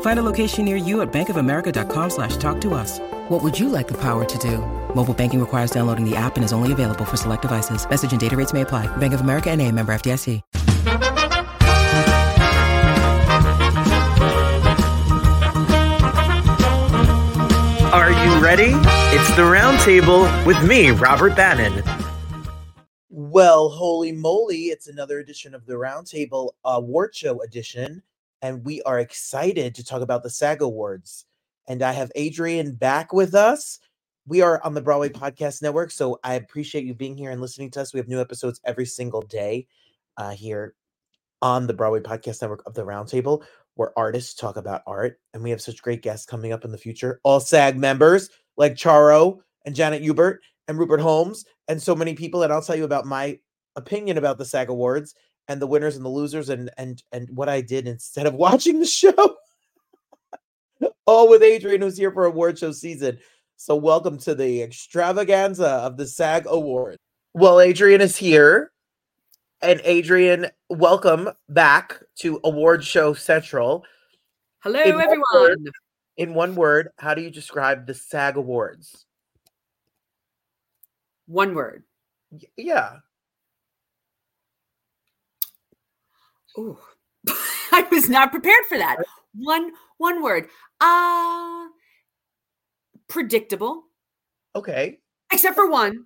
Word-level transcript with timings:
Find 0.00 0.18
a 0.18 0.22
location 0.24 0.64
near 0.64 0.74
you 0.76 1.02
at 1.02 1.12
bankofamerica.com 1.12 2.10
slash 2.10 2.36
talk 2.38 2.60
to 2.62 2.74
us. 2.74 2.98
What 3.28 3.44
would 3.44 3.56
you 3.56 3.68
like 3.68 3.86
the 3.86 4.00
power 4.00 4.24
to 4.24 4.38
do? 4.38 4.58
Mobile 4.92 5.14
banking 5.14 5.38
requires 5.38 5.70
downloading 5.70 6.04
the 6.04 6.16
app 6.16 6.34
and 6.34 6.44
is 6.44 6.52
only 6.52 6.72
available 6.72 7.04
for 7.04 7.16
select 7.16 7.42
devices. 7.42 7.88
Message 7.88 8.10
and 8.10 8.20
data 8.20 8.36
rates 8.36 8.52
may 8.52 8.62
apply. 8.62 8.86
Bank 8.96 9.14
of 9.14 9.20
America 9.20 9.50
and 9.50 9.62
a 9.62 9.70
member 9.70 9.92
FDIC. 9.92 10.42
Are 17.90 18.10
you 18.10 18.38
ready? 18.38 18.72
It's 19.16 19.28
the 19.34 19.42
Roundtable 19.42 20.46
with 20.46 20.62
me, 20.62 20.90
Robert 20.90 21.34
Bannon. 21.34 21.82
Well, 23.08 23.70
holy 23.70 24.12
moly, 24.12 24.66
it's 24.66 24.88
another 24.88 25.20
edition 25.20 25.54
of 25.54 25.64
the 25.64 25.72
Roundtable 25.72 26.50
Award 26.64 27.14
Show 27.14 27.40
edition, 27.40 28.02
and 28.42 28.64
we 28.64 28.82
are 28.82 28.98
excited 28.98 29.74
to 29.74 29.84
talk 29.84 30.02
about 30.02 30.22
the 30.22 30.30
SAG 30.30 30.62
Awards. 30.62 31.24
And 31.66 31.82
I 31.82 31.92
have 31.92 32.10
Adrienne 32.16 32.74
back 32.74 33.12
with 33.12 33.34
us. 33.34 33.78
We 34.26 34.42
are 34.42 34.62
on 34.64 34.74
the 34.74 34.80
Broadway 34.80 35.08
Podcast 35.08 35.62
Network, 35.62 35.90
so 35.90 36.18
I 36.22 36.34
appreciate 36.34 36.84
you 36.84 36.94
being 36.94 37.16
here 37.16 37.30
and 37.30 37.40
listening 37.40 37.70
to 37.72 37.80
us. 37.80 37.92
We 37.92 37.98
have 37.98 38.08
new 38.08 38.20
episodes 38.20 38.60
every 38.64 38.86
single 38.86 39.22
day 39.22 39.66
uh, 40.16 40.30
here 40.30 40.74
on 41.40 41.66
the 41.66 41.72
Broadway 41.72 42.00
Podcast 42.00 42.42
Network 42.42 42.62
of 42.66 42.74
the 42.74 42.84
Roundtable, 42.84 43.42
where 43.74 43.96
artists 43.98 44.34
talk 44.34 44.56
about 44.56 44.82
art. 44.86 45.18
And 45.32 45.42
we 45.42 45.50
have 45.50 45.60
such 45.60 45.82
great 45.82 46.02
guests 46.02 46.26
coming 46.26 46.52
up 46.52 46.64
in 46.64 46.72
the 46.72 46.78
future, 46.78 47.20
all 47.22 47.40
SAG 47.40 47.78
members 47.78 48.30
like 48.56 48.74
Charo 48.74 49.38
and 49.64 49.74
Janet 49.74 50.02
Hubert 50.02 50.40
and 50.66 50.78
Rupert 50.78 51.00
Holmes 51.00 51.44
and 51.68 51.80
so 51.80 51.94
many 51.94 52.14
people. 52.14 52.42
And 52.42 52.52
I'll 52.52 52.62
tell 52.62 52.76
you 52.76 52.84
about 52.84 53.06
my 53.06 53.38
opinion 53.76 54.18
about 54.18 54.36
the 54.36 54.44
SAG 54.44 54.68
Awards 54.68 55.14
and 55.48 55.60
the 55.60 55.66
winners 55.66 55.96
and 55.96 56.04
the 56.04 56.08
losers 56.10 56.48
and 56.50 56.70
and 56.78 57.02
and 57.12 57.28
what 57.30 57.48
I 57.48 57.60
did 57.60 57.88
instead 57.88 58.26
of 58.26 58.34
watching 58.46 58.78
the 58.80 58.86
show. 58.86 59.36
all 61.06 61.28
with 61.28 61.42
Adrienne, 61.42 61.80
who's 61.80 61.96
here 61.96 62.12
for 62.12 62.26
award 62.26 62.58
show 62.58 62.72
season. 62.72 63.18
So 63.56 63.74
welcome 63.74 64.18
to 64.18 64.34
the 64.34 64.62
extravaganza 64.62 65.66
of 65.68 65.96
the 65.96 66.06
SAG 66.06 66.44
Award. 66.46 66.96
Well, 67.34 67.60
Adrienne 67.60 68.00
is 68.00 68.16
here. 68.16 68.70
And 69.60 69.80
Adrienne, 69.80 70.50
welcome 70.70 71.30
back 71.48 72.00
to 72.20 72.38
Award 72.44 72.84
Show 72.84 73.12
Central. 73.14 73.84
Hello, 74.60 74.80
In 74.80 74.94
one 74.94 75.02
everyone. 75.04 75.24
word- 75.34 75.70
In 76.16 76.34
one 76.34 76.54
word, 76.54 76.90
how 76.98 77.14
do 77.14 77.22
you 77.22 77.30
describe 77.30 77.84
the 77.84 77.94
SAG 77.94 78.36
Awards? 78.36 79.04
One 81.26 81.54
word. 81.56 81.82
Y- 82.30 82.40
Yeah. 82.56 82.98
Ooh. 86.58 86.78
I 87.72 87.86
was 87.90 88.08
not 88.08 88.30
prepared 88.32 88.64
for 88.68 88.76
that. 88.78 88.96
One 89.34 89.72
one 89.98 90.22
word. 90.22 90.48
Uh 90.80 91.66
predictable. 93.08 93.84
Okay. 94.56 94.98
Except 95.32 95.54
for 95.54 95.68
one. 95.70 96.04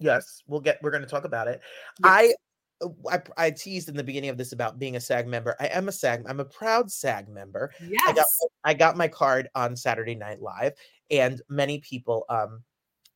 Yes, 0.00 0.42
we'll 0.46 0.60
get. 0.60 0.78
We're 0.82 0.90
going 0.92 1.02
to 1.02 1.08
talk 1.08 1.24
about 1.24 1.48
it. 1.48 1.60
Yes. 2.04 2.34
I, 2.82 2.86
I 3.10 3.22
I 3.36 3.50
teased 3.50 3.88
in 3.88 3.96
the 3.96 4.04
beginning 4.04 4.30
of 4.30 4.36
this 4.38 4.52
about 4.52 4.78
being 4.78 4.94
a 4.94 5.00
SAG 5.00 5.26
member. 5.26 5.56
I 5.58 5.66
am 5.66 5.88
a 5.88 5.92
SAG. 5.92 6.24
I'm 6.28 6.38
a 6.38 6.44
proud 6.44 6.90
SAG 6.90 7.28
member. 7.28 7.72
I 7.80 8.12
got 8.12 8.16
Yes. 8.16 8.38
I 8.64 8.74
got 8.74 8.96
my 8.96 9.08
card 9.08 9.48
on 9.56 9.74
Saturday 9.74 10.14
Night 10.14 10.40
Live, 10.40 10.74
and 11.10 11.42
many 11.48 11.80
people 11.80 12.24
um 12.28 12.62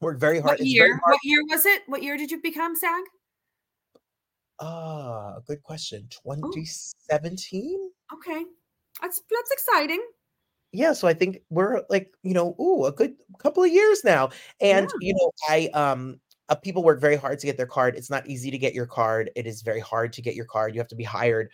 worked 0.01 0.19
very 0.21 0.41
hard. 0.41 0.59
What 0.59 0.67
year? 0.67 0.99
hard- 1.05 1.13
What 1.13 1.21
year 1.23 1.43
was 1.49 1.65
it? 1.67 1.83
What 1.87 2.03
year 2.03 2.17
did 2.17 2.33
you 2.33 2.43
become 2.43 2.75
SAG? 2.75 3.05
Ah, 4.63 5.41
good 5.49 5.61
question. 5.65 6.07
2017. 6.09 7.91
Okay. 8.15 8.45
That's 9.01 9.21
that's 9.29 9.51
exciting. 9.51 10.01
Yeah, 10.71 10.93
so 10.93 11.09
I 11.09 11.15
think 11.15 11.41
we're 11.51 11.83
like, 11.91 12.15
you 12.23 12.33
know, 12.33 12.55
ooh, 12.61 12.85
a 12.87 12.93
good 12.93 13.15
couple 13.39 13.65
of 13.65 13.71
years 13.71 14.05
now. 14.05 14.31
And 14.61 14.87
Yeah. 14.87 15.09
you 15.09 15.15
know, 15.15 15.33
I 15.49 15.69
um 15.75 16.21
uh, 16.49 16.55
people 16.55 16.85
work 16.85 17.01
very 17.01 17.17
hard 17.17 17.41
to 17.41 17.47
get 17.47 17.57
their 17.57 17.67
card. 17.67 17.97
It's 17.97 18.11
not 18.11 18.27
easy 18.29 18.51
to 18.53 18.59
get 18.59 18.73
your 18.73 18.87
card. 18.87 19.31
It 19.35 19.47
is 19.47 19.63
very 19.63 19.81
hard 19.81 20.13
to 20.15 20.23
get 20.23 20.37
your 20.37 20.45
card. 20.45 20.75
You 20.75 20.81
have 20.81 20.89
to 20.89 20.97
be 20.97 21.05
hired 21.05 21.51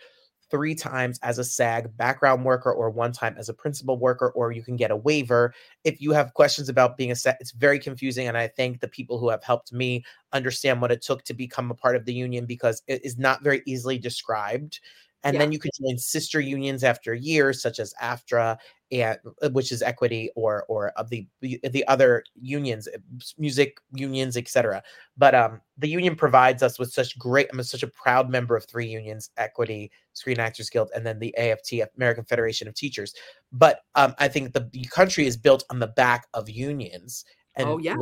three 0.51 0.75
times 0.75 1.19
as 1.23 1.39
a 1.39 1.43
SAG 1.43 1.95
background 1.97 2.43
worker 2.43 2.71
or 2.71 2.89
one 2.89 3.11
time 3.11 3.35
as 3.37 3.49
a 3.49 3.53
principal 3.53 3.97
worker, 3.97 4.31
or 4.31 4.51
you 4.51 4.63
can 4.63 4.75
get 4.75 4.91
a 4.91 4.95
waiver. 4.95 5.53
If 5.83 6.01
you 6.01 6.11
have 6.11 6.33
questions 6.33 6.69
about 6.69 6.97
being 6.97 7.11
a 7.11 7.15
SAG, 7.15 7.35
it's 7.39 7.51
very 7.51 7.79
confusing. 7.79 8.27
And 8.27 8.37
I 8.37 8.47
thank 8.47 8.79
the 8.79 8.87
people 8.87 9.19
who 9.19 9.29
have 9.29 9.43
helped 9.43 9.71
me 9.73 10.03
understand 10.33 10.81
what 10.81 10.91
it 10.91 11.01
took 11.01 11.23
to 11.25 11.33
become 11.33 11.71
a 11.71 11.75
part 11.75 11.95
of 11.95 12.05
the 12.05 12.13
union 12.13 12.45
because 12.45 12.81
it 12.87 13.03
is 13.03 13.17
not 13.17 13.43
very 13.43 13.61
easily 13.65 13.97
described. 13.97 14.79
And 15.23 15.39
then 15.39 15.51
you 15.51 15.59
can 15.59 15.71
join 15.81 15.97
sister 15.97 16.39
unions 16.39 16.81
after 16.83 17.13
years, 17.13 17.61
such 17.61 17.79
as 17.79 17.93
AFTRA, 18.01 18.57
and 18.91 19.17
uh, 19.41 19.49
which 19.49 19.71
is 19.71 19.81
equity, 19.81 20.29
or 20.35 20.65
or 20.67 20.89
of 20.91 21.09
the 21.09 21.27
the 21.41 21.59
the 21.71 21.85
other 21.87 22.23
unions, 22.39 22.87
uh, 22.87 22.97
music 23.37 23.79
unions, 23.93 24.37
etc. 24.37 24.81
But 25.17 25.35
um, 25.35 25.61
the 25.77 25.87
union 25.87 26.15
provides 26.15 26.63
us 26.63 26.79
with 26.79 26.91
such 26.91 27.17
great. 27.17 27.47
I'm 27.51 27.61
such 27.63 27.83
a 27.83 27.87
proud 27.87 28.29
member 28.29 28.55
of 28.55 28.65
three 28.65 28.87
unions: 28.87 29.29
Equity, 29.37 29.91
Screen 30.13 30.39
Actors 30.39 30.69
Guild, 30.69 30.91
and 30.95 31.05
then 31.05 31.19
the 31.19 31.35
AFT, 31.37 31.73
American 31.95 32.23
Federation 32.25 32.67
of 32.67 32.73
Teachers. 32.73 33.13
But 33.51 33.81
um, 33.95 34.15
I 34.17 34.27
think 34.27 34.53
the 34.53 34.69
the 34.71 34.85
country 34.85 35.25
is 35.27 35.37
built 35.37 35.63
on 35.69 35.79
the 35.79 35.87
back 35.87 36.27
of 36.33 36.49
unions. 36.49 37.25
And 37.55 37.67
Oh, 37.67 37.77
yes. 37.77 37.97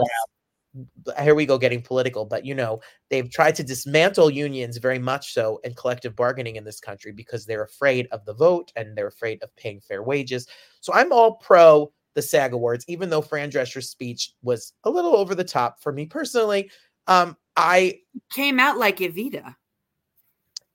Here 1.21 1.35
we 1.35 1.45
go 1.45 1.57
getting 1.57 1.81
political 1.81 2.25
but 2.25 2.45
you 2.45 2.53
know 2.55 2.79
they've 3.09 3.29
tried 3.31 3.55
to 3.55 3.63
dismantle 3.63 4.29
unions 4.29 4.77
very 4.77 4.99
much 4.99 5.33
so 5.33 5.59
and 5.63 5.75
collective 5.75 6.15
bargaining 6.15 6.55
in 6.55 6.63
this 6.63 6.79
country 6.79 7.11
because 7.11 7.45
they're 7.45 7.63
afraid 7.63 8.07
of 8.11 8.25
the 8.25 8.33
vote 8.33 8.71
and 8.75 8.97
they're 8.97 9.07
afraid 9.07 9.41
of 9.43 9.55
paying 9.55 9.79
fair 9.79 10.03
wages 10.03 10.47
so 10.81 10.93
i'm 10.93 11.11
all 11.11 11.35
pro 11.35 11.91
the 12.13 12.21
sag 12.21 12.53
awards 12.53 12.85
even 12.87 13.09
though 13.09 13.21
fran 13.21 13.49
drescher's 13.49 13.89
speech 13.89 14.33
was 14.43 14.73
a 14.83 14.89
little 14.89 15.16
over 15.16 15.35
the 15.35 15.43
top 15.43 15.81
for 15.81 15.91
me 15.91 16.05
personally 16.05 16.69
um 17.07 17.35
i 17.55 17.99
Came 18.31 18.59
out 18.59 18.77
like 18.77 18.97
Evita. 18.97 19.55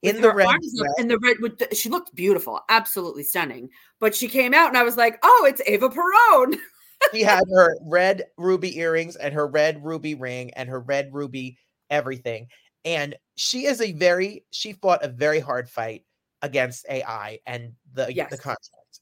in 0.02 0.20
the 0.20 0.32
red 0.32 0.46
dress- 0.46 0.94
and 0.98 1.10
the 1.10 1.18
red 1.18 1.36
with 1.40 1.58
the, 1.58 1.74
she 1.74 1.88
looked 1.88 2.14
beautiful, 2.14 2.60
absolutely 2.68 3.22
stunning. 3.22 3.68
But 4.00 4.14
she 4.14 4.28
came 4.28 4.54
out 4.54 4.68
and 4.68 4.76
I 4.76 4.82
was 4.82 4.96
like, 4.96 5.18
"Oh, 5.22 5.44
it's 5.48 5.60
Eva 5.66 5.88
Perón." 5.88 6.58
she 7.12 7.22
had 7.22 7.44
her 7.54 7.76
red 7.82 8.24
ruby 8.36 8.78
earrings 8.78 9.16
and 9.16 9.34
her 9.34 9.46
red 9.46 9.84
ruby 9.84 10.14
ring 10.14 10.50
and 10.54 10.68
her 10.68 10.80
red 10.80 11.12
ruby 11.12 11.58
everything. 11.90 12.48
And 12.84 13.14
she 13.36 13.66
is 13.66 13.80
a 13.80 13.92
very 13.92 14.44
she 14.50 14.72
fought 14.72 15.04
a 15.04 15.08
very 15.08 15.40
hard 15.40 15.68
fight 15.68 16.04
against 16.42 16.86
AI 16.88 17.38
and 17.46 17.72
the 17.92 18.06
the 18.06 18.14
Yes. 18.14 18.30
contract. 18.30 19.00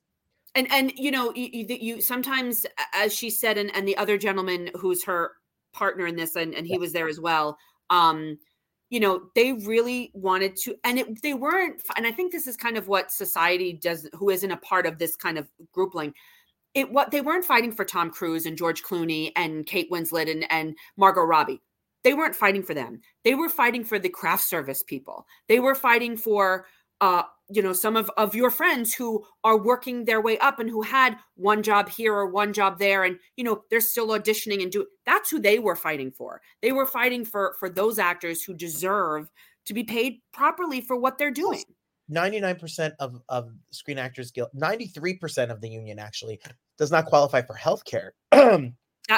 and 0.55 0.71
and 0.73 0.93
you 0.97 1.11
know 1.11 1.33
you, 1.35 1.49
you, 1.53 1.77
you 1.81 2.01
sometimes 2.01 2.67
as 2.95 3.15
she 3.15 3.31
said 3.31 3.57
and, 3.59 3.75
and 3.75 3.87
the 3.87 3.97
other 3.97 4.19
gentleman 4.19 4.71
who's 4.75 5.05
her 5.05 5.33
partner 5.73 6.07
in 6.07 6.17
this 6.17 6.37
and, 6.37 6.55
and 6.55 6.67
he 6.67 6.79
was 6.79 6.93
there 6.93 7.09
as 7.09 7.21
well 7.21 7.57
um 7.91 8.37
you 8.91 8.99
know 9.01 9.23
they 9.35 9.53
really 9.53 10.11
wanted 10.15 10.57
to 10.57 10.75
and 10.85 10.99
it, 10.99 11.23
they 11.23 11.35
weren't 11.35 11.81
and 11.97 12.07
i 12.07 12.11
think 12.11 12.33
this 12.33 12.47
is 12.47 12.57
kind 12.57 12.77
of 12.77 12.89
what 12.89 13.11
society 13.13 13.73
does 13.73 14.09
who 14.15 14.31
isn't 14.31 14.51
a 14.51 14.57
part 14.59 14.87
of 14.87 14.99
this 14.99 15.17
kind 15.17 15.39
of 15.39 15.49
groupling 15.73 16.13
it 16.75 16.91
what 16.91 17.11
they 17.11 17.21
weren't 17.21 17.45
fighting 17.45 17.73
for 17.73 17.85
tom 17.85 18.11
cruise 18.11 18.47
and 18.47 18.57
george 18.57 18.83
clooney 18.83 19.33
and 19.37 19.67
kate 19.67 19.91
winslet 19.91 20.31
and, 20.31 20.47
and 20.51 20.77
margot 20.97 21.23
robbie. 21.23 21.61
They 22.03 22.15
weren't 22.15 22.37
fighting 22.37 22.63
for 22.63 22.75
them. 22.75 23.01
They 23.25 23.35
were 23.35 23.49
fighting 23.49 23.85
for 23.85 23.99
the 23.99 24.09
craft 24.09 24.45
service 24.45 24.83
people. 24.83 25.27
They 25.49 25.61
were 25.61 25.75
fighting 25.75 26.17
for 26.17 26.67
uh 27.01 27.23
you 27.53 27.63
know 27.63 27.73
some 27.73 27.97
of 27.97 28.11
of 28.17 28.35
your 28.35 28.51
friends 28.51 28.95
who 28.95 29.25
are 29.43 29.59
working 29.59 30.05
their 30.05 30.21
way 30.21 30.39
up 30.39 30.59
and 30.59 30.69
who 30.69 30.83
had 30.83 31.17
one 31.35 31.63
job 31.63 31.89
here 31.89 32.15
or 32.15 32.27
one 32.27 32.53
job 32.53 32.79
there 32.79 33.05
and 33.05 33.19
you 33.37 33.45
know 33.45 33.63
they're 33.71 33.81
still 33.81 34.09
auditioning 34.09 34.63
and 34.63 34.71
do 34.71 34.87
that's 35.07 35.31
who 35.31 35.41
they 35.41 35.59
were 35.59 35.77
fighting 35.77 36.11
for. 36.11 36.41
They 36.63 36.73
were 36.73 36.87
fighting 36.87 37.25
for 37.25 37.57
for 37.59 37.69
those 37.69 37.99
actors 37.99 38.43
who 38.43 38.55
deserve 38.55 39.31
to 39.67 39.75
be 39.75 39.85
paid 39.85 40.21
properly 40.33 40.81
for 40.81 40.97
what 40.97 41.19
they're 41.19 41.31
doing 41.31 41.65
99% 42.11 42.93
of, 42.99 43.21
of 43.29 43.51
Screen 43.71 43.99
Actors 43.99 44.31
Guild, 44.31 44.49
93% 44.57 45.51
of 45.51 45.61
the 45.61 45.69
union 45.69 45.99
actually 45.99 46.41
does 46.79 46.91
not 46.91 47.07
qualify 47.07 47.43
for 47.43 47.55
health 47.55 47.85
care. 47.85 48.15
that, 48.31 48.73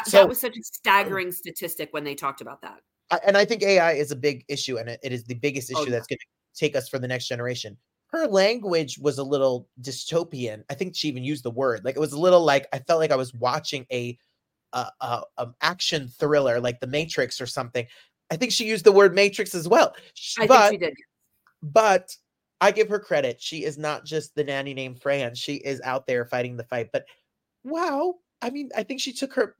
So- 0.06 0.18
that 0.18 0.28
was 0.28 0.40
such 0.40 0.56
a 0.56 0.62
staggering 0.62 1.32
statistic 1.32 1.88
when 1.92 2.04
they 2.04 2.14
talked 2.14 2.40
about 2.40 2.60
that 2.62 2.80
I- 3.10 3.20
and 3.26 3.36
I 3.36 3.44
think 3.44 3.62
AI 3.62 3.92
is 3.92 4.10
a 4.10 4.16
big 4.16 4.44
issue, 4.48 4.78
and 4.78 4.88
it, 4.88 5.00
it 5.02 5.12
is 5.12 5.24
the 5.24 5.34
biggest 5.34 5.70
issue 5.70 5.80
Oh, 5.80 5.84
yeah. 5.84 5.90
that's 5.90 6.06
going 6.06 6.18
to 6.18 6.26
take 6.58 6.74
us 6.76 6.88
for 6.88 6.98
the 6.98 7.08
next 7.08 7.28
generation. 7.28 7.76
Her 8.08 8.26
language 8.26 8.98
was 8.98 9.18
a 9.18 9.24
little 9.24 9.68
dystopian. 9.80 10.62
I 10.70 10.74
think 10.74 10.94
she 10.94 11.08
even 11.08 11.24
used 11.24 11.44
the 11.44 11.50
word 11.50 11.82
like 11.84 11.96
it 11.96 12.00
was 12.00 12.12
a 12.12 12.20
little 12.20 12.44
like 12.44 12.66
I 12.72 12.78
felt 12.80 13.00
like 13.00 13.10
I 13.10 13.16
was 13.16 13.32
watching 13.34 13.86
a 13.90 14.18
a, 14.74 14.86
a, 15.00 15.22
um, 15.38 15.54
action 15.60 16.08
thriller 16.08 16.60
like 16.60 16.80
The 16.80 16.86
Matrix 16.86 17.40
or 17.40 17.46
something. 17.46 17.86
I 18.30 18.36
think 18.36 18.52
she 18.52 18.66
used 18.66 18.84
the 18.84 18.92
word 18.92 19.14
Matrix 19.14 19.54
as 19.54 19.68
well. 19.68 19.94
Sh- 20.14 20.36
i 20.40 20.46
but 20.46 20.70
think 20.70 20.82
she 20.82 20.86
did 20.86 20.94
but 21.62 22.16
I 22.62 22.70
give 22.70 22.88
her 22.88 22.98
credit. 23.00 23.42
She 23.42 23.64
is 23.64 23.76
not 23.76 24.06
just 24.06 24.34
the 24.34 24.44
nanny 24.44 24.72
named 24.72 25.02
Fran. 25.02 25.34
She 25.34 25.56
is 25.56 25.82
out 25.82 26.06
there 26.06 26.24
fighting 26.24 26.56
the 26.56 26.64
fight. 26.64 26.88
But 26.92 27.04
wow, 27.64 28.14
I 28.40 28.50
mean, 28.50 28.70
I 28.76 28.84
think 28.84 29.00
she 29.02 29.12
took 29.12 29.34
her. 29.34 29.56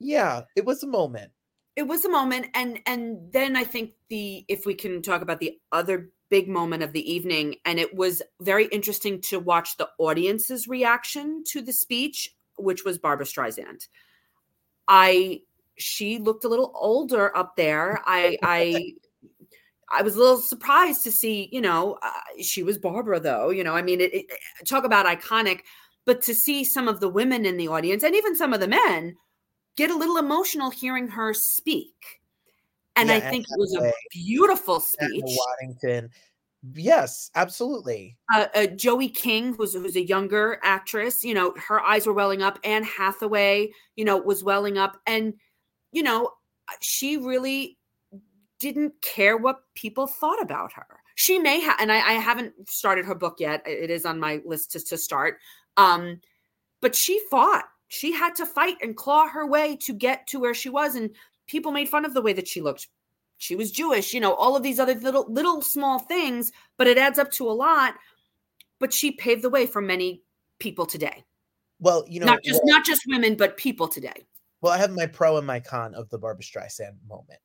Yeah, 0.00 0.42
it 0.56 0.66
was 0.66 0.82
a 0.82 0.86
moment. 0.86 1.32
it 1.76 1.86
was 1.86 2.04
a 2.04 2.10
moment 2.10 2.46
and 2.54 2.80
and 2.86 3.32
then 3.32 3.56
i 3.56 3.64
think 3.64 3.92
the 4.08 4.44
if 4.48 4.66
we 4.66 4.74
can 4.74 5.00
talk 5.02 5.22
about 5.22 5.38
the 5.40 5.58
other 5.72 6.10
big 6.30 6.48
moment 6.48 6.82
of 6.82 6.92
the 6.92 7.10
evening 7.12 7.54
and 7.64 7.78
it 7.78 7.94
was 7.94 8.20
very 8.40 8.66
interesting 8.66 9.20
to 9.20 9.38
watch 9.38 9.76
the 9.76 9.88
audience's 9.98 10.68
reaction 10.68 11.42
to 11.46 11.62
the 11.62 11.72
speech 11.72 12.34
which 12.58 12.84
was 12.84 12.98
barbra 12.98 13.24
streisand 13.24 13.88
i 14.88 15.40
she 15.76 16.18
looked 16.18 16.44
a 16.44 16.48
little 16.48 16.72
older 16.74 17.34
up 17.36 17.56
there 17.56 18.02
i 18.06 18.36
i 18.42 18.92
I 19.90 20.02
was 20.02 20.16
a 20.16 20.18
little 20.18 20.38
surprised 20.38 21.02
to 21.04 21.10
see, 21.10 21.48
you 21.52 21.60
know, 21.60 21.98
uh, 22.02 22.42
she 22.42 22.62
was 22.62 22.78
Barbra, 22.78 23.20
though. 23.20 23.50
You 23.50 23.64
know, 23.64 23.74
I 23.74 23.82
mean, 23.82 24.00
it, 24.00 24.14
it, 24.14 24.26
talk 24.66 24.84
about 24.84 25.06
iconic, 25.06 25.60
but 26.04 26.22
to 26.22 26.34
see 26.34 26.64
some 26.64 26.88
of 26.88 27.00
the 27.00 27.08
women 27.08 27.46
in 27.46 27.56
the 27.56 27.68
audience 27.68 28.02
and 28.02 28.14
even 28.14 28.36
some 28.36 28.52
of 28.52 28.60
the 28.60 28.68
men 28.68 29.16
get 29.76 29.90
a 29.90 29.96
little 29.96 30.18
emotional 30.18 30.70
hearing 30.70 31.08
her 31.08 31.32
speak. 31.32 31.94
And 32.96 33.08
Yeah, 33.08 33.16
I 33.16 33.20
think 33.20 33.44
it 33.44 33.58
was 33.58 33.76
a 33.76 33.92
beautiful 34.12 34.80
speech. 34.80 35.22
Waddington. 35.24 36.10
Yes, 36.74 37.30
absolutely. 37.36 38.16
Uh, 38.34 38.46
uh, 38.54 38.66
Joey 38.66 39.08
King, 39.08 39.54
who's, 39.54 39.74
who's 39.74 39.94
a 39.94 40.04
younger 40.04 40.58
actress, 40.64 41.22
you 41.22 41.32
know, 41.32 41.54
her 41.68 41.80
eyes 41.80 42.06
were 42.06 42.12
welling 42.12 42.42
up. 42.42 42.58
Anne 42.64 42.82
Hathaway, 42.82 43.70
you 43.94 44.04
know, 44.04 44.16
was 44.16 44.42
welling 44.42 44.76
up. 44.76 45.00
And, 45.06 45.34
you 45.92 46.02
know, 46.02 46.30
she 46.80 47.16
really 47.16 47.77
didn't 48.58 49.00
care 49.02 49.36
what 49.36 49.62
people 49.74 50.06
thought 50.06 50.40
about 50.42 50.72
her. 50.72 50.86
She 51.14 51.38
may 51.38 51.60
have, 51.60 51.76
and 51.80 51.90
I, 51.90 51.96
I 51.96 52.12
haven't 52.12 52.68
started 52.68 53.04
her 53.04 53.14
book 53.14 53.36
yet. 53.38 53.62
It 53.66 53.90
is 53.90 54.04
on 54.04 54.20
my 54.20 54.40
list 54.44 54.72
to, 54.72 54.80
to 54.84 54.96
start. 54.96 55.38
Um, 55.76 56.20
but 56.80 56.94
she 56.94 57.20
fought. 57.30 57.64
She 57.88 58.12
had 58.12 58.34
to 58.36 58.46
fight 58.46 58.76
and 58.82 58.96
claw 58.96 59.28
her 59.28 59.46
way 59.46 59.76
to 59.78 59.92
get 59.92 60.26
to 60.28 60.38
where 60.38 60.54
she 60.54 60.68
was. 60.68 60.94
And 60.94 61.10
people 61.46 61.72
made 61.72 61.88
fun 61.88 62.04
of 62.04 62.14
the 62.14 62.22
way 62.22 62.32
that 62.34 62.46
she 62.46 62.60
looked. 62.60 62.88
She 63.38 63.56
was 63.56 63.70
Jewish, 63.70 64.12
you 64.12 64.20
know, 64.20 64.34
all 64.34 64.56
of 64.56 64.62
these 64.62 64.78
other 64.78 64.94
little, 64.94 65.26
little 65.32 65.62
small 65.62 66.00
things, 66.00 66.52
but 66.76 66.86
it 66.86 66.98
adds 66.98 67.18
up 67.18 67.30
to 67.32 67.48
a 67.48 67.52
lot. 67.52 67.94
But 68.78 68.92
she 68.92 69.12
paved 69.12 69.42
the 69.42 69.50
way 69.50 69.66
for 69.66 69.80
many 69.80 70.22
people 70.58 70.86
today. 70.86 71.24
Well, 71.80 72.04
you 72.08 72.20
know, 72.20 72.26
not 72.26 72.42
just 72.42 72.60
well, 72.64 72.76
not 72.76 72.84
just 72.84 73.02
women, 73.08 73.36
but 73.36 73.56
people 73.56 73.88
today. 73.88 74.26
well, 74.60 74.72
I 74.72 74.78
have 74.78 74.90
my 74.90 75.06
pro 75.06 75.36
and 75.36 75.46
my 75.46 75.60
con 75.60 75.94
of 75.94 76.08
the 76.10 76.18
Barbra 76.18 76.42
Streisand 76.42 76.96
moment. 77.08 77.38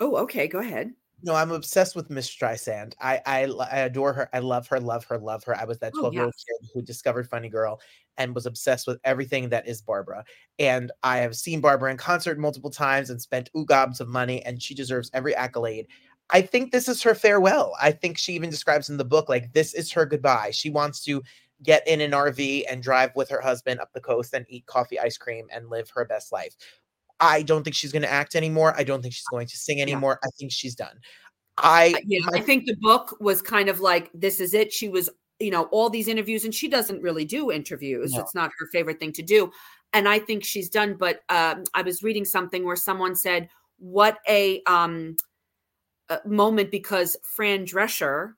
Oh, 0.00 0.16
okay. 0.16 0.48
Go 0.48 0.58
ahead. 0.60 0.92
No, 1.22 1.34
I'm 1.34 1.50
obsessed 1.50 1.96
with 1.96 2.10
Miss 2.10 2.30
Streisand. 2.30 2.94
I 3.00 3.20
adore 3.72 4.12
her. 4.12 4.28
I 4.32 4.38
love 4.38 4.68
her, 4.68 4.78
love 4.78 5.04
her, 5.06 5.18
love 5.18 5.42
her. 5.44 5.56
I 5.56 5.64
was 5.64 5.78
that 5.80 5.92
Oh, 5.96 6.00
12 6.00 6.14
year 6.14 6.24
old 6.24 6.34
kid 6.36 6.68
who 6.72 6.80
discovered 6.82 7.28
Funny 7.28 7.48
Girl 7.48 7.80
and 8.18 8.34
was 8.34 8.46
obsessed 8.46 8.86
with 8.86 9.00
everything 9.02 9.48
that 9.48 9.66
is 9.66 9.82
Barbra. 9.82 10.24
And 10.60 10.92
I 11.02 11.18
have 11.18 11.34
seen 11.36 11.60
Barbra 11.60 11.90
in 11.90 11.96
concert 11.96 12.38
multiple 12.38 12.70
times 12.70 13.10
and 13.10 13.20
spent 13.20 13.50
oogobs 13.52 13.98
of 14.00 14.08
money, 14.08 14.44
and 14.44 14.62
she 14.62 14.74
deserves 14.74 15.10
every 15.12 15.34
accolade. 15.34 15.88
I 16.30 16.42
think 16.42 16.70
this 16.70 16.88
is 16.88 17.02
her 17.02 17.14
farewell. 17.14 17.74
I 17.80 17.90
think 17.90 18.16
she 18.16 18.34
even 18.34 18.50
describes 18.50 18.88
in 18.88 18.96
the 18.96 19.04
book 19.04 19.28
like 19.28 19.52
this 19.54 19.74
is 19.74 19.90
her 19.92 20.06
goodbye. 20.06 20.50
She 20.52 20.70
wants 20.70 21.02
to 21.04 21.22
get 21.64 21.86
in 21.88 22.00
an 22.00 22.12
RV 22.12 22.64
and 22.70 22.80
drive 22.80 23.10
with 23.16 23.28
her 23.30 23.40
husband 23.40 23.80
up 23.80 23.92
the 23.92 24.00
coast 24.00 24.34
and 24.34 24.46
eat 24.48 24.66
coffee 24.66 25.00
ice 25.00 25.18
cream 25.18 25.48
and 25.50 25.68
live 25.68 25.90
her 25.90 26.04
best 26.04 26.30
life. 26.30 26.54
I 27.20 27.42
don't 27.42 27.64
think 27.64 27.76
she's 27.76 27.92
going 27.92 28.02
to 28.02 28.10
act 28.10 28.34
anymore. 28.34 28.74
I 28.76 28.84
don't 28.84 29.02
think 29.02 29.14
she's 29.14 29.26
going 29.30 29.46
to 29.48 29.56
sing 29.56 29.80
anymore. 29.80 30.18
I 30.24 30.28
think 30.38 30.52
she's 30.52 30.74
done. 30.74 30.98
I 31.56 31.94
Uh, 31.96 32.00
yeah, 32.06 32.20
I 32.32 32.40
think 32.40 32.66
the 32.66 32.76
book 32.80 33.16
was 33.20 33.42
kind 33.42 33.68
of 33.68 33.80
like 33.80 34.10
this 34.14 34.40
is 34.40 34.54
it. 34.54 34.72
She 34.72 34.88
was, 34.88 35.10
you 35.40 35.50
know, 35.50 35.64
all 35.64 35.90
these 35.90 36.08
interviews, 36.08 36.44
and 36.44 36.54
she 36.54 36.68
doesn't 36.68 37.02
really 37.02 37.24
do 37.24 37.50
interviews. 37.50 38.12
No. 38.12 38.20
It's 38.20 38.34
not 38.34 38.50
her 38.58 38.66
favorite 38.72 39.00
thing 39.00 39.12
to 39.12 39.22
do. 39.22 39.50
And 39.92 40.08
I 40.08 40.18
think 40.18 40.44
she's 40.44 40.68
done. 40.68 40.94
But 40.94 41.20
um, 41.28 41.64
I 41.74 41.82
was 41.82 42.02
reading 42.02 42.24
something 42.24 42.64
where 42.64 42.76
someone 42.76 43.16
said, 43.16 43.48
"What 43.78 44.18
a 44.28 44.62
um, 44.64 45.16
a 46.08 46.20
moment!" 46.24 46.70
Because 46.70 47.16
Fran 47.22 47.66
Drescher, 47.66 48.34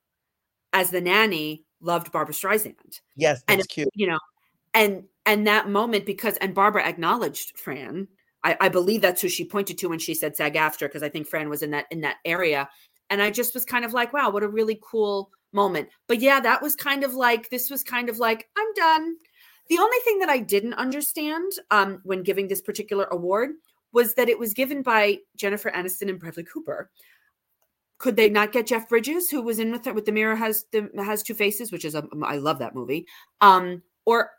as 0.73 0.91
the 0.91 1.01
nanny, 1.01 1.65
loved 1.83 2.13
Barbra 2.13 2.35
Streisand. 2.35 3.01
yes, 3.17 3.43
and 3.49 3.59
that's 3.59 3.67
cute. 3.67 3.89
you 3.95 4.07
know 4.07 4.19
and 4.75 5.05
and 5.27 5.47
that 5.47 5.69
moment 5.69 6.07
because 6.07 6.37
and 6.37 6.55
barbra 6.55 6.87
acknowledged 6.87 7.59
fran 7.59 8.09
i, 8.45 8.57
I 8.61 8.69
believe 8.69 9.01
that's 9.01 9.23
who 9.23 9.29
she 9.29 9.45
pointed 9.45 9.79
to 9.79 9.89
when 9.89 9.99
she 9.99 10.15
said 10.15 10.37
SAG-AFTRA 10.37 10.89
because 10.89 11.03
i 11.03 11.09
think 11.09 11.27
fran 11.27 11.49
was 11.49 11.63
in 11.63 11.71
that 11.71 11.87
in 11.91 12.01
that 12.03 12.17
area. 12.25 12.69
And 13.09 13.21
i 13.23 13.31
just 13.31 13.55
was 13.55 13.65
kind 13.65 13.85
of 13.85 13.93
like 13.93 14.13
wow 14.13 14.31
what 14.31 14.43
a 14.43 14.49
really 14.49 14.81
cool 14.83 15.31
moment. 15.53 15.89
But 16.07 16.21
yeah 16.21 16.41
that 16.41 16.63
was 16.63 16.77
kind 16.77 17.05
of 17.05 17.15
like 17.15 17.51
this 17.51 17.71
was 17.71 17.83
kind 17.83 18.09
of 18.09 18.19
like 18.19 18.49
i'm 18.57 18.75
done. 18.75 19.17
The 19.69 19.79
only 19.79 19.99
thing 20.05 20.19
that 20.21 20.29
i 20.29 20.39
didn't 20.39 20.75
understand 20.75 21.53
um 21.71 22.01
when 22.05 22.23
giving 22.23 22.49
this 22.49 22.61
particular 22.61 23.07
award 23.11 23.51
was 23.93 24.15
that 24.15 24.29
it 24.29 24.39
was 24.39 24.55
given 24.55 24.83
by 24.83 25.19
jennifer 25.37 25.71
aniston 25.71 26.09
and 26.09 26.19
bradley 26.19 26.45
cooper. 26.45 26.91
Could 28.01 28.17
they 28.17 28.31
not 28.31 28.53
get 28.53 28.67
Jeff 28.67 28.89
Bridges, 28.89 29.29
who 29.29 29.43
was 29.43 29.59
in 29.59 29.73
with 29.73 29.87
it 29.87 29.95
with 29.95 30.07
the 30.07 30.13
Mirror 30.13 30.37
has 30.37 30.65
the 30.73 30.89
has 30.97 31.23
two 31.23 31.35
faces, 31.35 31.71
which 31.71 31.85
is 31.85 31.95
a 31.95 32.09
I 32.25 32.37
love 32.37 32.59
that 32.61 32.75
movie. 32.75 33.07
Um, 33.43 33.83
or 34.07 34.31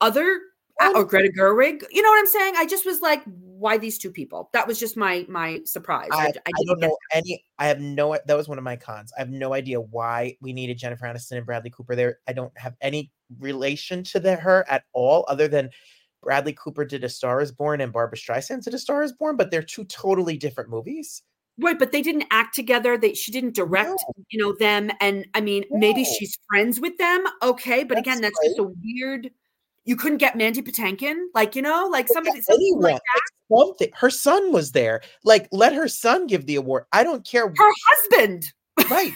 other 0.00 0.40
Uh, 0.82 0.92
or 0.96 1.04
Greta 1.04 1.32
Gerwig. 1.36 1.84
You 1.90 2.02
know 2.02 2.08
what 2.08 2.18
I'm 2.18 2.26
saying? 2.26 2.54
I 2.56 2.66
just 2.66 2.84
was 2.84 3.00
like, 3.00 3.22
why 3.26 3.78
these 3.78 3.98
two 3.98 4.10
people? 4.10 4.50
That 4.52 4.66
was 4.66 4.78
just 4.78 4.96
my 4.96 5.24
my 5.28 5.60
surprise. 5.64 6.08
I, 6.12 6.26
I, 6.26 6.30
didn't 6.32 6.66
don't 6.66 6.80
know 6.80 6.96
any. 7.12 7.44
I 7.58 7.68
have 7.68 7.80
no. 7.80 8.18
That 8.26 8.36
was 8.36 8.48
one 8.48 8.58
of 8.58 8.64
my 8.64 8.76
cons. 8.76 9.12
I 9.16 9.20
have 9.20 9.30
no 9.30 9.54
idea 9.54 9.80
why 9.80 10.36
we 10.40 10.52
needed 10.52 10.78
Jennifer 10.78 11.06
Aniston 11.06 11.36
and 11.36 11.46
Bradley 11.46 11.70
Cooper 11.70 11.94
there. 11.94 12.18
I 12.26 12.32
don't 12.32 12.56
have 12.58 12.74
any 12.80 13.10
relation 13.38 14.02
to 14.04 14.20
the, 14.20 14.36
her 14.36 14.64
at 14.68 14.84
all, 14.92 15.24
other 15.28 15.48
than 15.48 15.70
Bradley 16.22 16.52
Cooper 16.52 16.84
did 16.84 17.04
A 17.04 17.08
Star 17.08 17.40
Is 17.40 17.52
Born 17.52 17.80
and 17.80 17.92
Barbra 17.92 18.16
Streisand 18.16 18.64
did 18.64 18.74
A 18.74 18.78
Star 18.78 19.02
Is 19.02 19.12
Born, 19.12 19.36
but 19.36 19.50
they're 19.50 19.62
two 19.62 19.84
totally 19.84 20.36
different 20.36 20.70
movies. 20.70 21.22
Right, 21.58 21.78
but 21.78 21.92
they 21.92 22.00
didn't 22.00 22.24
act 22.30 22.54
together. 22.54 22.96
They 22.96 23.12
she 23.12 23.30
didn't 23.30 23.54
direct, 23.54 24.02
you 24.30 24.42
know, 24.42 24.54
them. 24.58 24.90
And 25.00 25.26
I 25.34 25.42
mean, 25.42 25.64
maybe 25.70 26.02
she's 26.02 26.38
friends 26.48 26.80
with 26.80 26.96
them. 26.96 27.24
Okay, 27.42 27.84
but 27.84 27.98
again, 27.98 28.22
That's 28.22 28.34
that's 28.40 28.56
just 28.56 28.58
a 28.58 28.72
weird. 28.82 29.30
You 29.84 29.96
couldn't 29.96 30.18
get 30.18 30.36
Mandy 30.36 30.62
Patinkin, 30.62 31.16
like 31.34 31.56
you 31.56 31.62
know, 31.62 31.88
like 31.90 32.08
somebody, 32.08 32.40
something 32.40 32.64
Anyone, 32.64 32.82
like 32.82 32.94
like 32.94 33.58
something. 33.58 33.88
Her 33.94 34.10
son 34.10 34.52
was 34.52 34.72
there. 34.72 35.02
Like, 35.24 35.48
let 35.50 35.74
her 35.74 35.88
son 35.88 36.26
give 36.26 36.46
the 36.46 36.56
award. 36.56 36.84
I 36.92 37.02
don't 37.02 37.24
care. 37.26 37.48
her 37.48 37.72
husband. 37.86 38.44
right. 38.90 39.12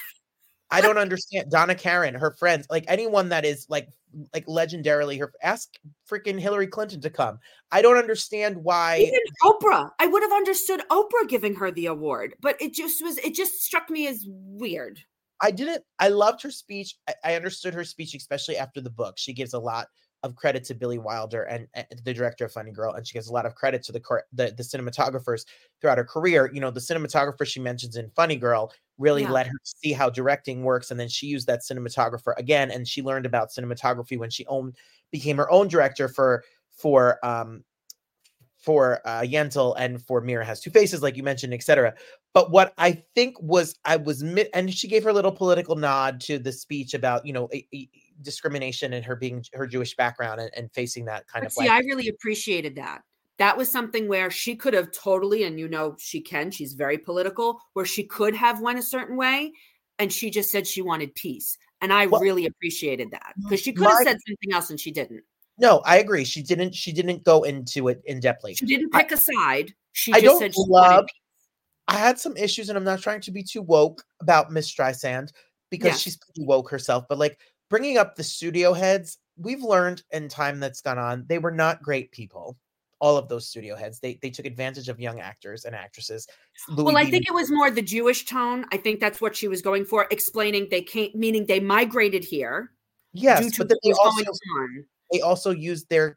I 0.71 0.81
don't 0.81 0.99
understand 0.99 1.51
Donna 1.51 1.75
Karan, 1.75 2.15
her 2.15 2.33
friends, 2.33 2.67
like 2.69 2.85
anyone 2.89 3.29
that 3.29 3.45
is 3.45 3.67
like 3.69 3.89
like 4.33 4.47
legendarily 4.47 5.19
her 5.19 5.33
ask 5.43 5.69
freaking 6.11 6.41
Hillary 6.41 6.67
Clinton 6.67 7.01
to 7.03 7.11
come. 7.11 7.39
I 7.71 7.83
don't 7.83 7.99
understand 7.99 8.57
why 8.57 8.99
Even 8.99 9.21
Oprah, 9.45 9.91
I 9.99 10.07
would 10.07 10.23
have 10.23 10.33
understood 10.33 10.83
Oprah 10.91 11.29
giving 11.29 11.55
her 11.55 11.71
the 11.71 11.87
award, 11.87 12.35
but 12.41 12.61
it 12.61 12.73
just 12.73 13.03
was. 13.03 13.19
It 13.19 13.35
just 13.35 13.63
struck 13.63 13.91
me 13.91 14.07
as 14.07 14.25
weird. 14.27 15.01
I 15.41 15.51
didn't 15.51 15.85
I 15.99 16.09
loved 16.09 16.43
her 16.43 16.51
speech. 16.51 16.97
I, 17.09 17.15
I 17.25 17.35
understood 17.35 17.75
her 17.75 17.85
speech, 17.85 18.15
especially 18.15 18.57
after 18.57 18.81
the 18.81 18.91
book. 18.91 19.19
She 19.19 19.33
gives 19.33 19.53
a 19.53 19.59
lot 19.59 19.89
of 20.23 20.35
credit 20.35 20.65
to 20.65 20.75
Billy 20.75 20.99
Wilder 20.99 21.43
and, 21.45 21.69
and 21.75 21.87
the 22.05 22.15
director 22.15 22.45
of 22.47 22.53
Funny 22.53 22.73
Girl, 22.73 22.95
and 22.95 23.07
she 23.07 23.15
gives 23.15 23.29
a 23.29 23.33
lot 23.33 23.47
of 23.47 23.55
credit 23.55 23.83
to 23.85 23.93
the 23.93 24.01
the, 24.33 24.53
the 24.57 24.63
cinematographers 24.63 25.45
throughout 25.81 25.99
her 25.99 26.05
career. 26.05 26.51
You 26.53 26.61
know, 26.61 26.71
the 26.71 26.81
cinematographer 26.81 27.47
she 27.47 27.61
mentions 27.61 27.97
in 27.97 28.11
Funny 28.17 28.37
Girl 28.37 28.73
really 28.99 29.23
Yeah. 29.23 29.31
let 29.33 29.47
her 29.47 29.61
see 29.63 29.93
how 29.93 30.09
directing 30.11 30.63
works, 30.63 30.91
and 30.91 30.99
then 30.99 31.09
she 31.09 31.27
used 31.27 31.47
that 31.47 31.61
cinematographer 31.61 32.35
again, 32.39 32.71
and 32.71 32.89
she 32.89 33.03
learned 33.03 33.27
about 33.27 33.51
cinematography 33.51 34.19
when 34.19 34.31
she 34.31 34.47
owned 34.47 34.77
became 35.13 35.37
her 35.37 35.51
own 35.51 35.69
director 35.69 36.09
for 36.09 36.43
for 36.71 37.25
um 37.25 37.65
for 38.59 39.01
uh, 39.07 39.21
Yentl 39.21 39.75
and 39.79 40.05
for 40.05 40.21
Mirror 40.21 40.43
has 40.45 40.61
two 40.61 40.71
faces, 40.71 41.03
like 41.03 41.17
you 41.17 41.23
mentioned, 41.23 41.55
etc. 41.55 41.95
But 42.35 42.51
what 42.51 42.75
I 42.79 43.03
think 43.15 43.41
was 43.41 43.77
I 43.85 43.97
was 43.97 44.23
mi- 44.23 44.49
and 44.53 44.73
she 44.73 44.89
gave 44.89 45.05
her 45.05 45.13
little 45.13 45.31
political 45.33 45.77
nod 45.77 46.21
to 46.23 46.39
the 46.39 46.53
speech 46.53 46.93
about 46.95 47.25
you 47.25 47.33
know 47.33 47.49
a, 47.53 47.67
a 47.75 47.89
discrimination 48.23 48.93
and 48.93 49.05
her 49.05 49.17
being 49.17 49.45
her 49.55 49.67
Jewish 49.67 49.95
background 49.97 50.41
and, 50.41 50.51
and 50.57 50.73
facing 50.73 51.05
that 51.07 51.27
kind 51.29 51.43
But 51.43 51.47
of 51.47 51.53
see, 51.53 51.69
I 51.69 51.79
really 51.81 52.09
appreciated 52.09 52.77
that. 52.77 53.03
That 53.39 53.57
was 53.57 53.71
something 53.71 54.09
where 54.09 54.31
she 54.31 54.57
could 54.57 54.73
have 54.75 54.91
totally, 54.93 55.45
and 55.45 55.59
you 55.61 55.69
know, 55.69 55.95
she 55.99 56.21
can, 56.21 56.51
she's 56.51 56.73
very 56.73 56.97
political, 56.99 57.61
where 57.75 57.85
she 57.85 58.05
could 58.05 58.35
have 58.35 58.61
went 58.61 58.79
a 58.79 58.83
certain 58.83 59.17
way. 59.17 59.53
And 59.99 60.13
she 60.13 60.31
just 60.31 60.51
said 60.51 60.67
she 60.67 60.83
wanted 60.83 61.15
peace. 61.15 61.57
And 61.81 61.93
I 61.93 62.07
Well, 62.07 62.21
really 62.21 62.47
appreciated 62.47 63.11
that 63.13 63.33
because 63.43 63.61
she 63.61 63.73
could 63.73 63.87
have 63.87 63.99
said 63.99 64.17
something 64.27 64.53
else 64.53 64.71
and 64.71 64.81
she 64.81 64.91
didn't. 64.91 65.23
no, 65.59 65.81
I 65.85 65.99
agree. 65.99 66.25
She 66.25 66.43
didn't 66.43 66.75
she 66.75 66.93
didn't 66.93 67.25
go 67.25 67.43
into 67.45 67.89
it 67.89 68.03
in 68.07 68.21
depthly. 68.21 68.57
She 68.59 68.67
didn't 68.67 68.91
pick 68.93 69.13
a 69.13 69.17
side. 69.17 69.75
She 69.93 70.13
I 70.13 70.21
just 70.21 70.25
don't 70.25 70.39
said 70.41 70.55
she 70.55 70.61
wanted 70.69 70.95
love- 70.97 71.05
peace. 71.07 71.21
I 71.89 71.99
had 71.99 72.19
some 72.19 72.37
issues, 72.37 72.69
and 72.69 72.77
I'm 72.77 72.83
not 72.85 73.01
trying 73.01 73.21
to 73.21 73.31
be 73.31 73.43
too 73.45 73.63
woke 73.63 74.03
about 74.21 74.51
Miss 74.51 74.69
Streisand 74.75 75.31
because 75.71 75.87
Yes. 75.93 76.01
she's 76.01 76.17
pretty 76.17 76.45
woke 76.45 76.69
herself. 76.69 77.05
But 77.09 77.19
like 77.19 77.39
bringing 77.69 77.99
up 77.99 78.17
the 78.17 78.25
studio 78.25 78.73
heads, 78.73 79.19
we've 79.37 79.63
learned 79.63 80.03
in 80.11 80.29
time 80.29 80.61
that's 80.61 80.81
gone 80.81 80.99
on, 80.99 81.25
they 81.29 81.39
were 81.39 81.51
not 81.51 81.83
great 81.83 82.11
people. 82.13 82.57
All 82.99 83.19
of 83.19 83.29
those 83.29 83.47
studio 83.47 83.77
heads, 83.77 84.01
they 84.01 84.19
they 84.23 84.31
took 84.31 84.47
advantage 84.47 84.89
of 84.89 84.99
young 84.99 85.21
actors 85.21 85.67
and 85.67 85.75
actresses. 85.75 86.27
Louis 86.71 86.85
Well, 86.85 86.97
I 86.97 87.05
B. 87.05 87.11
think 87.11 87.29
it 87.29 87.35
was 87.35 87.51
more 87.51 87.71
the 87.71 87.83
Jewish 87.83 88.25
tone. 88.25 88.65
I 88.73 88.79
think 88.79 89.01
that's 89.01 89.21
what 89.21 89.37
she 89.37 89.49
was 89.49 89.61
going 89.61 89.85
for, 89.85 90.07
explaining 90.11 90.69
they 90.71 90.81
came, 90.81 91.11
meaning 91.15 91.45
they 91.45 91.61
migrated 91.61 92.25
here 92.25 92.73
due 93.15 93.23
yes, 93.23 93.53
to 93.57 93.65
but 93.67 93.77
they 93.83 93.93
also 93.93 94.33
they 95.13 95.21
also 95.21 95.51
used 95.51 95.89
their 95.91 96.17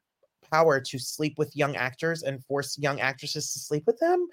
power 0.51 0.79
to 0.79 0.97
sleep 0.97 1.37
with 1.37 1.53
young 1.55 1.75
actors 1.75 2.23
and 2.23 2.43
force 2.45 2.77
young 2.77 3.01
actresses 3.01 3.51
to 3.53 3.59
sleep 3.59 3.83
with 3.85 3.99
them. 3.99 4.27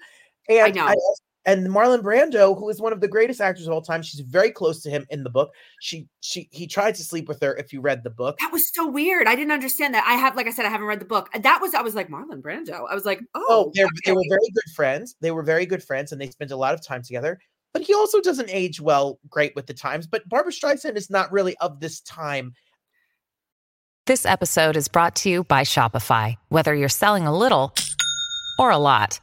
And 0.49 0.75
know. 0.75 0.87
als- 0.87 1.21
and 1.47 1.65
Marlon 1.67 2.01
Brando, 2.01 2.59
who 2.59 2.67
is 2.69 2.81
one 2.81 2.91
of 2.91 2.99
the 2.99 3.07
greatest 3.07 3.39
actors 3.39 3.67
of 3.67 3.73
all 3.73 3.81
time, 3.81 4.01
she's 4.01 4.19
very 4.19 4.51
close 4.51 4.81
to 4.83 4.89
him 4.89 5.05
in 5.09 5.23
the 5.23 5.29
book. 5.29 5.51
She 5.79 6.05
she 6.19 6.49
he 6.51 6.67
tried 6.67 6.93
to 6.95 7.03
sleep 7.03 7.29
with 7.29 7.41
her. 7.41 7.55
If 7.55 7.71
you 7.71 7.79
read 7.79 8.03
the 8.03 8.09
book, 8.09 8.37
That 8.39 8.51
was 8.51 8.69
so 8.73 8.85
weird. 8.85 9.27
I 9.27 9.35
didn't 9.35 9.53
understand 9.53 9.93
that. 9.93 10.03
I 10.05 10.15
have, 10.15 10.35
like 10.35 10.45
I 10.45 10.51
said, 10.51 10.65
I 10.65 10.69
haven't 10.69 10.87
read 10.87 10.99
the 10.99 11.05
book. 11.05 11.31
That 11.31 11.61
was, 11.61 11.73
I 11.73 11.81
was 11.81 11.95
like 11.95 12.09
Marlon 12.09 12.41
Brando. 12.41 12.85
I 12.91 12.93
was 12.93 13.05
like, 13.05 13.21
oh, 13.33 13.45
oh, 13.49 13.71
they're, 13.73 13.87
they 14.05 14.11
were 14.11 14.25
very 14.29 14.49
good 14.53 14.73
friends. 14.75 15.15
They 15.21 15.31
were 15.31 15.41
very 15.41 15.65
good 15.65 15.81
friends, 15.81 16.11
and 16.11 16.19
they 16.19 16.29
spent 16.29 16.51
a 16.51 16.57
lot 16.57 16.73
of 16.73 16.85
time 16.85 17.01
together. 17.01 17.39
But 17.73 17.81
he 17.81 17.93
also 17.93 18.19
doesn't 18.19 18.49
age 18.49 18.81
well, 18.81 19.17
great 19.29 19.55
with 19.55 19.67
the 19.67 19.73
times. 19.73 20.05
But 20.05 20.27
Barbra 20.27 20.51
Streisand 20.51 20.97
is 20.97 21.09
not 21.09 21.31
really 21.31 21.55
of 21.57 21.79
this 21.79 22.01
time. 22.01 22.53
This 24.05 24.25
episode 24.25 24.75
is 24.75 24.87
brought 24.89 25.15
to 25.17 25.29
you 25.29 25.43
by 25.45 25.61
Shopify. 25.61 26.35
Whether 26.49 26.75
you're 26.75 26.89
selling 26.89 27.25
a 27.25 27.37
little 27.37 27.73
or 28.59 28.69
a 28.69 28.77
lot, 28.77 29.19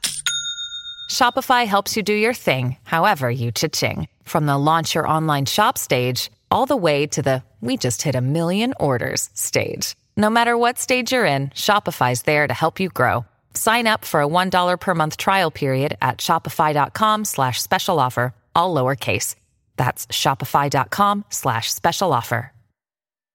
Shopify 1.11 1.67
helps 1.67 1.97
you 1.97 2.03
do 2.03 2.15
your 2.15 2.35
thing, 2.35 2.77
however 2.85 3.31
you 3.31 3.53
cha-ching. 3.53 4.09
From 4.25 4.47
the 4.47 4.59
launch 4.59 4.95
your 4.95 5.07
online 5.09 5.47
shop 5.47 5.79
stage, 5.79 6.31
all 6.51 6.67
the 6.67 6.77
way 6.77 7.07
to 7.09 7.23
the 7.23 7.43
we 7.61 7.77
just 7.79 8.03
hit 8.03 8.15
a 8.15 8.21
million 8.21 8.75
orders 8.79 9.31
stage. 9.35 9.95
No 10.17 10.29
matter 10.31 10.57
what 10.59 10.79
stage 10.79 11.13
you're 11.13 11.25
in, 11.25 11.49
Shopify's 11.51 12.23
there 12.23 12.47
to 12.47 12.53
help 12.55 12.79
you 12.79 12.89
grow. 12.91 13.25
Sign 13.55 13.87
up 13.87 14.05
for 14.05 14.21
a 14.21 14.27
$1 14.29 14.81
per 14.81 14.95
month 14.95 15.17
trial 15.17 15.51
period 15.51 15.97
at 16.03 16.19
shopify.com 16.19 17.25
slash 17.25 17.63
special 17.63 17.99
offer, 18.01 18.35
all 18.55 18.75
lowercase. 18.75 19.35
That's 19.77 20.07
shopify.com 20.09 21.25
slash 21.31 21.73
special 21.73 22.13
offer. 22.13 22.53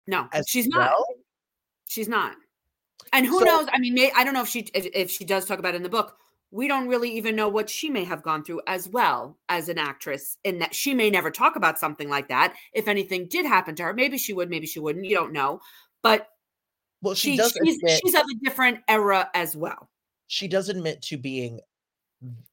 no, 0.08 0.28
As 0.32 0.46
she's 0.48 0.68
not. 0.68 0.80
well? 0.92 1.06
She's 1.88 2.08
not. 2.08 2.36
And 3.14 3.26
who 3.26 3.40
So- 3.40 3.46
knows? 3.46 3.68
I 3.74 3.80
mean, 3.80 3.94
may, 3.96 4.12
I 4.16 4.24
don't 4.24 4.34
know 4.34 4.42
if 4.44 4.48
she 4.50 4.60
if, 4.74 4.86
if 4.94 5.10
she 5.12 5.24
does 5.26 5.46
talk 5.46 5.60
about 5.60 5.74
it 5.74 5.78
in 5.78 5.84
the 5.84 5.90
book. 5.90 6.16
We 6.52 6.68
don't 6.68 6.88
really 6.88 7.12
even 7.18 7.36
know 7.36 7.48
what 7.50 7.70
she 7.70 7.90
may 7.90 8.04
have 8.06 8.24
gone 8.24 8.44
through 8.44 8.62
as 8.68 8.90
well 8.90 9.38
as 9.50 9.70
an 9.70 9.78
actress. 9.78 10.38
In 10.44 10.60
that 10.60 10.74
she 10.74 10.94
may 10.94 11.10
never 11.10 11.30
talk 11.32 11.56
about 11.56 11.78
something 11.80 12.10
like 12.10 12.28
that. 12.30 12.56
If 12.74 12.88
anything 12.88 13.28
did 13.28 13.46
happen 13.46 13.76
to 13.76 13.84
her, 13.84 13.94
maybe 13.94 14.18
she 14.18 14.34
would, 14.34 14.50
maybe 14.50 14.66
she 14.66 14.80
wouldn't. 14.80 15.06
You 15.06 15.16
don't 15.16 15.34
know. 15.34 15.60
But 16.02 16.28
Well, 17.02 17.14
she, 17.16 17.32
she, 17.32 17.38
does 17.38 17.54
she's, 17.64 17.76
admit 17.78 18.02
she's 18.04 18.16
of 18.16 18.22
a 18.22 18.44
different 18.44 18.80
era 18.88 19.30
as 19.34 19.56
well. 19.56 19.90
she 20.28 20.48
does 20.48 20.70
admit 20.70 21.02
to 21.04 21.18
being 21.18 21.60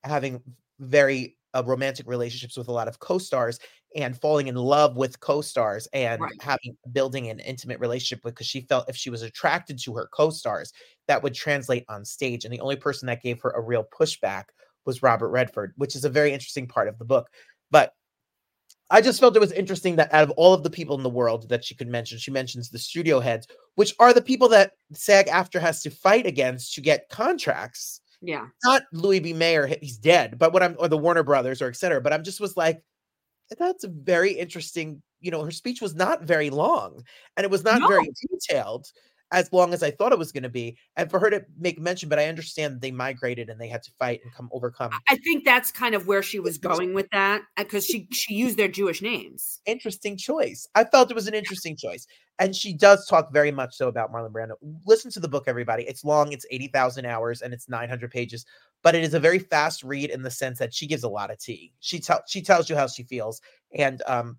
having 0.05 0.43
very 0.79 1.37
uh, 1.55 1.63
romantic 1.65 2.07
relationships 2.07 2.57
with 2.57 2.69
a 2.69 2.73
lot 2.73 2.89
of 2.89 2.99
co-stars 2.99 3.59
and 3.97 4.21
falling 4.21 4.49
in 4.49 4.55
love 4.55 4.97
with 4.97 5.19
co-stars 5.21 5.89
and 5.93 6.21
Right. 6.21 6.33
having 6.41 6.77
building 6.93 7.29
an 7.31 7.39
intimate 7.41 7.81
relationship 7.81 8.23
because 8.23 8.47
she 8.47 8.61
felt 8.63 8.89
if 8.89 8.97
she 8.97 9.11
was 9.11 9.23
attracted 9.23 9.79
to 9.81 9.95
her 9.95 10.09
co-stars 10.13 10.73
that 11.09 11.23
would 11.23 11.35
translate 11.35 11.85
on 11.89 12.05
stage 12.05 12.45
and 12.45 12.53
the 12.53 12.61
only 12.61 12.77
person 12.77 13.07
that 13.07 13.23
gave 13.23 13.41
her 13.41 13.51
a 13.51 13.61
real 13.61 13.85
pushback 13.99 14.45
was 14.85 15.03
Robert 15.03 15.29
Redford 15.29 15.73
which 15.77 15.97
is 15.97 16.05
a 16.05 16.11
very 16.11 16.33
interesting 16.33 16.67
part 16.67 16.89
of 16.89 16.99
the 16.99 17.05
book 17.05 17.29
but 17.71 17.93
I 18.89 19.01
just 19.01 19.19
felt 19.19 19.35
it 19.35 19.41
was 19.41 19.53
interesting 19.53 19.97
that 19.97 20.15
out 20.15 20.23
of 20.23 20.31
all 20.33 20.55
of 20.55 20.63
the 20.63 20.71
people 20.71 20.97
in 20.97 21.03
the 21.03 21.11
world 21.11 21.49
that 21.49 21.65
she 21.65 21.75
could 21.75 21.89
mention, 21.89 22.19
she 22.19 22.31
mentions 22.31 22.71
the 22.71 22.79
studio 22.79 23.19
heads, 23.19 23.49
which 23.75 23.93
are 23.99 24.13
the 24.13 24.23
people 24.23 24.49
that 24.51 24.75
SAG-AFTRA 24.93 25.61
has 25.61 25.83
to 25.83 25.91
fight 25.91 26.25
against 26.25 26.73
to 26.75 26.81
get 26.81 27.09
contracts 27.09 28.01
Yeah. 28.23 28.47
not 28.65 28.83
Louis 28.93 29.19
B. 29.19 29.33
Mayer, 29.33 29.67
he's 29.67 29.99
dead, 29.99 30.39
but 30.39 30.53
what 30.53 30.63
I'm 30.63 30.77
or 30.79 30.87
the 30.87 30.97
Warner 30.97 31.25
Brothers 31.25 31.61
or 31.61 31.69
et 31.69 31.77
cetera. 31.77 32.01
But 32.01 32.13
I'm 32.13 32.23
just 32.23 32.41
was 32.41 32.57
like, 32.57 32.81
that's 33.59 33.83
a 33.83 33.89
very 33.89 34.33
interesting. 34.33 35.03
You 35.21 35.33
know, 35.33 35.43
her 35.43 35.51
speech 35.51 35.83
was 35.83 35.97
not 35.97 36.23
very 36.23 36.51
long, 36.51 37.03
and 37.37 37.45
it 37.45 37.51
was 37.51 37.65
not 37.65 37.89
very 37.89 38.09
detailed 38.31 38.87
as 39.33 39.53
long 39.53 39.75
as 39.75 39.83
I 39.83 39.91
thought 39.91 40.13
it 40.13 40.19
was 40.19 40.33
going 40.33 40.45
to 40.45 40.49
be. 40.49 40.77
And 40.97 41.11
for 41.11 41.19
her 41.19 41.31
to 41.31 41.45
make 41.59 41.81
mention, 41.81 42.09
but 42.09 42.19
I 42.19 42.27
understand 42.27 42.81
they 42.81 42.91
migrated 42.91 43.49
and 43.49 43.61
they 43.61 43.69
had 43.69 43.83
to 43.85 43.91
fight 43.99 44.21
and 44.23 44.33
come 44.33 44.49
overcome. 44.53 44.93
I 45.09 45.17
think 45.17 45.45
that's 45.45 45.73
kind 45.73 45.95
of 45.95 46.07
where 46.07 46.23
she 46.23 46.39
was 46.39 46.59
going 46.59 46.95
with 46.95 47.09
that 47.11 47.43
because 47.57 47.85
she 47.85 48.09
she 48.13 48.35
used 48.35 48.57
their 48.57 48.69
Jewish 48.69 49.03
names. 49.03 49.61
Interesting 49.67 50.17
choice. 50.17 50.69
I 50.75 50.85
felt 50.85 51.11
it 51.11 51.15
was 51.15 51.27
an 51.27 51.35
interesting 51.35 51.77
choice, 51.77 52.07
and 52.39 52.55
she 52.55 52.73
does 52.73 53.07
talk 53.07 53.33
very 53.33 53.51
much 53.51 53.77
so 53.77 53.89
about 53.89 54.13
Marlon 54.13 54.33
Brando. 54.33 54.55
Listen 54.87 55.11
to 55.13 55.21
the 55.21 55.29
book, 55.29 55.45
everybody. 55.47 55.85
It's 55.85 56.05
long. 56.05 56.33
It's 56.33 56.47
eighty 56.51 56.69
thousand 56.69 57.07
hours, 57.07 57.43
and 57.43 57.53
it's 57.53 57.69
nine 57.69 57.89
hundred 57.89 58.11
pages. 58.11 58.47
But 58.83 58.95
it 58.95 59.03
is 59.03 59.15
a 59.15 59.21
very 59.21 59.41
fast 59.41 59.83
read 59.83 60.11
in 60.11 60.23
the 60.23 60.31
sense 60.31 60.59
that 60.59 60.73
she 60.73 60.87
gives 60.87 61.03
a 61.03 61.09
lot 61.09 61.31
of 61.31 61.39
tea. 61.39 61.73
She 61.81 61.99
tells 61.99 62.23
she 62.29 62.43
tells 62.43 62.71
you 62.71 62.77
how 62.77 62.87
she 62.87 63.03
feels, 63.03 63.41
and 63.75 64.03
um, 64.07 64.39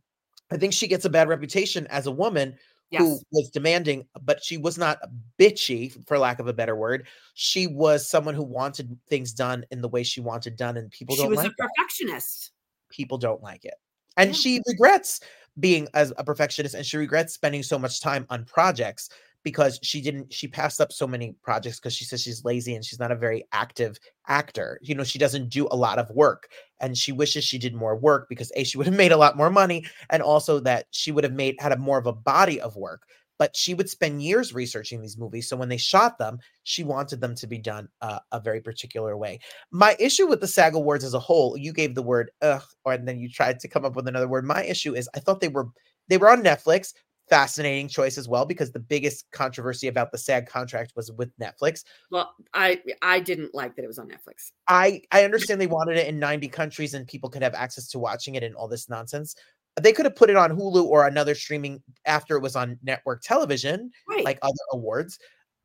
I 0.52 0.58
think 0.58 0.74
she 0.74 0.88
gets 0.88 1.06
a 1.06 1.10
bad 1.10 1.28
reputation 1.28 1.88
as 1.88 2.08
a 2.08 2.12
woman 2.12 2.56
who 2.92 3.20
was 3.32 3.50
demanding, 3.50 4.08
but 4.22 4.44
she 4.44 4.58
was 4.58 4.78
not 4.78 5.00
bitchy, 5.40 5.96
for 6.08 6.18
lack 6.18 6.40
of 6.40 6.48
a 6.48 6.54
better 6.54 6.76
word. 6.76 7.08
She 7.34 7.68
was 7.68 8.10
someone 8.10 8.36
who 8.36 8.44
wanted 8.44 8.98
things 9.10 9.34
done 9.34 9.66
in 9.72 9.82
the 9.82 9.90
way 9.90 10.04
she 10.04 10.22
wanted 10.22 10.56
done, 10.56 10.78
and 10.78 10.90
people 10.92 11.16
She 11.16 11.22
don't 11.24 11.32
was 11.32 11.38
like 11.38 11.52
a 11.52 11.56
that. 11.58 11.70
perfectionist. 11.76 12.52
People 12.90 13.18
don't 13.18 13.42
like 13.44 13.66
it, 13.66 13.76
and 14.16 14.30
Yeah. 14.30 14.36
she 14.36 14.62
regrets 14.68 15.20
being 15.60 15.88
as 15.94 16.14
a 16.18 16.24
perfectionist, 16.24 16.76
and 16.76 16.86
she 16.86 16.98
regrets 16.98 17.34
spending 17.34 17.64
so 17.64 17.78
much 17.80 18.00
time 18.00 18.26
on 18.30 18.46
projects 18.46 19.10
because 19.44 19.80
she 19.82 20.02
didn't. 20.02 20.34
She 20.34 20.48
passed 20.48 20.82
up 20.82 20.92
so 20.92 21.08
many 21.08 21.36
projects 21.42 21.80
because 21.80 21.94
she 21.94 22.06
says 22.06 22.22
she's 22.22 22.44
lazy 22.44 22.76
and 22.76 22.84
she's 22.84 23.00
not 23.00 23.12
a 23.12 23.16
very 23.16 23.46
active 23.52 23.98
actor. 24.28 24.80
You 24.82 24.96
know, 24.96 25.04
she 25.04 25.20
doesn't 25.20 25.50
do 25.50 25.68
a 25.72 25.76
lot 25.76 26.00
of 26.00 26.10
work, 26.12 26.50
and 26.80 26.98
she 26.98 27.12
wishes 27.12 27.44
she 27.44 27.58
did 27.58 27.76
more 27.76 27.96
work 27.96 28.28
because 28.30 28.52
a 28.56 28.64
she 28.64 28.78
would 28.78 28.88
have 28.88 28.96
made 29.04 29.12
a 29.12 29.18
lot 29.18 29.38
more 29.38 29.50
money, 29.50 29.86
and 30.10 30.22
also 30.22 30.60
that 30.62 30.88
she 30.92 31.12
would 31.12 31.24
have 31.24 31.34
made 31.34 31.56
had 31.60 31.72
a 31.72 31.78
more 31.78 31.98
of 31.98 32.08
a 32.08 32.14
body 32.14 32.60
of 32.60 32.76
work. 32.76 33.04
But 33.40 33.56
she 33.56 33.76
would 33.76 33.88
spend 33.88 34.24
years 34.24 34.52
researching 34.52 35.00
these 35.00 35.18
movies. 35.18 35.48
So 35.48 35.56
when 35.56 35.70
they 35.70 35.78
shot 35.78 36.18
them, 36.18 36.40
she 36.64 36.84
wanted 36.84 37.22
them 37.22 37.36
to 37.36 37.46
be 37.46 37.60
done 37.60 37.88
uh, 38.02 38.18
a 38.32 38.40
very 38.40 38.62
particular 38.62 39.16
way. 39.16 39.40
My 39.70 39.96
issue 40.00 40.26
with 40.26 40.42
the 40.42 40.48
SAG 40.48 40.74
Awards 40.74 41.04
as 41.04 41.14
a 41.14 41.20
whole, 41.20 41.56
you 41.56 41.72
gave 41.72 41.94
the 41.94 42.02
word 42.02 42.32
ugh, 42.42 42.64
and 42.86 43.08
then 43.08 43.20
you 43.20 43.30
tried 43.30 43.60
to 43.60 43.68
come 43.68 43.86
up 43.86 43.96
with 43.96 44.08
another 44.08 44.28
word. 44.28 44.44
My 44.44 44.64
issue 44.64 44.96
is 44.96 45.08
I 45.16 45.20
thought 45.20 45.40
they 45.40 45.48
were 45.50 45.68
they 46.08 46.18
were 46.18 46.30
on 46.30 46.44
Netflix. 46.44 46.94
Fascinating 47.30 47.90
choice 47.90 48.18
as 48.18 48.30
well 48.30 48.46
because 48.46 48.72
the 48.72 48.80
biggest 48.80 49.30
controversy 49.32 49.88
about 49.90 50.12
the 50.14 50.18
SAG 50.18 50.48
contract 50.48 50.94
was 50.96 51.12
with 51.12 51.30
Netflix. 51.38 51.84
Well, 52.10 52.34
I 52.54 52.82
I 53.02 53.20
didn't 53.20 53.54
like 53.54 53.76
that 53.76 53.84
it 53.84 53.88
was 53.88 54.00
on 54.00 54.08
Netflix. 54.08 54.52
I 54.70 55.02
I 55.12 55.24
understand 55.26 55.60
they 55.60 55.68
wanted 55.68 55.98
it 55.98 56.08
in 56.08 56.20
90 56.20 56.48
countries 56.48 56.94
and 56.94 57.06
people 57.08 57.30
could 57.30 57.42
have 57.44 57.54
access 57.54 57.90
to 57.90 58.00
watching 58.00 58.36
it 58.36 58.44
and 58.44 58.56
all 58.56 58.68
this 58.70 58.88
nonsense. 58.90 59.36
They 59.82 59.92
could 59.92 60.06
have 60.06 60.16
put 60.16 60.30
it 60.30 60.36
on 60.38 60.52
Hulu 60.58 60.86
or 60.86 61.06
another 61.06 61.36
streaming 61.36 61.84
after 62.06 62.38
it 62.38 62.42
was 62.42 62.56
on 62.56 62.80
network 62.82 63.22
television, 63.22 63.92
Right. 64.10 64.24
like 64.24 64.40
other 64.42 64.54
awards. 64.72 65.20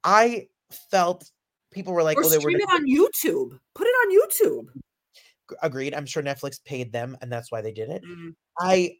I 0.04 0.48
felt 0.90 1.30
people 1.70 1.92
were 1.94 2.02
like, 2.02 2.18
or 2.18 2.24
"Oh, 2.24 2.28
they 2.28 2.36
were 2.38 2.50
stream 2.50 2.58
it 2.60 2.68
on 2.70 2.86
YouTube. 2.86 3.58
Put 3.74 3.86
it 3.86 3.90
on 3.90 4.18
YouTube. 4.18 4.66
agreed." 5.62 5.94
I'm 5.94 6.06
sure 6.06 6.22
Netflix 6.22 6.62
paid 6.64 6.92
them, 6.92 7.16
and 7.22 7.30
that's 7.32 7.52
why 7.52 7.60
they 7.62 7.72
did 7.72 7.88
it. 7.88 8.02
Mm, 8.04 8.34
I 8.58 8.96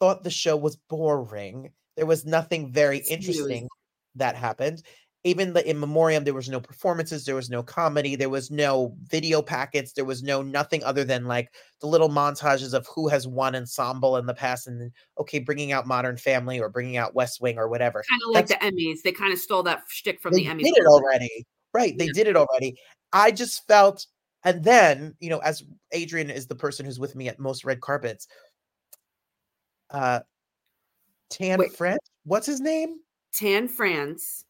thought 0.00 0.22
the 0.24 0.30
show 0.30 0.56
was 0.56 0.76
boring. 0.88 1.70
There 1.96 2.06
was 2.06 2.24
nothing 2.24 2.72
very 2.72 2.98
It's 2.98 3.10
interesting 3.10 3.68
that 4.16 4.36
happened. 4.36 4.82
Even 5.24 5.52
the 5.52 5.68
in 5.68 5.80
memoriam, 5.80 6.22
there 6.22 6.34
was 6.34 6.48
no 6.48 6.60
performances, 6.60 7.24
there 7.24 7.34
was 7.34 7.50
no 7.50 7.60
comedy, 7.60 8.14
there 8.14 8.28
was 8.28 8.48
no 8.50 8.94
video 9.08 9.42
packets, 9.42 9.92
there 9.92 10.04
was 10.04 10.22
no 10.22 10.40
nothing 10.40 10.84
other 10.84 11.02
than 11.02 11.24
like 11.24 11.52
the 11.80 11.86
little 11.88 12.08
montages 12.08 12.74
of 12.74 12.86
who 12.94 13.08
has 13.08 13.26
won 13.26 13.56
ensemble 13.56 14.18
in 14.18 14.26
the 14.26 14.34
past, 14.34 14.68
and 14.68 14.92
okay, 15.18 15.40
bringing 15.40 15.72
out 15.72 15.84
Modern 15.86 16.16
Family 16.16 16.60
or 16.60 16.68
bringing 16.68 16.96
out 16.96 17.14
West 17.16 17.40
Wing 17.40 17.58
or 17.58 17.66
whatever. 17.68 18.04
Kind 18.08 18.22
of 18.28 18.34
like 18.34 18.46
That's- 18.46 18.72
the 18.72 18.80
Emmys. 18.80 19.02
They 19.02 19.10
kind 19.10 19.32
of 19.32 19.40
stole 19.40 19.64
that 19.64 19.82
shtick 19.88 20.20
from 20.20 20.32
the 20.34 20.44
Emmys. 20.44 20.62
did 20.62 20.76
it 20.76 20.86
a 20.86 20.90
little 20.90 21.00
bit. 21.00 21.04
already, 21.06 21.46
Right. 21.74 21.98
They 21.98 22.04
Yeah. 22.06 22.12
did 22.14 22.26
it 22.28 22.36
already. 22.36 22.76
I 23.12 23.32
just 23.32 23.66
felt, 23.66 24.06
and 24.44 24.62
then, 24.62 25.16
you 25.18 25.28
know, 25.30 25.38
as 25.38 25.64
Adrienne 25.92 26.30
is 26.30 26.46
the 26.46 26.54
person 26.54 26.86
who's 26.86 27.00
with 27.00 27.16
me 27.16 27.26
at 27.28 27.40
most 27.40 27.64
red 27.64 27.80
carpets, 27.80 28.28
uh, 29.90 30.20
Tan 31.30 31.58
Wait. 31.58 31.72
French, 31.76 32.00
what's 32.24 32.46
his 32.46 32.60
name? 32.60 33.00
Tan 33.34 33.68
France, 33.68 34.44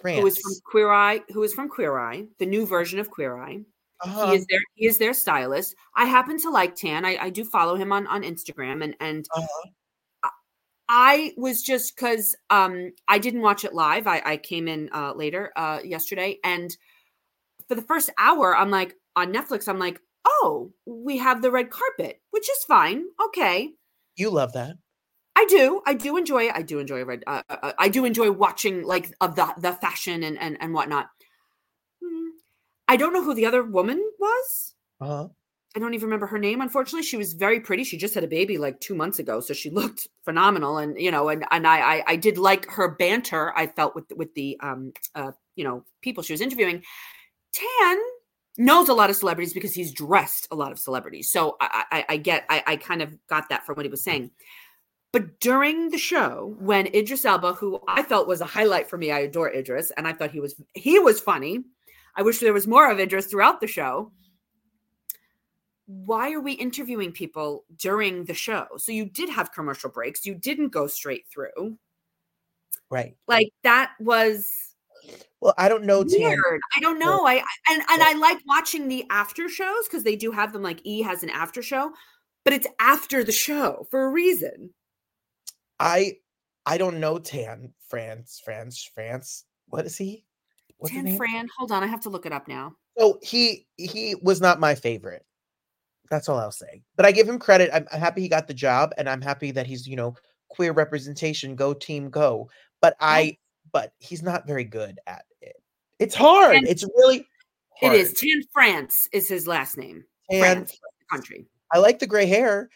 France. 0.00 0.20
who 0.20 0.26
is 0.26 0.38
from 0.38 0.52
Queer 0.64 0.90
Eye, 0.90 1.20
who 1.30 1.42
is 1.42 1.54
from 1.54 1.68
Queer 1.68 1.98
Eye, 1.98 2.26
the 2.38 2.46
new 2.46 2.66
version 2.66 2.98
of 2.98 3.10
Queer 3.10 3.38
Eye. 3.38 3.60
Uh-huh. 4.02 4.30
He 4.30 4.36
is 4.36 4.46
their 4.46 4.60
he 4.74 4.86
is 4.86 4.98
their 4.98 5.14
stylist. 5.14 5.74
I 5.94 6.04
happen 6.04 6.38
to 6.40 6.50
like 6.50 6.74
Tan. 6.76 7.04
I, 7.04 7.16
I 7.16 7.30
do 7.30 7.44
follow 7.44 7.76
him 7.76 7.92
on 7.92 8.06
on 8.06 8.22
Instagram, 8.22 8.84
and 8.84 8.94
and 9.00 9.26
Uh-huh. 9.34 9.70
I 10.88 11.32
was 11.36 11.62
just 11.62 11.96
because 11.96 12.36
um 12.50 12.92
I 13.08 13.18
didn't 13.18 13.40
watch 13.42 13.64
it 13.64 13.74
live. 13.74 14.06
I 14.06 14.22
I 14.24 14.36
came 14.36 14.68
in 14.68 14.90
uh 14.92 15.14
later 15.14 15.52
uh 15.56 15.80
yesterday, 15.84 16.38
and 16.44 16.76
for 17.68 17.74
the 17.74 17.82
first 17.82 18.10
hour, 18.18 18.56
I'm 18.56 18.70
like 18.70 18.94
on 19.16 19.32
Netflix. 19.32 19.66
I'm 19.66 19.78
like, 19.78 20.00
oh, 20.24 20.72
we 20.84 21.16
have 21.18 21.42
the 21.42 21.50
red 21.50 21.70
carpet, 21.70 22.20
which 22.30 22.48
is 22.48 22.64
fine. 22.68 23.04
Okay, 23.26 23.70
You 24.16 24.30
love 24.30 24.52
that. 24.54 24.76
I 25.36 25.44
do. 25.44 25.82
I 25.86 25.92
do 25.92 26.16
enjoy 26.16 26.44
it. 26.44 26.54
I 26.54 26.62
do 26.62 26.78
enjoy 26.78 27.04
red. 27.04 27.22
Uh, 27.26 27.42
uh, 27.50 27.72
I 27.78 27.90
do 27.90 28.06
enjoy 28.06 28.30
watching 28.30 28.82
like 28.82 29.14
of 29.20 29.36
the 29.36 29.52
the 29.58 29.74
fashion 29.74 30.22
and 30.22 30.38
and 30.38 30.56
and 30.60 30.72
whatnot. 30.72 31.08
Hmm. 32.02 32.28
I 32.88 32.96
don't 32.96 33.12
know 33.12 33.22
who 33.22 33.34
the 33.34 33.44
other 33.44 33.62
woman 33.62 34.02
was. 34.18 34.74
Uh-huh. 35.00 35.28
I 35.76 35.78
don't 35.78 35.92
even 35.92 36.06
remember 36.06 36.26
her 36.26 36.38
name. 36.38 36.62
Unfortunately, 36.62 37.02
she 37.02 37.18
was 37.18 37.34
very 37.34 37.60
pretty. 37.60 37.84
She 37.84 37.98
just 37.98 38.14
had 38.14 38.24
a 38.24 38.28
baby 38.28 38.56
like 38.56 38.80
two 38.80 38.94
months 38.94 39.18
ago, 39.18 39.40
so 39.40 39.52
she 39.52 39.68
looked 39.78 40.08
phenomenal. 40.24 40.78
And 40.78 40.98
you 40.98 41.10
know, 41.10 41.28
and 41.28 41.44
and 41.50 41.66
I 41.66 41.96
I, 41.96 42.04
I 42.06 42.16
did 42.16 42.38
like 42.38 42.70
her 42.70 42.88
banter. 42.96 43.52
I 43.54 43.66
felt 43.66 43.94
with 43.94 44.06
with 44.16 44.32
the 44.34 44.58
um 44.62 44.94
uh 45.14 45.32
you 45.54 45.64
know 45.64 45.84
people 46.00 46.22
she 46.22 46.32
was 46.32 46.40
interviewing. 46.40 46.82
Tan 47.52 47.98
knows 48.58 48.88
a 48.88 48.94
lot 48.94 49.10
of 49.10 49.16
celebrities 49.16 49.52
because 49.52 49.74
he's 49.74 49.92
dressed 49.92 50.48
a 50.50 50.54
lot 50.56 50.72
of 50.72 50.78
celebrities. 50.78 51.30
So 51.30 51.56
I 51.60 51.84
I, 51.90 52.04
I 52.10 52.16
get 52.16 52.44
I, 52.48 52.62
I 52.66 52.76
kind 52.76 53.02
of 53.02 53.16
got 53.28 53.48
that 53.48 53.64
from 53.64 53.76
what 53.76 53.84
he 53.84 53.90
was 53.90 54.02
saying. 54.02 54.30
But 55.12 55.40
during 55.40 55.90
the 55.90 55.98
show, 55.98 56.56
when 56.58 56.88
Idris 56.94 57.24
Elba, 57.24 57.54
who 57.54 57.80
I 57.88 58.02
felt 58.02 58.28
was 58.28 58.40
a 58.40 58.46
highlight 58.46 58.90
for 58.90 58.98
me, 58.98 59.10
I 59.10 59.20
adore 59.20 59.50
Idris, 59.50 59.90
and 59.96 60.06
I 60.06 60.12
thought 60.12 60.30
he 60.30 60.40
was 60.40 60.54
he 60.74 60.98
was 60.98 61.20
funny. 61.20 61.64
I 62.14 62.22
wish 62.22 62.38
there 62.38 62.52
was 62.52 62.66
more 62.66 62.90
of 62.90 62.98
Idris 62.98 63.26
throughout 63.26 63.60
the 63.60 63.66
show. 63.66 64.12
Why 65.86 66.32
are 66.32 66.40
we 66.40 66.52
interviewing 66.52 67.12
people 67.12 67.64
during 67.78 68.24
the 68.24 68.34
show? 68.34 68.66
So 68.78 68.90
you 68.90 69.06
did 69.06 69.28
have 69.28 69.52
commercial 69.52 69.88
breaks. 69.88 70.26
You 70.26 70.34
didn't 70.34 70.68
go 70.68 70.86
straight 70.86 71.26
through. 71.32 71.78
Right. 72.90 73.16
Like 73.28 73.50
that 73.62 73.92
was 74.00 74.50
Well, 75.40 75.54
I 75.58 75.68
don't 75.68 75.84
know 75.84 76.02
Tan. 76.02 76.20
weird. 76.20 76.60
I 76.74 76.80
don't 76.80 76.98
know. 76.98 77.26
I 77.26 77.34
I- 77.34 77.72
and 77.72 77.82
and 77.90 78.02
I 78.02 78.14
like 78.14 78.38
watching 78.46 78.88
the 78.88 79.04
after 79.10 79.48
shows 79.48 79.86
because 79.86 80.02
they 80.02 80.16
do 80.16 80.32
have 80.32 80.52
them. 80.52 80.62
Like 80.62 80.80
E 80.84 81.02
has 81.02 81.22
an 81.22 81.30
after 81.30 81.62
show, 81.62 81.92
but 82.44 82.54
it's 82.54 82.66
after 82.80 83.22
the 83.22 83.32
show 83.32 83.86
for 83.90 84.04
a 84.04 84.10
reason. 84.10 84.70
I 85.78 86.14
I 86.64 86.78
don't 86.78 87.00
know 87.00 87.18
Tan 87.18 87.72
France 87.88 88.40
France 88.44 88.90
France. 88.94 89.44
What 89.68 89.86
is 89.86 89.96
he? 89.96 90.24
What's 90.78 90.94
Tan? 90.94 91.16
Fran, 91.16 91.48
hold 91.56 91.72
on, 91.72 91.82
I 91.82 91.86
have 91.86 92.02
to 92.02 92.10
look 92.10 92.26
it 92.26 92.32
up 92.32 92.48
now. 92.48 92.74
So 92.98 93.18
he 93.22 93.66
he 93.76 94.14
was 94.22 94.40
not 94.40 94.60
my 94.60 94.74
favorite. 94.74 95.24
That's 96.10 96.28
all 96.28 96.38
I'll 96.38 96.52
say. 96.52 96.82
But 96.96 97.06
I 97.06 97.12
give 97.12 97.28
him 97.28 97.38
credit. 97.38 97.70
I'm, 97.72 97.86
I'm 97.92 98.00
happy 98.00 98.22
he 98.22 98.28
got 98.28 98.46
the 98.46 98.54
job, 98.54 98.92
and 98.96 99.08
I'm 99.08 99.20
happy 99.22 99.50
that 99.52 99.66
he's 99.66 99.86
you 99.86 99.96
know 99.96 100.14
queer 100.48 100.72
representation. 100.72 101.56
Go 101.56 101.74
team, 101.74 102.10
go. 102.10 102.48
But 102.80 102.96
I 103.00 103.36
but 103.76 103.92
he's 103.98 104.22
not 104.22 104.46
very 104.46 104.64
good 104.64 104.98
at 105.06 105.26
it. 105.42 105.54
It's 105.98 106.14
hard. 106.14 106.56
And 106.56 106.66
it's 106.66 106.82
really 106.96 107.18
It 107.82 107.88
hard. 107.88 107.94
is 107.94 108.14
Tan 108.14 108.40
France 108.50 109.06
is 109.12 109.28
his 109.28 109.46
last 109.46 109.76
name. 109.76 110.02
And 110.30 110.40
France, 110.40 110.78
country. 111.10 111.44
I 111.74 111.78
like 111.78 111.98
the 111.98 112.06
gray 112.06 112.24
hair. 112.24 112.70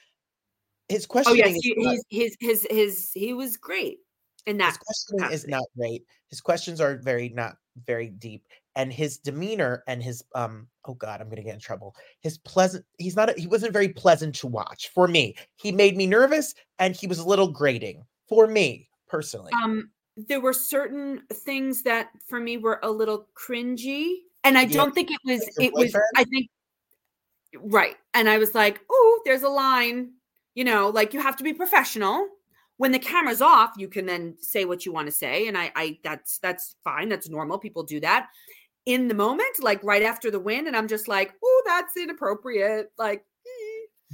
His 0.90 1.07
Oh 1.07 1.09
questioning 1.09 1.54
yes, 1.54 1.59
he, 1.62 1.75
not- 1.78 1.97
his 2.11 2.37
his 2.38 2.66
his 2.71 3.11
he 3.14 3.33
was 3.33 3.57
great 3.57 4.00
in 4.45 4.59
that. 4.59 4.66
his 4.66 4.76
questioning 4.76 5.33
is 5.33 5.49
not 5.49 5.64
great. 5.75 6.02
His 6.28 6.42
questions 6.42 6.83
are 6.83 6.99
very 6.99 7.30
not 7.30 7.54
very 7.87 8.11
deep, 8.11 8.45
and 8.76 8.92
his 8.92 9.16
demeanor 9.16 9.83
and 9.87 10.02
his 10.02 10.23
um 10.35 10.69
oh 10.85 10.92
god, 10.92 11.23
I'm 11.23 11.30
gonna 11.30 11.42
get 11.42 11.55
in 11.55 11.61
trouble. 11.61 11.96
His 12.20 12.37
pleasant. 12.37 12.85
He's 12.98 13.16
not. 13.16 13.31
A, 13.31 13.40
he 13.40 13.46
wasn't 13.46 13.72
very 13.72 13.88
pleasant 13.88 14.35
to 14.35 14.46
watch 14.48 14.90
for 14.90 15.09
me. 15.09 15.35
He 15.57 15.72
made 15.72 15.96
me 15.96 16.07
nervous, 16.07 16.55
and 16.79 16.94
he 16.94 17.07
was 17.07 17.20
a 17.20 17.27
little 17.27 17.48
grating 17.48 18.05
for 18.29 18.46
me 18.46 18.90
personally. 19.09 19.53
Um, 19.64 19.90
there 20.28 20.40
were 20.40 20.52
certain 20.52 21.22
things 21.33 21.83
that 21.83 22.11
for 22.26 22.40
me 22.40 22.56
were 22.59 22.80
a 22.83 22.90
little 22.90 23.26
cringy, 23.35 24.16
and 24.44 24.56
I 24.59 24.64
Yeah, 24.64 24.76
don't 24.78 24.94
think 24.94 25.11
it 25.11 25.20
was. 25.24 25.48
It 25.59 25.72
was. 25.72 25.94
I 26.16 26.24
think 26.24 26.48
right, 27.56 27.96
and 28.14 28.28
I 28.28 28.38
was 28.38 28.54
like, 28.54 28.80
"Oh, 28.90 29.20
there's 29.24 29.42
a 29.42 29.48
line." 29.48 30.12
You 30.54 30.64
know, 30.64 30.88
like 30.88 31.14
you 31.14 31.20
have 31.20 31.37
to 31.37 31.44
be 31.44 31.52
professional. 31.52 32.28
When 32.76 32.92
the 32.92 32.98
camera's 32.98 33.42
off, 33.42 33.72
you 33.76 33.88
can 33.88 34.06
then 34.06 34.37
say 34.40 34.64
what 34.64 34.87
you 34.87 34.92
want 34.92 35.06
to 35.06 35.12
say, 35.12 35.48
and 35.48 35.56
I, 35.56 35.70
I 35.76 35.98
that's 36.04 36.38
that's 36.38 36.76
fine. 36.85 37.09
That's 37.09 37.28
normal. 37.28 37.59
People 37.59 37.83
do 37.83 38.00
that 38.00 38.28
in 38.87 39.09
the 39.09 39.14
moment, 39.14 39.62
like 39.62 39.83
right 39.85 40.02
after 40.02 40.30
the 40.30 40.40
win, 40.40 40.66
and 40.66 40.76
I'm 40.76 40.88
just 40.88 41.09
like, 41.09 41.35
"Oh, 41.44 41.62
that's 41.66 41.96
inappropriate." 41.96 42.92
Like. 42.98 43.24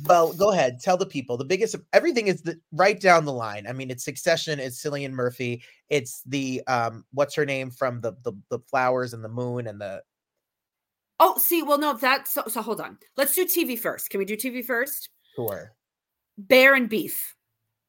Well, 0.04 0.32
go 0.34 0.52
ahead. 0.52 0.80
Tell 0.80 0.96
the 0.96 1.06
people. 1.06 1.36
The 1.36 1.44
biggest 1.44 1.74
everything 1.92 2.26
is 2.26 2.42
the 2.42 2.60
right 2.72 3.00
down 3.00 3.24
the 3.24 3.32
line. 3.32 3.66
I 3.66 3.72
mean, 3.72 3.90
it's 3.90 4.04
Succession. 4.04 4.60
It's 4.60 4.82
Cillian 4.82 5.12
Murphy. 5.12 5.62
It's 5.88 6.22
the 6.26 6.62
um, 6.66 7.04
what's 7.14 7.34
her 7.34 7.46
name 7.46 7.70
from 7.70 8.00
the 8.00 8.12
the 8.22 8.32
the 8.50 8.58
flowers 8.70 9.14
and 9.14 9.24
the 9.24 9.28
moon 9.28 9.66
and 9.66 9.80
the 9.80 10.02
oh, 11.18 11.38
see, 11.38 11.62
well, 11.62 11.78
no, 11.78 11.94
that's 11.94 12.32
so. 12.32 12.44
So 12.46 12.60
hold 12.60 12.80
on. 12.80 12.98
Let's 13.16 13.34
do 13.34 13.46
TV 13.46 13.78
first. 13.78 14.10
Can 14.10 14.18
we 14.18 14.26
do 14.26 14.36
TV 14.36 14.64
first? 14.64 15.08
tour. 15.36 15.72
Bear 16.38 16.74
and 16.74 16.88
beef. 16.88 17.36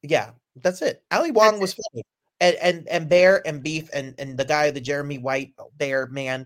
Yeah, 0.03 0.31
that's 0.57 0.81
it. 0.81 1.03
Ali 1.11 1.31
Wong 1.31 1.59
That's 1.59 1.61
was 1.61 1.73
funny, 1.73 2.03
and 2.39 2.55
and 2.57 2.87
and 2.87 3.09
Bear 3.09 3.45
and 3.47 3.63
Beef 3.63 3.89
and 3.93 4.13
and 4.19 4.37
the 4.37 4.45
guy, 4.45 4.69
the 4.69 4.81
Jeremy 4.81 5.17
White 5.17 5.53
Bear 5.77 6.07
man, 6.07 6.45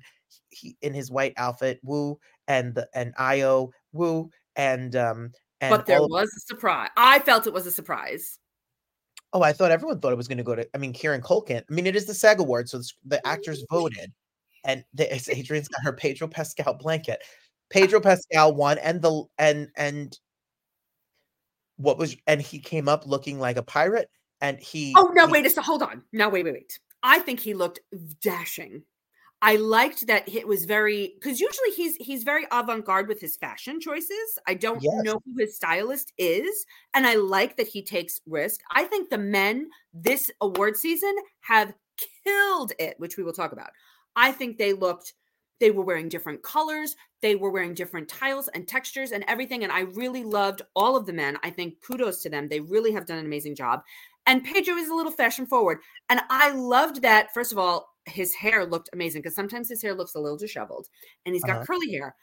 he 0.49 0.77
in 0.81 0.93
his 0.93 1.11
white 1.11 1.33
outfit, 1.37 1.79
woo, 1.83 2.17
and 2.47 2.73
the 2.73 2.87
and 2.95 3.13
Ayo, 3.17 3.71
woo, 3.91 4.29
and 4.55 4.95
um 4.95 5.31
and 5.61 5.71
but 5.71 5.85
there 5.85 6.01
was 6.01 6.27
a 6.35 6.39
surprise. 6.41 6.89
I 6.97 7.19
felt 7.19 7.47
it 7.47 7.53
was 7.53 7.65
a 7.65 7.71
surprise. 7.71 8.39
oh, 9.33 9.41
I 9.43 9.53
thought 9.53 9.71
everyone 9.71 9.99
thought 10.01 10.11
it 10.11 10.17
was 10.17 10.27
going 10.27 10.39
to 10.39 10.43
go 10.43 10.55
to. 10.55 10.67
I 10.73 10.77
mean, 10.77 10.91
Kieran 10.91 11.21
Culkin. 11.21 11.61
I 11.69 11.73
mean, 11.73 11.87
it 11.87 11.95
is 11.95 12.05
the 12.05 12.13
SAG 12.13 12.39
Awards, 12.39 12.71
so 12.71 12.81
the 13.05 13.25
actors 13.25 13.63
voted, 13.69 14.11
and 14.65 14.83
the, 14.93 15.13
it's 15.13 15.29
Adrienne's 15.33 15.69
got 15.69 15.83
her 15.83 15.93
Pedro 15.93 16.27
Pascal 16.27 16.73
blanket. 16.73 17.23
Pedro 17.69 18.01
Pascal 18.01 18.53
won, 18.53 18.77
and 18.79 19.01
the 19.01 19.23
and 19.37 19.69
and 19.77 20.19
what 21.77 21.97
was 21.97 22.17
and 22.27 22.41
he 22.41 22.59
came 22.59 22.89
up 22.89 23.07
looking 23.07 23.39
like 23.39 23.57
a 23.57 23.63
pirate, 23.63 24.09
and 24.41 24.59
he. 24.59 24.93
Oh 24.97 25.11
no, 25.13 25.27
he- 25.27 25.31
wait 25.31 25.45
a 25.45 25.49
second. 25.49 25.63
Hold 25.63 25.83
on. 25.83 26.03
No, 26.11 26.27
wait, 26.27 26.43
wait, 26.43 26.53
wait. 26.53 26.79
I 27.03 27.19
think 27.19 27.39
he 27.39 27.53
looked 27.53 27.79
dashing. 28.21 28.83
I 29.43 29.55
liked 29.55 30.05
that 30.07 30.29
it 30.29 30.47
was 30.47 30.65
very 30.65 31.13
because 31.15 31.39
usually 31.39 31.71
he's 31.75 31.95
he's 31.95 32.23
very 32.23 32.45
avant-garde 32.51 33.07
with 33.07 33.19
his 33.19 33.37
fashion 33.37 33.79
choices. 33.79 34.37
I 34.47 34.53
don't 34.53 34.81
Yes. 34.83 34.93
know 35.03 35.21
who 35.25 35.33
his 35.37 35.55
stylist 35.55 36.13
is, 36.17 36.65
and 36.93 37.07
I 37.07 37.15
like 37.15 37.57
that 37.57 37.67
he 37.67 37.81
takes 37.81 38.21
risk. 38.27 38.61
I 38.71 38.83
think 38.83 39.09
the 39.09 39.17
men 39.17 39.69
this 39.93 40.29
award 40.41 40.77
season 40.77 41.15
have 41.41 41.73
killed 42.23 42.73
it, 42.79 42.99
which 42.99 43.17
we 43.17 43.23
will 43.23 43.33
talk 43.33 43.51
about. 43.51 43.71
I 44.15 44.31
think 44.31 44.57
they 44.57 44.73
looked 44.73 45.13
they 45.59 45.71
were 45.71 45.83
wearing 45.83 46.09
different 46.09 46.41
colors, 46.41 46.95
they 47.21 47.35
were 47.35 47.51
wearing 47.51 47.75
different 47.75 48.07
tiles 48.09 48.47
and 48.49 48.67
textures 48.67 49.11
and 49.11 49.23
everything 49.27 49.63
and 49.63 49.71
I 49.71 49.81
really 49.81 50.23
loved 50.23 50.63
all 50.75 50.95
of 50.95 51.05
the 51.05 51.13
men. 51.13 51.37
I 51.43 51.49
think 51.51 51.81
kudos 51.81 52.21
to 52.23 52.29
them. 52.29 52.47
They 52.47 52.59
really 52.59 52.91
have 52.91 53.05
done 53.05 53.19
an 53.19 53.25
amazing 53.25 53.55
job. 53.55 53.81
And 54.27 54.43
Pedro 54.43 54.75
is 54.75 54.89
a 54.89 54.93
little 54.95 55.11
fashion 55.11 55.45
forward. 55.47 55.79
And 56.09 56.21
I 56.29 56.51
loved 56.51 57.01
that 57.03 57.33
first 57.33 57.51
of 57.51 57.57
all 57.57 57.90
his 58.05 58.33
hair 58.33 58.65
looked 58.65 58.89
amazing 58.93 59.21
because 59.21 59.35
sometimes 59.35 59.69
his 59.69 59.81
hair 59.81 59.93
looks 59.93 60.15
a 60.15 60.19
little 60.19 60.37
disheveled 60.37 60.87
and 61.25 61.33
he's 61.35 61.43
got 61.43 61.57
Uh-huh. 61.57 61.65
curly 61.65 61.91
hair. 61.91 62.15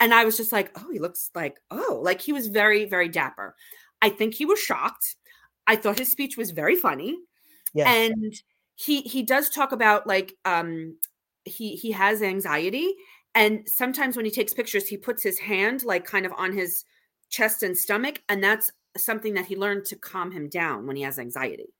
And 0.00 0.12
I 0.14 0.24
was 0.24 0.36
just 0.36 0.52
like, 0.52 0.70
oh, 0.76 0.90
he 0.92 0.98
looks 0.98 1.30
like, 1.34 1.58
oh, 1.70 2.00
like 2.02 2.20
he 2.20 2.32
was 2.32 2.48
very, 2.48 2.84
very 2.84 3.08
dapper. 3.08 3.54
I 4.02 4.10
think 4.10 4.34
he 4.34 4.44
was 4.44 4.60
shocked. 4.60 5.16
I 5.66 5.76
thought 5.76 5.98
his 5.98 6.10
speech 6.10 6.36
was 6.36 6.50
very 6.50 6.76
funny. 6.76 7.16
Yes. 7.72 7.86
And 7.88 8.34
he 8.76 9.02
he 9.02 9.22
does 9.22 9.48
talk 9.50 9.72
about 9.72 10.06
like 10.06 10.34
um 10.44 10.96
he 11.44 11.76
he 11.76 11.92
has 11.92 12.22
anxiety 12.22 12.94
and 13.34 13.68
sometimes 13.68 14.16
when 14.16 14.24
he 14.24 14.30
takes 14.32 14.52
pictures 14.52 14.88
he 14.88 14.96
puts 14.96 15.22
his 15.22 15.38
hand 15.38 15.84
like 15.84 16.04
kind 16.04 16.26
of 16.26 16.32
on 16.36 16.52
his 16.52 16.84
chest 17.30 17.62
and 17.62 17.76
stomach 17.78 18.20
and 18.28 18.42
that's 18.42 18.72
something 18.96 19.34
that 19.34 19.46
he 19.46 19.56
learned 19.56 19.84
to 19.84 19.96
calm 19.96 20.30
him 20.32 20.48
down 20.48 20.86
when 20.86 20.96
he 20.96 21.02
has 21.02 21.18
anxiety. 21.18 21.72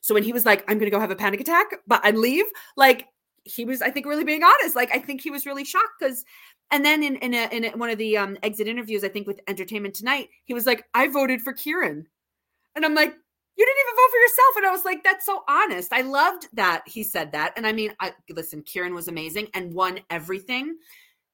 So 0.00 0.14
when 0.14 0.22
he 0.22 0.32
was 0.32 0.46
like, 0.46 0.64
I'm 0.68 0.78
gonna 0.78 0.90
go 0.90 1.00
have 1.00 1.10
a 1.10 1.16
panic 1.16 1.40
attack, 1.40 1.66
but 1.86 2.00
I 2.04 2.10
leave, 2.10 2.46
like 2.76 3.06
he 3.44 3.64
was, 3.64 3.82
I 3.82 3.90
think, 3.90 4.06
really 4.06 4.24
being 4.24 4.42
honest. 4.42 4.76
Like 4.76 4.90
I 4.94 4.98
think 4.98 5.20
he 5.20 5.30
was 5.30 5.46
really 5.46 5.64
shocked 5.64 5.94
because, 5.98 6.24
and 6.70 6.84
then 6.84 7.02
in 7.02 7.16
in, 7.16 7.34
a, 7.34 7.48
in 7.54 7.64
a, 7.64 7.70
one 7.70 7.90
of 7.90 7.98
the 7.98 8.16
um, 8.16 8.36
exit 8.42 8.68
interviews, 8.68 9.04
I 9.04 9.08
think 9.08 9.26
with 9.26 9.40
Entertainment 9.48 9.94
Tonight, 9.94 10.28
he 10.44 10.54
was 10.54 10.66
like, 10.66 10.84
I 10.94 11.08
voted 11.08 11.40
for 11.40 11.52
Kieran, 11.52 12.06
and 12.76 12.84
I'm 12.84 12.94
like, 12.94 13.14
you 13.58 13.66
didn't 13.66 13.78
even 13.80 13.96
vote 13.96 14.10
for 14.10 14.18
yourself. 14.18 14.56
And 14.56 14.66
I 14.66 14.70
was 14.70 14.84
like, 14.84 15.02
that's 15.02 15.26
so 15.26 15.42
honest. 15.48 15.92
I 15.92 16.02
loved 16.02 16.48
that 16.52 16.84
he 16.86 17.02
said 17.02 17.32
that. 17.32 17.54
And 17.56 17.66
I 17.66 17.72
mean, 17.72 17.92
I 17.98 18.12
listen, 18.30 18.62
Kieran 18.62 18.94
was 18.94 19.08
amazing 19.08 19.48
and 19.52 19.74
won 19.74 19.98
everything. 20.10 20.76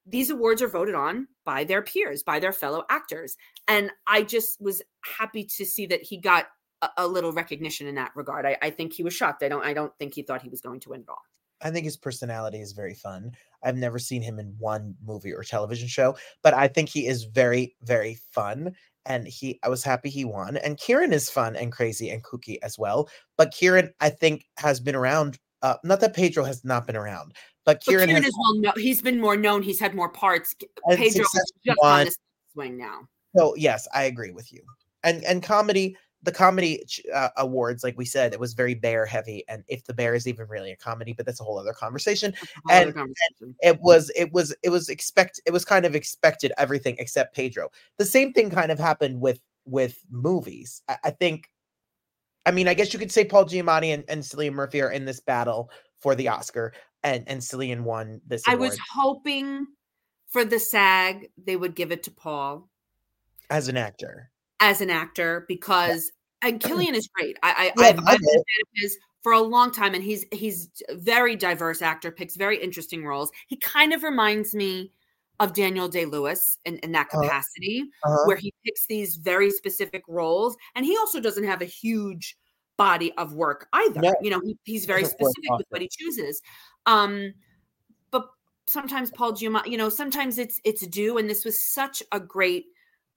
These 0.06 0.30
awards 0.30 0.62
are 0.62 0.68
voted 0.68 0.94
on 0.94 1.28
by 1.44 1.64
their 1.64 1.82
peers, 1.82 2.22
by 2.22 2.38
their 2.38 2.52
fellow 2.52 2.84
actors. 2.88 3.36
And 3.68 3.90
I 4.06 4.22
just 4.22 4.60
was 4.60 4.80
happy 5.04 5.44
to 5.44 5.66
see 5.66 5.84
that 5.86 6.02
he 6.02 6.16
got 6.16 6.46
a, 6.84 6.90
a 6.98 7.06
little 7.06 7.32
recognition 7.32 7.86
in 7.86 7.94
that 7.96 8.12
regard. 8.14 8.46
I, 8.46 8.56
I 8.62 8.70
think 8.70 8.92
he 8.92 9.02
was 9.02 9.14
shocked. 9.14 9.42
I 9.42 9.48
don't 9.48 9.64
I 9.64 9.74
don't 9.74 9.96
think 9.98 10.14
he 10.14 10.22
thought 10.22 10.42
he 10.42 10.48
was 10.48 10.60
going 10.60 10.80
to 10.80 10.90
win 10.90 11.00
at 11.02 11.08
all. 11.08 11.22
I 11.62 11.70
think 11.70 11.84
his 11.84 11.96
personality 11.96 12.60
is 12.60 12.72
very 12.72 12.94
fun. 12.94 13.32
I've 13.62 13.76
never 13.76 13.98
seen 13.98 14.20
him 14.20 14.38
in 14.38 14.54
one 14.58 14.94
movie 15.04 15.32
or 15.32 15.42
television 15.42 15.88
show, 15.88 16.16
but 16.42 16.52
I 16.52 16.68
think 16.68 16.88
he 16.90 17.06
is 17.06 17.24
very, 17.24 17.74
very 17.82 18.18
fun. 18.32 18.74
And 19.06 19.26
he, 19.26 19.58
I 19.62 19.68
was 19.68 19.84
happy 19.84 20.10
he 20.10 20.24
won. 20.24 20.56
And 20.58 20.78
Kieran 20.78 21.12
is 21.12 21.30
fun 21.30 21.56
and 21.56 21.72
crazy 21.72 22.10
and 22.10 22.22
kooky 22.22 22.58
as 22.62 22.78
well. 22.78 23.08
But 23.38 23.52
Kieran, 23.52 23.92
I 24.00 24.10
think, 24.10 24.46
has 24.58 24.80
been 24.80 24.94
around. 24.94 25.38
Uh, 25.62 25.76
not 25.84 26.00
that 26.00 26.14
Pedro 26.14 26.44
has 26.44 26.64
not 26.64 26.86
been 26.86 26.96
around, 26.96 27.32
but 27.64 27.82
Kieran, 27.82 28.06
but 28.06 28.10
Kieran 28.10 28.22
has, 28.24 28.30
is 28.30 28.38
well 28.38 28.60
known. 28.60 28.74
He's 28.76 29.00
been 29.00 29.20
more 29.20 29.36
known. 29.36 29.62
He's 29.62 29.80
had 29.80 29.94
more 29.94 30.10
parts. 30.10 30.54
Pedro 30.88 31.04
is 31.04 31.14
just 31.14 31.78
on 31.82 32.06
the 32.06 32.14
swing 32.52 32.76
now. 32.76 33.00
So 33.36 33.54
yes, 33.56 33.88
I 33.94 34.04
agree 34.04 34.32
with 34.32 34.52
you. 34.52 34.60
And 35.02 35.24
and 35.24 35.42
comedy, 35.42 35.96
the 36.24 36.32
comedy 36.32 36.82
uh, 37.12 37.28
awards, 37.36 37.84
like 37.84 37.96
we 37.98 38.04
said, 38.04 38.32
it 38.32 38.40
was 38.40 38.54
very 38.54 38.74
bear 38.74 39.04
heavy. 39.04 39.44
And 39.48 39.62
if 39.68 39.84
the 39.84 39.94
bear 39.94 40.14
is 40.14 40.26
even 40.26 40.48
really 40.48 40.72
a 40.72 40.76
comedy, 40.76 41.12
but 41.12 41.26
that's 41.26 41.40
a 41.40 41.44
whole 41.44 41.58
other 41.58 41.72
conversation. 41.72 42.34
Whole 42.64 42.76
And, 42.76 42.88
other 42.88 42.92
conversation. 42.92 43.16
and 43.40 43.56
it 43.62 43.80
was 43.80 44.10
it 44.16 44.32
was 44.32 44.54
it 44.62 44.70
was 44.70 44.88
expect 44.88 45.40
it 45.46 45.52
was 45.52 45.64
kind 45.64 45.84
of 45.84 45.94
expected 45.94 46.52
everything 46.58 46.96
except 46.98 47.34
Pedro. 47.34 47.68
The 47.98 48.04
same 48.04 48.32
thing 48.32 48.50
kind 48.50 48.72
of 48.72 48.78
happened 48.78 49.20
with 49.20 49.40
with 49.66 49.98
movies. 50.10 50.82
I, 50.88 50.96
I 51.04 51.10
think. 51.10 51.48
I 52.46 52.50
mean, 52.50 52.68
I 52.68 52.74
guess 52.74 52.92
you 52.92 52.98
could 52.98 53.10
say 53.10 53.24
Paul 53.24 53.46
Giamatti 53.46 53.94
and, 53.94 54.04
and 54.06 54.22
Cillian 54.22 54.52
Murphy 54.52 54.82
are 54.82 54.90
in 54.90 55.06
this 55.06 55.18
battle 55.18 55.70
for 55.98 56.14
the 56.14 56.28
Oscar, 56.28 56.74
and 57.02 57.24
and 57.26 57.40
Cillian 57.40 57.82
won 57.82 58.20
this. 58.26 58.42
I 58.46 58.52
Award 58.52 58.70
was 58.70 58.78
hoping 58.92 59.66
for 60.28 60.44
the 60.44 60.58
SAG 60.58 61.30
they 61.42 61.56
would 61.56 61.74
give 61.74 61.90
it 61.90 62.02
to 62.02 62.10
Paul 62.10 62.68
as 63.50 63.68
an 63.68 63.76
actor. 63.76 64.30
As 64.60 64.80
an 64.80 64.88
actor 64.90 65.44
because 65.48 66.10
and 66.42 66.60
Cillian 66.60 66.94
is 66.94 67.08
great. 67.08 67.36
I, 67.42 67.72
I 67.76 67.82
Yeah, 67.82 67.88
I've, 67.88 67.98
I 68.06 68.12
I've 68.12 68.18
been 68.20 68.28
a 68.28 68.38
fan 68.38 68.62
of 68.62 68.68
his 68.74 68.98
for 69.22 69.32
a 69.32 69.40
long 69.40 69.72
time, 69.72 69.94
and 69.94 70.04
he's 70.04 70.24
he's 70.32 70.70
very 70.92 71.36
diverse 71.36 71.82
actor, 71.82 72.10
picks 72.10 72.36
very 72.36 72.62
interesting 72.62 73.04
roles. 73.04 73.30
He 73.48 73.56
kind 73.56 73.92
of 73.92 74.02
reminds 74.02 74.54
me 74.54 74.92
of 75.40 75.54
Daniel 75.54 75.88
Day 75.88 76.04
Lewis 76.04 76.58
in, 76.64 76.78
in 76.78 76.92
that 76.92 77.08
Uh-huh. 77.12 77.22
capacity, 77.22 77.84
Uh-huh. 78.04 78.26
where 78.26 78.36
he 78.36 78.52
picks 78.64 78.86
these 78.86 79.16
very 79.16 79.50
specific 79.50 80.02
roles, 80.08 80.56
and 80.74 80.84
he 80.86 80.96
also 80.96 81.20
doesn't 81.20 81.44
have 81.44 81.60
a 81.62 81.66
huge 81.66 82.36
body 82.76 83.12
of 83.18 83.34
work 83.34 83.66
either. 83.72 84.00
No. 84.02 84.14
You 84.22 84.30
know, 84.30 84.40
he, 84.44 84.56
he's 84.64 84.84
very 84.86 85.04
specific 85.04 85.50
with 85.58 85.66
what 85.70 85.82
he 85.82 85.88
chooses. 85.90 86.40
Um, 86.86 87.32
but 88.10 88.26
sometimes 88.66 89.10
Paul 89.10 89.32
Giamatti, 89.32 89.70
you 89.70 89.78
know, 89.78 89.88
sometimes 89.88 90.38
it's 90.38 90.60
it's 90.64 90.86
due, 90.86 91.18
and 91.18 91.28
this 91.28 91.44
was 91.44 91.60
such 91.60 92.02
a 92.12 92.20
great 92.20 92.66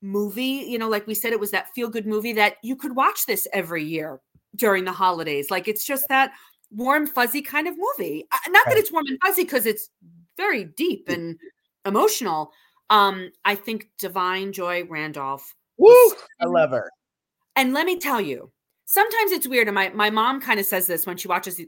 movie. 0.02 0.66
You 0.68 0.78
know, 0.78 0.90
like 0.90 1.08
we 1.08 1.14
said, 1.16 1.34
it 1.34 1.40
was 1.40 1.52
that 1.52 1.74
feel 1.74 1.90
good 1.90 2.06
movie 2.08 2.34
that 2.34 2.56
you 2.64 2.76
could 2.76 2.96
watch 2.96 3.26
this 3.28 3.48
every 3.54 3.84
year 3.84 4.20
during 4.56 4.86
the 4.86 4.92
holidays. 4.92 5.50
Like 5.52 5.68
it's 5.68 5.86
just 5.86 6.08
that 6.10 6.32
warm, 6.72 7.08
fuzzy 7.08 7.42
kind 7.42 7.68
of 7.68 7.76
movie. 7.78 8.26
Uh, 8.32 8.38
Not 8.50 8.66
that 8.68 8.78
it's 8.78 8.92
warm 8.92 9.06
and 9.08 9.20
fuzzy 9.26 9.44
because 9.44 9.66
it's 9.66 9.90
very 10.36 10.64
deep 10.66 11.10
and 11.10 11.38
emotional. 11.86 12.52
Um, 12.90 13.32
I 13.46 13.56
think 13.56 13.90
Da'Vine 14.02 14.52
Joy 14.54 14.86
Randolph 14.86 15.54
Woo! 15.78 15.94
I 16.42 16.46
love 16.46 16.72
her. 16.72 16.90
and 17.56 17.74
let 17.74 17.86
me 17.86 18.00
tell 18.00 18.20
you, 18.22 18.52
sometimes 18.86 19.32
it's 19.32 19.48
weird. 19.48 19.68
And 19.68 19.76
my, 19.76 19.90
my 19.90 20.10
mom 20.10 20.42
kind 20.42 20.60
of 20.60 20.66
says 20.66 20.88
this 20.88 21.06
when 21.06 21.18
she 21.18 21.28
watches. 21.28 21.60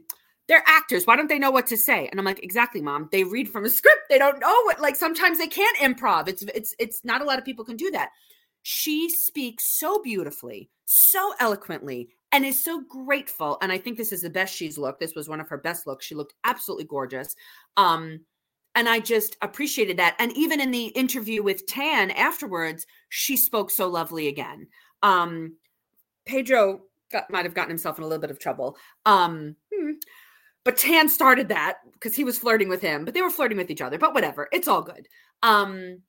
They're 0.50 0.64
actors. 0.66 1.06
Why 1.06 1.14
don't 1.14 1.28
they 1.28 1.38
know 1.38 1.52
what 1.52 1.68
to 1.68 1.76
say? 1.76 2.08
And 2.08 2.18
I'm 2.18 2.26
like, 2.26 2.42
exactly, 2.42 2.82
mom. 2.82 3.08
They 3.12 3.22
read 3.22 3.48
from 3.48 3.64
a 3.64 3.70
script. 3.70 4.00
They 4.10 4.18
don't 4.18 4.40
know 4.40 4.62
what 4.64 4.80
like 4.80 4.96
sometimes 4.96 5.38
they 5.38 5.46
can't 5.46 5.76
improv. 5.76 6.26
It's 6.26 6.42
it's 6.42 6.74
it's 6.80 7.04
not 7.04 7.22
a 7.22 7.24
lot 7.24 7.38
of 7.38 7.44
people 7.44 7.64
can 7.64 7.76
do 7.76 7.88
that. 7.92 8.10
She 8.62 9.08
speaks 9.08 9.78
so 9.78 10.02
beautifully, 10.02 10.68
so 10.86 11.34
eloquently, 11.38 12.08
and 12.32 12.44
is 12.44 12.64
so 12.64 12.82
grateful. 12.82 13.58
And 13.62 13.70
I 13.70 13.78
think 13.78 13.96
this 13.96 14.10
is 14.10 14.22
the 14.22 14.28
best 14.28 14.52
she's 14.52 14.76
looked. 14.76 14.98
This 14.98 15.14
was 15.14 15.28
one 15.28 15.40
of 15.40 15.48
her 15.48 15.56
best 15.56 15.86
looks. 15.86 16.04
She 16.04 16.16
looked 16.16 16.34
absolutely 16.42 16.86
gorgeous. 16.86 17.36
Um, 17.76 18.22
and 18.74 18.88
I 18.88 18.98
just 18.98 19.36
appreciated 19.42 19.98
that. 19.98 20.16
And 20.18 20.36
even 20.36 20.60
in 20.60 20.72
the 20.72 20.86
interview 20.86 21.44
with 21.44 21.66
Tan 21.66 22.10
afterwards, 22.10 22.86
she 23.08 23.36
spoke 23.36 23.70
so 23.70 23.86
lovely 23.86 24.26
again. 24.26 24.66
Um, 25.04 25.56
Pedro 26.26 26.82
got, 27.12 27.30
might 27.30 27.44
have 27.44 27.54
gotten 27.54 27.70
himself 27.70 27.98
in 27.98 28.04
a 28.04 28.06
little 28.08 28.20
bit 28.20 28.30
of 28.30 28.40
trouble. 28.40 28.76
Um, 29.06 29.54
hmm. 29.72 29.92
But 30.64 30.76
Tan 30.76 31.08
started 31.08 31.48
that 31.48 31.78
because 31.94 32.14
he 32.14 32.24
was 32.24 32.38
flirting 32.38 32.68
with 32.68 32.80
him, 32.80 33.04
but 33.04 33.14
they 33.14 33.22
were 33.22 33.30
flirting 33.30 33.58
with 33.58 33.70
each 33.70 33.80
other. 33.80 33.98
But 33.98 34.14
whatever, 34.14 34.48
it's 34.52 34.68
all 34.68 34.82
good. 34.82 35.06
Um, 35.42 36.02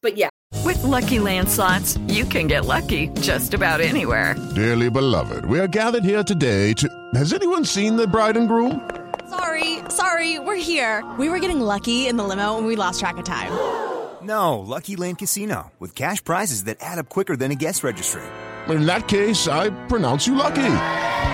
but 0.00 0.16
yeah, 0.16 0.28
With 0.64 0.82
Lucky 0.82 1.18
Land 1.18 1.48
slots, 1.48 1.96
you 2.08 2.24
can 2.24 2.46
get 2.46 2.64
lucky 2.66 3.08
just 3.20 3.54
about 3.54 3.80
anywhere. 3.80 4.34
Dearly 4.54 4.90
beloved, 4.90 5.44
we 5.44 5.58
are 5.60 5.68
gathered 5.68 6.04
here 6.04 6.22
today 6.22 6.72
to. 6.74 6.88
Has 7.14 7.32
anyone 7.32 7.64
seen 7.64 7.96
the 7.96 8.06
bride 8.06 8.36
and 8.36 8.48
groom? 8.48 8.88
Sorry, 9.28 9.78
sorry, 9.88 10.38
we're 10.38 10.56
here. 10.56 11.04
We 11.18 11.28
were 11.28 11.38
getting 11.38 11.60
lucky 11.60 12.06
in 12.06 12.16
the 12.16 12.24
limo 12.24 12.58
and 12.58 12.66
we 12.66 12.76
lost 12.76 13.00
track 13.00 13.16
of 13.16 13.24
time. 13.24 13.52
No, 14.22 14.60
Lucky 14.60 14.94
Land 14.94 15.18
Casino, 15.18 15.72
with 15.80 15.94
cash 15.94 16.22
prizes 16.22 16.64
that 16.64 16.76
add 16.80 16.98
up 16.98 17.08
quicker 17.08 17.34
than 17.34 17.50
a 17.50 17.56
guest 17.56 17.82
registry. 17.82 18.22
In 18.68 18.86
that 18.86 19.08
case, 19.08 19.48
I 19.48 19.70
pronounce 19.88 20.26
you 20.26 20.34
lucky. 20.36 21.10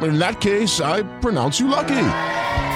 In 0.00 0.18
that 0.18 0.40
case, 0.40 0.80
I 0.80 1.02
pronounce 1.20 1.60
you 1.60 1.68
lucky. 1.68 2.08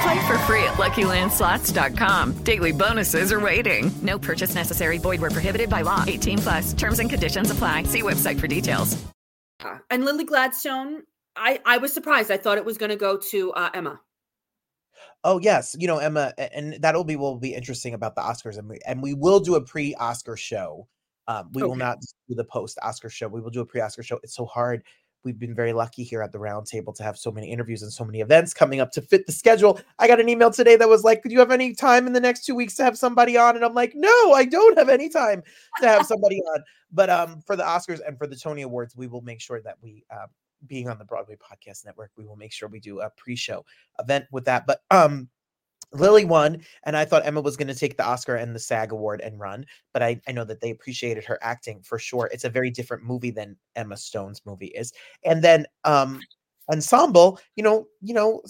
Play 0.02 0.26
for 0.26 0.38
free 0.46 0.64
at 0.64 0.74
LuckyLandSlots.com. 0.78 2.42
Daily 2.44 2.72
bonuses 2.72 3.32
are 3.32 3.40
waiting. 3.40 3.90
No 4.02 4.18
purchase 4.18 4.54
necessary. 4.54 4.98
Void 4.98 5.20
where 5.20 5.30
prohibited 5.30 5.68
by 5.68 5.82
law. 5.82 6.04
18 6.06 6.38
plus. 6.38 6.72
Terms 6.72 6.98
and 6.98 7.10
conditions 7.10 7.50
apply. 7.50 7.82
See 7.84 8.02
website 8.02 8.40
for 8.40 8.46
details. 8.46 8.96
and 9.90 10.04
Lily 10.04 10.24
Gladstone, 10.24 11.02
I 11.36 11.60
I 11.66 11.78
was 11.78 11.92
surprised. 11.92 12.30
I 12.30 12.38
thought 12.38 12.58
it 12.58 12.64
was 12.64 12.78
going 12.78 12.90
to 12.90 12.96
go 12.96 13.16
to 13.16 13.52
uh, 13.52 13.70
Emma. 13.74 14.00
Oh 15.22 15.38
yes, 15.38 15.76
you 15.78 15.86
know 15.86 15.98
Emma, 15.98 16.32
and 16.38 16.78
that'll 16.80 17.04
be 17.04 17.16
will 17.16 17.36
be 17.36 17.54
interesting 17.54 17.92
about 17.92 18.14
the 18.14 18.22
Oscars, 18.22 18.56
and 18.56 18.68
we 18.68 18.78
and 18.86 19.02
we 19.02 19.12
will 19.12 19.40
do 19.40 19.56
a 19.56 19.60
pre-Oscar 19.60 20.36
show. 20.36 20.88
Um, 21.28 21.50
we 21.52 21.62
will 21.62 21.76
not 21.76 21.98
do 22.28 22.34
the 22.34 22.44
post-Oscar 22.44 23.10
show. 23.10 23.28
We 23.28 23.40
will 23.40 23.50
do 23.50 23.60
a 23.60 23.66
pre-Oscar 23.66 24.02
show. 24.02 24.18
It's 24.22 24.34
so 24.34 24.46
hard. 24.46 24.82
We've 25.22 25.38
been 25.38 25.54
very 25.54 25.72
lucky 25.72 26.02
here 26.02 26.22
at 26.22 26.32
the 26.32 26.38
roundtable 26.38 26.94
to 26.96 27.02
have 27.02 27.18
so 27.18 27.30
many 27.30 27.50
interviews 27.50 27.82
and 27.82 27.92
so 27.92 28.04
many 28.04 28.20
events 28.20 28.54
coming 28.54 28.80
up 28.80 28.90
to 28.92 29.02
fit 29.02 29.26
the 29.26 29.32
schedule. 29.32 29.78
I 29.98 30.06
got 30.06 30.20
an 30.20 30.28
email 30.28 30.50
today 30.50 30.76
that 30.76 30.88
was 30.88 31.04
like, 31.04 31.22
"Do 31.22 31.30
you 31.30 31.38
have 31.40 31.50
any 31.50 31.74
time 31.74 32.06
in 32.06 32.14
the 32.14 32.20
next 32.20 32.44
two 32.44 32.54
weeks 32.54 32.74
to 32.76 32.84
have 32.84 32.96
somebody 32.96 33.36
on?" 33.36 33.56
And 33.56 33.64
I'm 33.64 33.74
like, 33.74 33.92
"No, 33.94 34.32
I 34.32 34.46
don't 34.46 34.78
have 34.78 34.88
any 34.88 35.08
time 35.08 35.42
to 35.80 35.88
have 35.88 36.06
somebody 36.06 36.40
on." 36.54 36.64
But 36.90 37.10
um, 37.10 37.42
for 37.46 37.54
the 37.54 37.62
Oscars 37.62 38.00
and 38.06 38.16
for 38.16 38.26
the 38.26 38.36
Tony 38.36 38.62
Awards, 38.62 38.96
we 38.96 39.06
will 39.06 39.20
make 39.20 39.40
sure 39.40 39.60
that 39.60 39.76
we, 39.82 40.04
um, 40.10 40.28
being 40.66 40.88
on 40.88 40.98
the 40.98 41.04
Broadway 41.04 41.36
Podcast 41.36 41.84
Network, 41.84 42.10
we 42.16 42.26
will 42.26 42.36
make 42.36 42.52
sure 42.52 42.68
we 42.68 42.80
do 42.80 43.00
a 43.00 43.10
pre-show 43.10 43.64
event 43.98 44.24
with 44.30 44.46
that. 44.46 44.66
But 44.66 44.80
um, 44.90 45.28
Lily 45.92 46.24
won, 46.24 46.62
and 46.84 46.96
I 46.96 47.04
thought 47.04 47.26
Emma 47.26 47.40
was 47.40 47.56
going 47.56 47.68
to 47.68 47.74
take 47.74 47.96
the 47.96 48.06
Oscar 48.06 48.36
and 48.36 48.54
the 48.54 48.60
SAG 48.60 48.92
award 48.92 49.20
and 49.20 49.40
run, 49.40 49.66
but 49.92 50.02
I, 50.02 50.20
I 50.28 50.32
know 50.32 50.44
that 50.44 50.60
they 50.60 50.70
appreciated 50.70 51.24
her 51.24 51.38
acting 51.42 51.82
for 51.82 51.98
sure. 51.98 52.30
It's 52.32 52.44
a 52.44 52.50
very 52.50 52.70
different 52.70 53.02
movie 53.02 53.30
than 53.30 53.56
Emma 53.74 53.96
Stone's 53.96 54.40
movie 54.46 54.68
is. 54.68 54.92
And 55.24 55.42
then 55.42 55.66
um 55.84 56.20
ensemble, 56.70 57.40
you 57.56 57.62
know, 57.64 57.88
you 58.00 58.14
know 58.14 58.42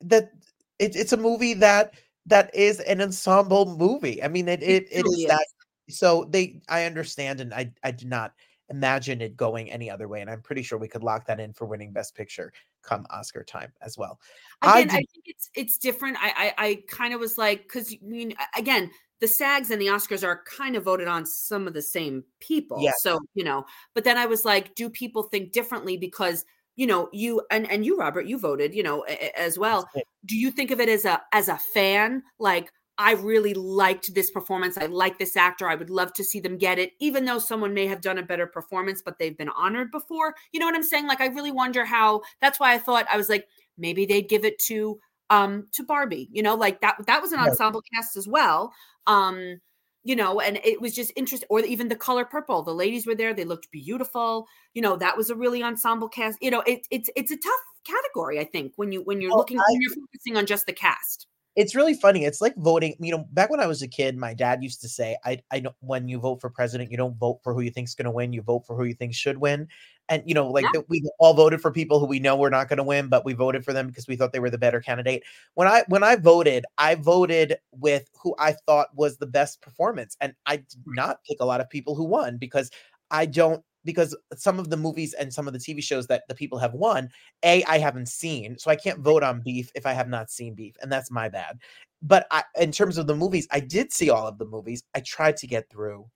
that 0.00 0.30
it, 0.78 0.96
it's 0.96 1.12
a 1.12 1.16
movie 1.16 1.54
that 1.54 1.94
that 2.26 2.54
is 2.54 2.80
an 2.80 3.00
ensemble 3.00 3.76
movie. 3.76 4.22
I 4.22 4.28
mean, 4.28 4.48
it 4.48 4.62
it, 4.62 4.88
it 4.90 5.02
truly 5.02 5.22
is 5.22 5.28
that. 5.28 5.46
is. 5.88 5.98
So 5.98 6.26
they, 6.30 6.62
I 6.68 6.84
understand, 6.84 7.40
and 7.40 7.52
I 7.52 7.70
I 7.82 7.90
do 7.90 8.06
not 8.06 8.32
imagine 8.70 9.20
it 9.20 9.36
going 9.36 9.70
any 9.70 9.90
other 9.90 10.08
way, 10.08 10.22
and 10.22 10.30
I'm 10.30 10.40
pretty 10.40 10.62
sure 10.62 10.78
we 10.78 10.88
could 10.88 11.02
lock 11.02 11.26
that 11.26 11.40
in 11.40 11.52
for 11.52 11.66
winning 11.66 11.92
Best 11.92 12.14
Picture 12.14 12.52
come 12.84 13.06
Oscar 13.10 13.42
time 13.42 13.72
as 13.82 13.96
well. 13.98 14.20
I 14.62 14.80
Again, 14.80 14.90
I, 14.90 14.98
did, 14.98 15.10
think 15.10 15.24
it's 15.26 15.50
it's 15.54 15.78
different. 15.78 16.16
I 16.20 16.52
I, 16.58 16.66
I 16.66 16.82
kind 16.88 17.14
of 17.14 17.20
was 17.20 17.38
like, 17.38 17.62
because 17.62 17.92
I 17.92 17.98
mean, 18.06 18.34
again, 18.56 18.90
the 19.20 19.26
SAGs 19.26 19.70
and 19.70 19.80
the 19.80 19.86
Oscars 19.86 20.26
are 20.26 20.42
kind 20.44 20.76
of 20.76 20.84
voted 20.84 21.08
on 21.08 21.26
some 21.26 21.66
of 21.66 21.74
the 21.74 21.82
same 21.82 22.24
people. 22.40 22.78
Yes. 22.80 22.94
So 23.00 23.18
you 23.34 23.44
know, 23.44 23.64
but 23.94 24.04
then 24.04 24.18
I 24.18 24.26
was 24.26 24.44
like, 24.44 24.74
do 24.74 24.90
people 24.90 25.24
think 25.24 25.52
differently 25.52 25.96
because 25.96 26.44
you 26.76 26.86
know 26.86 27.08
you 27.12 27.42
and 27.50 27.70
and 27.70 27.84
you 27.84 27.98
Robert, 27.98 28.26
you 28.26 28.38
voted, 28.38 28.74
you 28.74 28.82
know, 28.82 29.02
as 29.36 29.58
well. 29.58 29.88
Do 30.26 30.36
you 30.36 30.50
think 30.50 30.70
of 30.70 30.80
it 30.80 30.88
as 30.88 31.04
a 31.04 31.22
as 31.32 31.48
a 31.48 31.58
fan, 31.58 32.22
like? 32.38 32.70
I 32.96 33.12
really 33.14 33.54
liked 33.54 34.14
this 34.14 34.30
performance. 34.30 34.78
I 34.78 34.86
like 34.86 35.18
this 35.18 35.36
actor. 35.36 35.68
I 35.68 35.74
would 35.74 35.90
love 35.90 36.12
to 36.14 36.24
see 36.24 36.38
them 36.40 36.56
get 36.58 36.78
it, 36.78 36.92
even 37.00 37.24
though 37.24 37.40
someone 37.40 37.74
may 37.74 37.86
have 37.88 38.00
done 38.00 38.18
a 38.18 38.22
better 38.22 38.46
performance, 38.46 39.02
but 39.04 39.18
they've 39.18 39.36
been 39.36 39.48
honored 39.48 39.90
before. 39.90 40.34
You 40.52 40.60
know 40.60 40.66
what 40.66 40.76
I'm 40.76 40.82
saying? 40.84 41.06
Like, 41.08 41.20
I 41.20 41.26
really 41.26 41.50
wonder 41.50 41.84
how. 41.84 42.22
That's 42.40 42.60
why 42.60 42.72
I 42.72 42.78
thought 42.78 43.06
I 43.10 43.16
was 43.16 43.28
like, 43.28 43.48
maybe 43.76 44.06
they'd 44.06 44.28
give 44.28 44.44
it 44.44 44.58
to 44.66 44.98
um 45.30 45.66
to 45.72 45.82
Barbie. 45.82 46.28
You 46.32 46.42
know, 46.42 46.54
like 46.54 46.80
that. 46.82 46.96
That 47.06 47.20
was 47.22 47.32
an 47.32 47.40
Right. 47.40 47.48
ensemble 47.50 47.82
cast 47.94 48.16
as 48.16 48.28
well. 48.28 48.72
Um, 49.08 49.60
you 50.04 50.14
know, 50.14 50.38
and 50.40 50.60
it 50.62 50.80
was 50.80 50.94
just 50.94 51.12
interesting. 51.16 51.46
Or 51.50 51.60
even 51.60 51.88
the 51.88 51.96
color 51.96 52.24
purple. 52.24 52.62
The 52.62 52.74
ladies 52.74 53.06
were 53.06 53.14
there. 53.16 53.34
They 53.34 53.44
looked 53.44 53.70
beautiful. 53.72 54.46
You 54.74 54.82
know, 54.82 54.96
that 54.96 55.16
was 55.16 55.30
a 55.30 55.34
really 55.34 55.62
ensemble 55.62 56.08
cast. 56.08 56.38
You 56.42 56.50
know, 56.52 56.60
it, 56.66 56.86
it's 56.90 57.10
it's 57.16 57.32
a 57.32 57.36
tough 57.36 57.60
category. 57.84 58.38
I 58.38 58.44
think 58.44 58.72
when 58.76 58.92
you 58.92 59.00
when 59.02 59.20
you're 59.20 59.34
looking 59.36 59.58
I- 59.58 59.64
when 59.68 59.80
you're 59.80 59.94
focusing 59.94 60.36
on 60.36 60.46
just 60.46 60.66
the 60.66 60.72
cast. 60.74 61.26
It's 61.56 61.74
really 61.74 61.94
funny. 61.94 62.24
It's 62.24 62.40
like 62.40 62.54
voting. 62.56 62.96
You 63.00 63.12
know, 63.12 63.24
back 63.32 63.50
when 63.50 63.60
I 63.60 63.66
was 63.66 63.82
a 63.82 63.88
kid, 63.88 64.16
my 64.16 64.34
dad 64.34 64.62
used 64.62 64.80
to 64.82 64.88
say, 64.88 65.16
"I, 65.24 65.38
I 65.50 65.60
don't. 65.60 65.76
When 65.80 66.08
you 66.08 66.18
vote 66.18 66.40
for 66.40 66.50
president, 66.50 66.90
you 66.90 66.96
don't 66.96 67.16
vote 67.16 67.40
for 67.44 67.54
who 67.54 67.60
you 67.60 67.70
think's 67.70 67.94
going 67.94 68.06
to 68.06 68.10
win. 68.10 68.32
You 68.32 68.42
vote 68.42 68.66
for 68.66 68.76
who 68.76 68.84
you 68.84 68.94
think 68.94 69.14
should 69.14 69.38
win." 69.38 69.68
And 70.08 70.22
you 70.26 70.34
know, 70.34 70.48
like 70.50 70.64
Yeah. 70.64 70.70
that, 70.74 70.88
we 70.88 71.02
all 71.18 71.32
voted 71.34 71.60
for 71.60 71.70
people 71.70 71.98
who 72.00 72.06
we 72.06 72.18
know 72.18 72.36
we're 72.36 72.50
not 72.50 72.68
going 72.68 72.76
to 72.78 72.82
win, 72.82 73.08
but 73.08 73.24
we 73.24 73.32
voted 73.32 73.64
for 73.64 73.72
them 73.72 73.86
because 73.86 74.06
we 74.06 74.16
thought 74.16 74.32
they 74.32 74.40
were 74.40 74.50
the 74.50 74.58
better 74.58 74.80
candidate. 74.80 75.22
When 75.54 75.68
I 75.68 75.84
when 75.88 76.02
I 76.02 76.16
voted, 76.16 76.64
I 76.78 76.94
voted 76.96 77.56
with 77.72 78.08
who 78.22 78.34
I 78.38 78.52
thought 78.66 78.88
was 78.94 79.16
the 79.16 79.26
best 79.26 79.60
performance, 79.62 80.16
and 80.20 80.34
I 80.46 80.56
did 80.58 80.66
not 80.86 81.20
pick 81.24 81.38
a 81.40 81.46
lot 81.46 81.60
of 81.60 81.70
people 81.70 81.94
who 81.94 82.04
won 82.04 82.36
because 82.38 82.70
I 83.10 83.26
don't 83.26 83.64
because 83.84 84.16
some 84.34 84.58
of 84.58 84.70
the 84.70 84.76
movies 84.76 85.14
and 85.14 85.32
some 85.32 85.46
of 85.46 85.52
the 85.52 85.58
TV 85.58 85.82
shows 85.82 86.06
that 86.06 86.24
the 86.28 86.34
people 86.34 86.58
have 86.58 86.74
won, 86.74 87.08
a 87.42 87.62
I 87.64 87.78
haven't 87.78 88.08
seen, 88.08 88.58
so 88.58 88.70
I 88.70 88.76
can't 88.76 89.00
vote 89.00 89.22
on 89.22 89.40
Beef 89.40 89.70
if 89.74 89.86
I 89.86 89.92
have 89.92 90.08
not 90.08 90.30
seen 90.30 90.54
Beef, 90.54 90.74
and 90.82 90.90
that's 90.90 91.10
my 91.10 91.28
bad. 91.28 91.58
But 92.02 92.26
I, 92.30 92.44
in 92.60 92.72
terms 92.72 92.98
of 92.98 93.06
the 93.06 93.14
movies, 93.14 93.46
I 93.50 93.60
did 93.60 93.92
see 93.92 94.10
all 94.10 94.26
of 94.26 94.38
the 94.38 94.46
movies. 94.46 94.82
I 94.94 95.00
tried 95.00 95.36
to 95.38 95.46
get 95.46 95.68
through. 95.70 96.06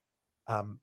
Um, 0.46 0.80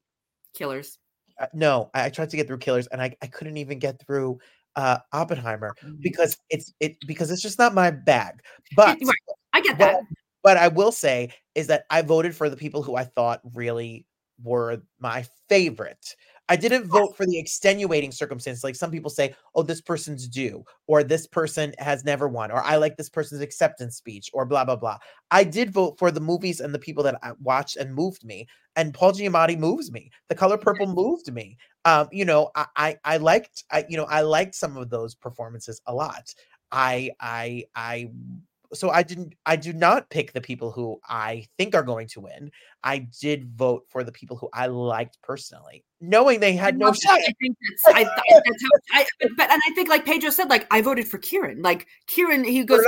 Killers. 0.53 0.99
uh, 1.39 1.47
no, 1.53 1.89
I, 1.93 2.05
I 2.05 2.09
tried 2.09 2.29
to 2.29 2.37
get 2.37 2.47
through 2.47 2.59
Killers, 2.59 2.87
and 2.87 3.01
I, 3.01 3.15
I 3.21 3.27
couldn't 3.27 3.57
even 3.57 3.79
get 3.79 3.99
through 4.05 4.39
uh 4.75 4.97
Oppenheimer 5.13 5.73
Mm. 5.85 6.01
because 6.01 6.37
it's 6.49 6.73
it 6.81 6.97
because 7.07 7.31
it's 7.31 7.41
just 7.41 7.59
not 7.59 7.73
my 7.73 7.91
bag. 7.91 8.41
But 8.75 8.97
I 9.53 9.61
get 9.61 9.77
that. 9.79 9.93
But, 9.93 10.17
what 10.45 10.57
I 10.57 10.67
will 10.67 10.91
say 10.91 11.33
is 11.55 11.65
that 11.67 11.85
I 11.89 12.03
voted 12.03 12.35
for 12.35 12.51
the 12.51 12.55
people 12.55 12.83
who 12.83 12.95
I 12.95 13.03
thought 13.03 13.41
really 13.55 14.05
were 14.43 14.83
my 14.99 15.25
favorite. 15.49 16.15
I 16.47 16.55
didn't 16.55 16.87
vote 16.87 17.17
for 17.17 17.25
the 17.25 17.39
extenuating 17.39 18.11
circumstance. 18.11 18.63
Like 18.63 18.75
some 18.75 18.91
people 18.91 19.09
say, 19.09 19.35
oh, 19.55 19.63
this 19.63 19.81
person's 19.81 20.27
due, 20.27 20.63
or 20.87 21.03
this 21.03 21.25
person 21.25 21.73
has 21.79 22.05
never 22.05 22.27
won, 22.27 22.51
or 22.51 22.61
I 22.63 22.75
like 22.75 22.97
this 22.97 23.09
person's 23.09 23.41
acceptance 23.41 23.95
speech, 23.95 24.29
or 24.33 24.45
blah, 24.45 24.63
blah, 24.63 24.75
blah. 24.75 24.97
I 25.31 25.43
did 25.43 25.71
vote 25.71 25.97
for 25.97 26.11
the 26.11 26.19
movies 26.19 26.59
and 26.59 26.73
the 26.73 26.79
people 26.79 27.03
that 27.03 27.17
I 27.23 27.31
watched 27.41 27.77
and 27.77 27.95
moved 27.95 28.23
me. 28.23 28.47
And 28.75 28.93
Paul 28.93 29.13
Giamatti 29.13 29.57
moves 29.57 29.91
me. 29.91 30.11
The 30.29 30.35
color 30.35 30.57
purple 30.57 30.85
moved 30.85 31.33
me. 31.33 31.57
Um, 31.85 32.09
you 32.11 32.25
know, 32.25 32.51
I, 32.55 32.65
I 32.75 32.97
I 33.03 33.17
liked 33.17 33.63
I, 33.71 33.85
you 33.89 33.97
know, 33.97 34.05
I 34.05 34.21
liked 34.21 34.55
some 34.55 34.77
of 34.77 34.89
those 34.89 35.15
performances 35.15 35.81
a 35.87 35.93
lot. 35.93 36.33
I 36.71 37.11
I 37.19 37.65
I 37.75 38.09
so 38.75 38.89
I 38.89 39.03
didn't 39.03 39.33
I 39.45 39.55
do 39.55 39.73
not 39.73 40.09
pick 40.09 40.33
the 40.33 40.41
people 40.41 40.71
who 40.71 40.99
I 41.07 41.45
think 41.57 41.73
are 41.75 41.83
going 41.83 42.07
to 42.09 42.21
win. 42.21 42.51
I 42.83 43.07
did 43.19 43.49
vote 43.55 43.85
for 43.89 44.03
the 44.03 44.11
people 44.11 44.37
who 44.37 44.49
I 44.53 44.67
liked 44.67 45.17
personally, 45.23 45.83
knowing 45.99 46.39
they 46.39 46.53
had 46.53 46.77
no 46.77 46.87
love 46.87 46.97
shot. 46.97 47.13
I 47.13 47.33
think 47.41 47.57
that's, 47.85 47.97
I, 47.97 48.01
I, 48.01 48.05
that's 48.05 48.63
how, 48.63 48.99
I, 48.99 49.05
but, 49.37 49.49
and 49.51 49.61
I 49.67 49.73
think 49.73 49.89
like 49.89 50.05
Pedro 50.05 50.29
said, 50.29 50.49
like 50.49 50.67
I 50.71 50.81
voted 50.81 51.07
for 51.07 51.17
Kieran. 51.17 51.61
Like 51.61 51.87
Kieran, 52.07 52.43
he 52.43 52.63
goes 52.63 52.85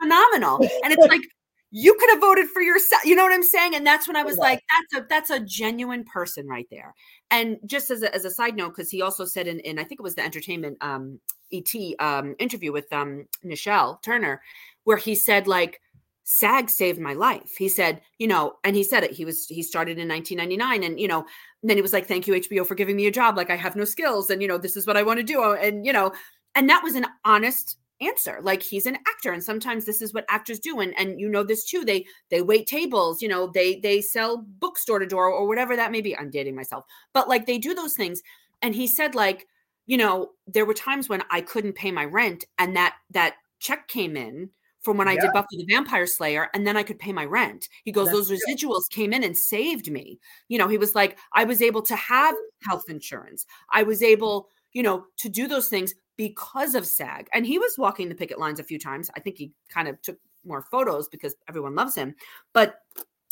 phenomenal, 0.00 0.58
and 0.82 0.92
it's 0.92 1.06
like 1.06 1.22
you 1.70 1.94
could 1.94 2.10
have 2.10 2.20
voted 2.20 2.48
for 2.48 2.62
yourself. 2.62 3.04
You 3.04 3.14
know 3.14 3.22
what 3.22 3.32
I'm 3.32 3.42
saying? 3.42 3.74
And 3.74 3.86
that's 3.86 4.08
when 4.08 4.16
I 4.16 4.22
was 4.24 4.36
Yeah. 4.36 4.42
like, 4.42 4.62
that's 4.90 5.02
a 5.02 5.06
that's 5.08 5.30
a 5.30 5.40
genuine 5.40 6.04
person 6.04 6.48
right 6.48 6.66
there. 6.70 6.94
And 7.30 7.58
just 7.66 7.90
as 7.90 8.02
a, 8.02 8.12
as 8.14 8.24
a 8.24 8.30
side 8.30 8.56
note, 8.56 8.70
because 8.70 8.90
he 8.90 9.02
also 9.02 9.24
said 9.24 9.46
in, 9.46 9.60
in 9.60 9.78
I 9.78 9.84
think 9.84 10.00
it 10.00 10.02
was 10.02 10.16
the 10.16 10.24
entertainment 10.24 10.78
um 10.80 11.20
ET 11.52 11.94
um 11.98 12.34
interview 12.38 12.72
with 12.72 12.92
um 12.92 13.26
Nichelle 13.44 14.02
Turner, 14.02 14.42
where 14.84 14.96
he 14.96 15.14
said 15.14 15.46
like 15.46 15.80
SAG 16.24 16.70
saved 16.70 17.00
my 17.00 17.12
life. 17.14 17.56
He 17.58 17.68
said, 17.68 18.00
you 18.18 18.28
know, 18.28 18.54
and 18.64 18.76
he 18.76 18.84
said 18.84 19.02
it. 19.04 19.10
He 19.12 19.24
was 19.24 19.46
he 19.46 19.62
started 19.62 19.98
in 19.98 20.08
1999, 20.08 20.84
and 20.84 21.00
you 21.00 21.08
know, 21.08 21.20
and 21.62 21.70
then 21.70 21.76
he 21.76 21.82
was 21.82 21.92
like, 21.92 22.06
"Thank 22.06 22.26
you 22.26 22.34
HBO 22.34 22.64
for 22.66 22.74
giving 22.74 22.96
me 22.96 23.06
a 23.06 23.10
job. 23.10 23.36
Like 23.36 23.50
I 23.50 23.56
have 23.56 23.76
no 23.76 23.84
skills, 23.84 24.30
and 24.30 24.40
you 24.42 24.48
know, 24.48 24.58
this 24.58 24.76
is 24.76 24.86
what 24.86 24.96
I 24.96 25.02
want 25.02 25.18
to 25.18 25.24
do." 25.24 25.42
uh, 25.42 25.54
And 25.60 25.84
you 25.84 25.92
know, 25.92 26.12
and 26.54 26.68
that 26.68 26.82
was 26.82 26.94
an 26.94 27.06
honest 27.24 27.78
answer. 28.00 28.38
Like 28.42 28.62
he's 28.62 28.86
an 28.86 28.96
actor, 29.08 29.32
and 29.32 29.42
sometimes 29.42 29.84
this 29.84 30.00
is 30.02 30.14
what 30.14 30.24
actors 30.28 30.58
do. 30.60 30.80
And 30.80 30.94
and 30.98 31.20
you 31.20 31.28
know 31.28 31.42
this 31.42 31.64
too. 31.64 31.84
They 31.84 32.06
they 32.30 32.42
wait 32.42 32.66
tables. 32.66 33.22
You 33.22 33.28
know, 33.28 33.46
they 33.52 33.76
they 33.80 34.00
sell 34.00 34.38
books 34.38 34.84
door 34.84 34.98
to 34.98 35.06
door 35.06 35.26
or 35.30 35.46
whatever 35.48 35.76
that 35.76 35.92
may 35.92 36.00
be. 36.00 36.16
I'm 36.16 36.30
dating 36.30 36.54
myself, 36.56 36.84
but 37.12 37.28
like 37.28 37.46
they 37.46 37.58
do 37.58 37.74
those 37.74 37.94
things. 37.94 38.22
And 38.62 38.74
he 38.74 38.86
said 38.86 39.14
like, 39.14 39.46
you 39.90 39.96
know, 39.96 40.30
there 40.46 40.64
were 40.64 40.72
times 40.72 41.08
when 41.08 41.20
I 41.32 41.40
couldn't 41.40 41.72
pay 41.72 41.90
my 41.90 42.04
rent, 42.04 42.44
and 42.58 42.76
that 42.76 42.94
that 43.10 43.34
check 43.58 43.88
came 43.88 44.16
in 44.16 44.48
from 44.82 44.96
when 44.96 45.08
I 45.08 45.16
Yeah. 45.16 45.22
did 45.22 45.32
Buffy 45.32 45.56
the 45.56 45.66
Vampire 45.68 46.06
Slayer, 46.06 46.48
and 46.54 46.64
then 46.64 46.76
I 46.76 46.84
could 46.84 47.00
pay 47.00 47.12
my 47.12 47.24
rent. 47.24 47.68
He 47.84 47.90
goes, 47.90 48.06
That's 48.06 48.28
those 48.28 48.38
residuals 48.38 48.88
came 48.88 49.12
in 49.12 49.24
and 49.24 49.36
saved 49.36 49.90
me. 49.90 50.20
You 50.46 50.58
know, 50.58 50.68
he 50.68 50.78
was 50.78 50.94
like, 50.94 51.18
I 51.32 51.42
was 51.42 51.60
able 51.60 51.82
to 51.82 51.96
have 51.96 52.36
health 52.62 52.88
insurance. 52.88 53.46
I 53.72 53.82
was 53.82 54.00
able, 54.00 54.48
you 54.72 54.84
know, 54.84 55.06
to 55.16 55.28
do 55.28 55.48
those 55.48 55.68
things 55.68 55.92
because 56.16 56.76
of 56.76 56.86
SAG. 56.86 57.28
And 57.32 57.44
he 57.44 57.58
was 57.58 57.76
walking 57.76 58.08
the 58.08 58.14
picket 58.14 58.38
lines 58.38 58.60
a 58.60 58.64
few 58.64 58.78
times. 58.78 59.10
I 59.16 59.20
think 59.20 59.38
he 59.38 59.50
kind 59.68 59.88
of 59.88 60.00
took 60.02 60.18
more 60.44 60.62
photos 60.62 61.08
because 61.08 61.34
everyone 61.48 61.74
loves 61.74 61.96
him. 61.96 62.14
But 62.52 62.76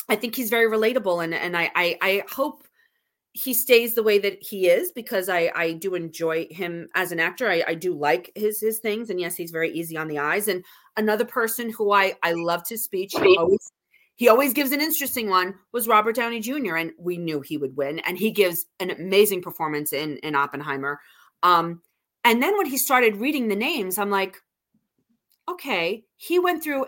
I 0.08 0.16
think 0.16 0.34
he's 0.34 0.50
very 0.50 0.68
relatable, 0.68 1.22
and 1.22 1.32
and 1.34 1.56
I 1.56 1.70
I, 1.76 1.98
I 2.02 2.24
hope 2.28 2.67
he 3.38 3.54
stays 3.54 3.94
the 3.94 4.02
way 4.02 4.18
that 4.18 4.42
he 4.42 4.68
is 4.68 4.90
because 4.90 5.28
I 5.28 5.52
I 5.54 5.72
do 5.72 5.94
enjoy 5.94 6.48
him 6.50 6.88
as 6.94 7.12
an 7.12 7.20
actor. 7.20 7.48
I, 7.48 7.62
I 7.68 7.74
do 7.74 7.94
like 7.94 8.32
his 8.34 8.60
his 8.60 8.78
things, 8.80 9.10
and 9.10 9.20
yes, 9.20 9.36
he's 9.36 9.52
very 9.52 9.70
easy 9.70 9.96
on 9.96 10.08
the 10.08 10.18
eyes. 10.18 10.48
And 10.48 10.64
another 10.96 11.24
person 11.24 11.70
who 11.70 11.92
I 11.92 12.14
I 12.22 12.32
loved 12.32 12.68
his 12.68 12.82
speech. 12.82 13.12
He 13.12 13.36
always 13.38 13.72
he 14.16 14.28
always 14.28 14.52
gives 14.52 14.72
an 14.72 14.80
interesting 14.80 15.30
one 15.30 15.54
was 15.72 15.86
Robert 15.86 16.16
Downey 16.16 16.40
Jr. 16.40 16.76
and 16.76 16.92
we 16.98 17.16
knew 17.16 17.40
he 17.40 17.56
would 17.56 17.76
win, 17.76 18.00
and 18.00 18.18
he 18.18 18.32
gives 18.32 18.66
an 18.80 18.90
amazing 18.90 19.42
performance 19.42 19.92
in 19.92 20.16
in 20.18 20.34
Oppenheimer. 20.34 21.00
Um, 21.44 21.80
and 22.24 22.42
then 22.42 22.56
when 22.56 22.66
he 22.66 22.76
started 22.76 23.18
reading 23.18 23.46
the 23.46 23.56
names, 23.56 23.98
I'm 23.98 24.10
like, 24.10 24.36
okay, 25.48 26.04
he 26.16 26.40
went 26.40 26.64
through. 26.64 26.86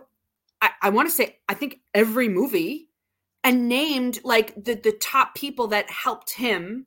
I, 0.61 0.71
I 0.83 0.91
want 0.91 1.09
to 1.09 1.15
say 1.15 1.39
I 1.49 1.55
think 1.55 1.79
every 1.95 2.29
movie 2.29 2.89
and 3.44 3.68
named 3.68 4.20
like 4.24 4.55
the 4.62 4.74
the 4.74 4.92
top 5.00 5.35
people 5.35 5.66
that 5.68 5.90
helped 5.90 6.33
him 6.33 6.87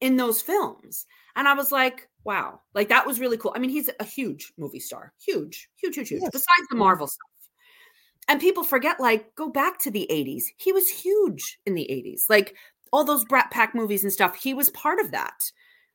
in 0.00 0.16
those 0.16 0.40
films. 0.42 1.06
And 1.36 1.48
I 1.48 1.54
was 1.54 1.72
like, 1.72 2.08
wow, 2.24 2.60
like 2.74 2.88
that 2.88 3.06
was 3.06 3.20
really 3.20 3.36
cool. 3.38 3.52
I 3.56 3.58
mean, 3.58 3.70
he's 3.70 3.90
a 4.00 4.04
huge 4.04 4.52
movie 4.58 4.80
star, 4.80 5.12
huge, 5.24 5.68
huge, 5.76 5.94
huge, 5.96 6.08
huge. 6.08 6.22
Yes. 6.22 6.30
Besides 6.32 6.68
the 6.70 6.76
Marvel 6.76 7.06
stuff. 7.06 7.30
And 8.28 8.40
people 8.40 8.64
forget, 8.64 8.98
like, 9.00 9.34
go 9.36 9.48
back 9.50 9.78
to 9.80 9.90
the 9.90 10.06
80s. 10.10 10.44
He 10.56 10.72
was 10.72 10.88
huge 10.88 11.58
in 11.66 11.74
the 11.74 11.86
80s. 11.90 12.22
Like 12.28 12.56
all 12.92 13.04
those 13.04 13.24
Brat 13.24 13.50
Pack 13.50 13.74
movies 13.74 14.02
and 14.04 14.12
stuff, 14.12 14.36
he 14.36 14.54
was 14.54 14.70
part 14.70 14.98
of 15.00 15.10
that 15.12 15.50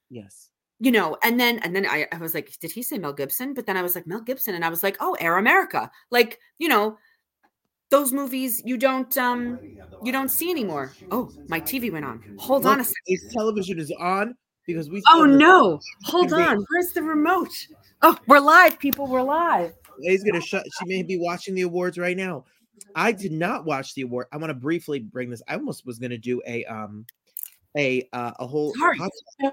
Yes. 0.09 0.49
you 0.79 0.91
know, 0.91 1.17
and 1.23 1.39
then 1.39 1.59
and 1.59 1.75
then 1.75 1.85
I, 1.85 2.07
I 2.11 2.17
was 2.17 2.33
like, 2.33 2.51
did 2.59 2.71
he 2.71 2.81
say 2.83 2.97
Mel 2.97 3.13
Gibson? 3.13 3.53
But 3.53 3.65
then 3.67 3.77
I 3.77 3.81
was 3.83 3.95
like, 3.95 4.07
Mel 4.07 4.21
Gibson, 4.21 4.55
and 4.55 4.65
I 4.65 4.69
was 4.69 4.83
like, 4.83 4.97
oh, 4.99 5.15
Air 5.19 5.37
America. 5.37 5.91
Like, 6.09 6.39
you 6.57 6.67
know, 6.67 6.97
those 7.91 8.11
movies 8.11 8.61
you 8.65 8.77
don't 8.77 9.15
um 9.17 9.59
you 10.03 10.11
don't 10.11 10.29
see 10.29 10.49
anymore. 10.49 10.93
Oh, 11.11 11.31
my 11.47 11.61
TV 11.61 11.91
went 11.91 12.05
on. 12.05 12.23
Hold 12.39 12.65
on 12.65 12.79
a 12.79 12.83
second. 12.83 12.95
His 13.05 13.31
television 13.31 13.77
is 13.77 13.91
on 13.99 14.35
because 14.65 14.89
we. 14.89 15.03
Oh 15.07 15.25
no. 15.25 15.79
Hold 16.05 16.31
Wait. 16.31 16.47
on. 16.47 16.65
Where's 16.69 16.91
the 16.93 17.03
remote? 17.03 17.51
Oh, 18.01 18.17
we're 18.25 18.39
live, 18.39 18.79
people. 18.79 19.05
We're 19.05 19.21
live. 19.21 19.73
He's 20.01 20.23
gonna 20.23 20.41
shut. 20.41 20.65
She 20.79 20.85
may 20.87 21.03
be 21.03 21.17
watching 21.17 21.53
the 21.53 21.61
awards 21.61 21.99
right 21.99 22.17
now. 22.17 22.45
I 22.95 23.11
did 23.11 23.31
not 23.31 23.65
watch 23.65 23.93
the 23.93 24.01
award. 24.01 24.25
I 24.31 24.37
want 24.37 24.49
to 24.49 24.55
briefly 24.55 24.99
bring 24.99 25.29
this. 25.29 25.43
I 25.47 25.53
almost 25.53 25.85
was 25.85 25.99
gonna 25.99 26.17
do 26.17 26.41
a 26.47 26.65
um, 26.65 27.05
a 27.77 28.07
uh, 28.13 28.31
a 28.39 28.47
whole. 28.47 28.73
Sorry. 28.73 28.97
podcast. 28.97 29.51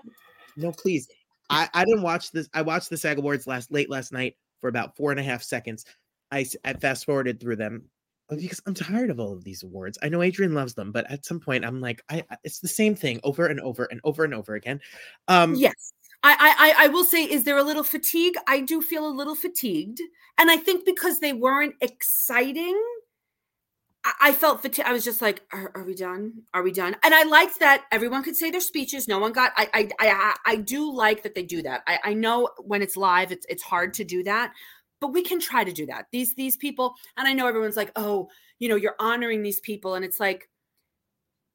No, 0.57 0.73
please. 0.73 1.09
I, 1.51 1.69
I 1.73 1.85
didn't 1.85 2.03
watch 2.03 2.31
this. 2.31 2.49
I 2.53 2.63
watched 2.63 2.91
the 2.91 2.97
SAG 2.97 3.19
Awards 3.19 3.47
last 3.47 3.71
late 3.71 3.91
last 3.91 4.13
night 4.13 4.37
for 4.61 4.69
about 4.69 4.97
four 4.97 5.11
and 5.11 5.21
a 5.21 5.23
half 5.23 5.43
seconds. 5.43 5.85
I, 6.31 6.45
I 6.63 6.75
fast 6.75 7.07
forwarded 7.07 7.41
through 7.41 7.57
them 7.57 7.85
because 8.31 8.61
I'm 8.67 8.75
tired 8.75 9.11
of 9.11 9.19
all 9.19 9.33
of 9.33 9.45
these 9.45 9.63
awards. 9.63 9.99
I 10.03 10.09
know 10.09 10.23
Adrienne 10.23 10.55
loves 10.55 10.75
them, 10.75 10.93
but 10.93 11.11
at 11.11 11.25
some 11.25 11.41
point 11.41 11.65
I'm 11.65 11.81
like, 11.81 12.03
I 12.11 12.25
it's 12.45 12.61
the 12.61 12.69
same 12.69 12.95
thing 12.95 13.21
over 13.25 13.47
and 13.47 13.61
over 13.61 13.85
and 13.85 14.01
over 14.05 14.25
and 14.25 14.35
over 14.35 14.55
again. 14.55 14.81
Um, 15.29 15.55
yes. 15.55 15.93
I, 16.23 16.75
I 16.79 16.85
I 16.85 16.89
will 16.89 17.05
say, 17.05 17.25
is 17.25 17.45
there 17.45 17.57
a 17.57 17.63
little 17.63 17.85
fatigue? 17.85 18.35
I 18.49 18.61
do 18.61 18.83
feel 18.83 19.07
a 19.07 19.09
little 19.09 19.37
fatigued, 19.37 20.01
and 20.37 20.51
I 20.51 20.57
think 20.57 20.85
because 20.85 21.21
they 21.21 21.33
weren't 21.33 21.77
exciting, 21.81 22.77
I, 24.05 24.13
I 24.21 24.33
felt 24.33 24.61
fatigued. 24.61 24.89
I 24.89 24.93
was 24.93 25.05
just 25.05 25.23
like, 25.23 25.43
are, 25.53 25.71
are, 25.77 25.85
we 25.85 25.95
done? 25.95 26.43
Are 26.53 26.65
we 26.65 26.73
done? 26.73 26.97
And 27.05 27.15
I 27.15 27.23
liked 27.23 27.61
that 27.61 27.85
everyone 27.93 28.25
could 28.25 28.35
say 28.35 28.51
their 28.51 28.61
speeches. 28.61 29.07
No 29.07 29.21
one 29.21 29.33
got. 29.33 29.53
I 29.57 29.69
I 29.73 29.89
I, 30.01 30.35
I 30.45 30.57
do 30.57 30.93
like 30.93 31.23
that 31.23 31.37
they 31.37 31.45
do 31.45 31.63
that. 31.63 31.83
I, 31.87 32.01
I 32.03 32.15
know 32.15 32.51
when 32.59 32.83
it's 32.83 32.97
live, 32.97 33.31
it's 33.31 33.47
it's 33.49 33.63
hard 33.63 33.95
to 33.95 34.05
do 34.05 34.25
that, 34.25 34.53
but 35.01 35.13
we 35.13 35.23
can 35.23 35.41
try 35.41 35.65
to 35.65 35.73
do 35.73 35.87
that. 35.87 36.07
These 36.13 36.35
these 36.35 36.57
people, 36.57 36.95
and 37.17 37.27
I 37.29 37.33
know 37.33 37.47
everyone's 37.47 37.77
like, 37.77 37.93
oh, 37.97 38.29
you 38.59 38.69
know, 38.69 38.77
you're 38.77 38.97
honoring 38.99 39.43
these 39.43 39.61
people, 39.61 39.95
and 39.95 40.05
it's 40.05 40.21
like 40.21 40.49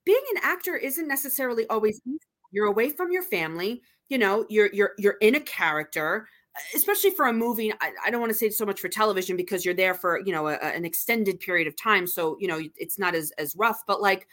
being 0.06 0.24
an 0.36 0.42
actor 0.44 0.76
isn't 0.76 1.08
necessarily 1.08 1.68
always 1.68 2.00
easy. 2.06 2.20
You're 2.52 2.68
away 2.68 2.90
from 2.90 3.12
your 3.12 3.24
family 3.24 3.82
you 4.10 4.18
know 4.18 4.46
you're 4.50 4.70
you're 4.74 4.92
you're 4.98 5.18
in 5.22 5.36
a 5.36 5.40
character 5.40 6.28
especially 6.76 7.10
for 7.10 7.26
a 7.26 7.34
movie 7.34 7.74
I, 7.82 7.92
I, 8.06 8.12
don't 8.12 8.22
want 8.22 8.32
to 8.32 8.38
say 8.38 8.52
so 8.52 8.64
much 8.64 8.80
for 8.80 8.88
television 8.88 9.36
because 9.36 9.66
you're 9.66 9.74
there 9.74 9.96
for 9.96 10.20
you 10.20 10.32
know 10.32 10.48
a, 10.50 10.54
an 10.58 10.86
extended 10.86 11.40
period 11.40 11.68
of 11.68 11.76
time 11.76 12.06
so 12.06 12.38
you 12.40 12.48
know 12.48 12.62
it's 12.78 13.00
not 13.00 13.16
as 13.16 13.32
as 13.40 13.56
rough 13.56 13.84
but 13.88 14.02
like 14.02 14.28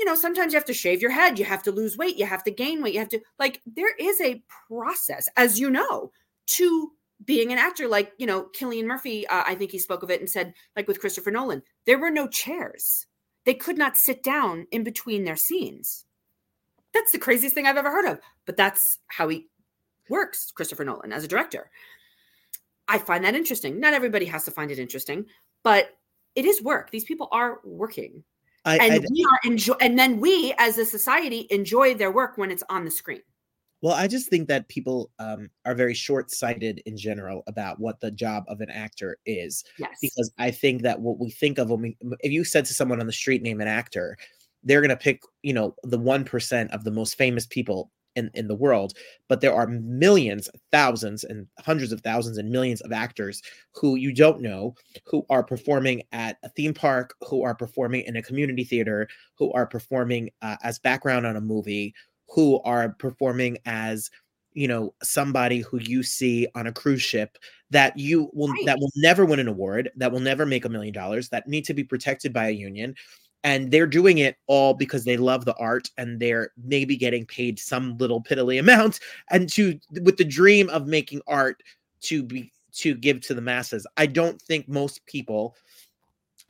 you 0.00 0.06
know 0.06 0.16
sometimes 0.16 0.52
you 0.52 0.58
have 0.58 0.66
to 0.66 0.74
shave 0.74 1.00
your 1.00 1.12
head 1.12 1.38
you 1.38 1.44
have 1.44 1.62
to 1.62 1.70
lose 1.70 1.96
weight 1.96 2.16
you 2.16 2.26
have 2.26 2.42
to 2.42 2.50
gain 2.50 2.82
weight 2.82 2.94
you 2.94 2.98
have 2.98 3.08
to 3.08 3.20
like 3.38 3.60
there 3.64 3.94
is 3.96 4.20
a 4.20 4.42
process 4.68 5.28
as 5.36 5.60
you 5.60 5.70
know 5.70 6.10
to 6.46 6.90
being 7.24 7.52
an 7.52 7.58
actor 7.58 7.88
like 7.88 8.12
you 8.18 8.26
know 8.26 8.48
Cillian 8.58 8.84
Murphy 8.84 9.26
uh, 9.28 9.44
I 9.46 9.54
think 9.54 9.70
he 9.70 9.78
spoke 9.78 10.02
of 10.02 10.10
it 10.10 10.20
and 10.20 10.28
said 10.28 10.54
like 10.76 10.88
with 10.88 11.00
Christopher 11.00 11.30
Nolan 11.30 11.62
there 11.86 11.98
were 11.98 12.10
no 12.10 12.26
chairs 12.28 13.06
they 13.44 13.54
could 13.54 13.78
not 13.78 13.96
sit 13.96 14.22
down 14.22 14.66
in 14.70 14.84
between 14.84 15.24
their 15.24 15.36
scenes 15.36 16.04
that's 16.92 17.12
the 17.12 17.18
craziest 17.18 17.54
thing 17.54 17.66
I've 17.66 17.76
ever 17.76 17.90
heard 17.90 18.10
of. 18.10 18.20
But 18.46 18.56
that's 18.56 18.98
how 19.08 19.28
he 19.28 19.48
works, 20.08 20.52
Christopher 20.52 20.84
Nolan, 20.84 21.12
as 21.12 21.24
a 21.24 21.28
director. 21.28 21.70
I 22.88 22.98
find 22.98 23.24
that 23.24 23.34
interesting. 23.34 23.80
Not 23.80 23.94
everybody 23.94 24.26
has 24.26 24.44
to 24.44 24.50
find 24.50 24.70
it 24.70 24.78
interesting, 24.78 25.26
but 25.62 25.90
it 26.34 26.44
is 26.44 26.62
work. 26.62 26.90
These 26.90 27.04
people 27.04 27.28
are 27.32 27.60
working. 27.64 28.24
I, 28.64 28.76
and 28.76 28.92
I, 28.94 28.98
we 28.98 29.24
are 29.24 29.50
enjoy 29.50 29.74
and 29.80 29.98
then 29.98 30.20
we 30.20 30.54
as 30.56 30.78
a 30.78 30.84
society 30.84 31.48
enjoy 31.50 31.94
their 31.94 32.12
work 32.12 32.38
when 32.38 32.52
it's 32.52 32.62
on 32.68 32.84
the 32.84 32.92
screen. 32.92 33.22
Well, 33.82 33.94
I 33.94 34.06
just 34.06 34.30
think 34.30 34.48
that 34.48 34.68
people 34.68 35.10
um, 35.18 35.50
are 35.66 35.74
very 35.74 35.94
short-sighted 35.94 36.82
in 36.86 36.96
general 36.96 37.42
about 37.48 37.80
what 37.80 38.00
the 38.00 38.12
job 38.12 38.44
of 38.46 38.60
an 38.60 38.70
actor 38.70 39.18
is. 39.26 39.64
Yes. 39.76 39.98
Because 40.00 40.30
I 40.38 40.52
think 40.52 40.82
that 40.82 41.00
what 41.00 41.18
we 41.18 41.30
think 41.30 41.58
of 41.58 41.70
when 41.70 41.82
we, 41.82 41.96
if 42.20 42.30
you 42.30 42.44
said 42.44 42.64
to 42.66 42.74
someone 42.74 43.00
on 43.00 43.06
the 43.06 43.12
street, 43.12 43.42
name 43.42 43.60
an 43.60 43.68
actor, 43.68 44.16
they're 44.62 44.80
going 44.80 44.90
to 44.90 44.96
pick, 44.96 45.22
you 45.42 45.52
know, 45.52 45.74
the 45.82 45.98
1% 45.98 46.70
of 46.70 46.84
the 46.84 46.92
most 46.92 47.18
famous 47.18 47.44
people 47.44 47.90
in, 48.14 48.30
in 48.34 48.46
the 48.46 48.54
world, 48.54 48.92
but 49.28 49.40
there 49.40 49.54
are 49.54 49.66
millions, 49.66 50.48
thousands, 50.70 51.24
and 51.24 51.46
hundreds 51.58 51.92
of 51.92 52.00
thousands 52.00 52.38
and 52.38 52.50
millions 52.50 52.80
of 52.82 52.92
actors 52.92 53.42
who 53.74 53.96
you 53.96 54.12
don't 54.12 54.40
know 54.40 54.74
who 55.06 55.24
are 55.30 55.42
performing 55.42 56.02
at 56.12 56.36
a 56.42 56.48
theme 56.50 56.74
park, 56.74 57.14
who 57.26 57.42
are 57.42 57.54
performing 57.54 58.02
in 58.02 58.16
a 58.16 58.22
community 58.22 58.64
theater, 58.64 59.08
who 59.38 59.52
are 59.52 59.66
performing 59.66 60.30
uh, 60.42 60.56
as 60.62 60.78
background 60.78 61.26
on 61.26 61.36
a 61.36 61.40
movie, 61.40 61.94
who 62.32 62.60
are 62.62 62.90
performing 62.90 63.58
as 63.66 64.10
you 64.54 64.68
know 64.68 64.94
somebody 65.02 65.60
who 65.60 65.78
you 65.78 66.02
see 66.02 66.46
on 66.54 66.66
a 66.66 66.72
cruise 66.72 67.02
ship 67.02 67.38
that 67.70 67.96
you 67.98 68.30
will 68.32 68.48
right. 68.48 68.66
that 68.66 68.78
will 68.78 68.90
never 68.96 69.24
win 69.24 69.40
an 69.40 69.48
award 69.48 69.90
that 69.96 70.12
will 70.12 70.20
never 70.20 70.44
make 70.44 70.64
a 70.64 70.68
million 70.68 70.92
dollars 70.92 71.28
that 71.28 71.48
need 71.48 71.64
to 71.64 71.74
be 71.74 71.84
protected 71.84 72.32
by 72.32 72.48
a 72.48 72.52
union 72.52 72.94
and 73.44 73.70
they're 73.70 73.86
doing 73.86 74.18
it 74.18 74.36
all 74.46 74.72
because 74.72 75.04
they 75.04 75.16
love 75.16 75.44
the 75.44 75.56
art 75.56 75.90
and 75.98 76.20
they're 76.20 76.52
maybe 76.64 76.96
getting 76.96 77.26
paid 77.26 77.58
some 77.58 77.96
little 77.98 78.22
piddly 78.22 78.60
amount 78.60 79.00
and 79.30 79.48
to 79.48 79.78
with 80.02 80.16
the 80.16 80.24
dream 80.24 80.68
of 80.70 80.86
making 80.86 81.20
art 81.26 81.62
to 82.00 82.22
be 82.22 82.50
to 82.72 82.94
give 82.94 83.20
to 83.20 83.34
the 83.34 83.40
masses 83.40 83.86
i 83.96 84.06
don't 84.06 84.40
think 84.42 84.68
most 84.68 85.04
people 85.06 85.54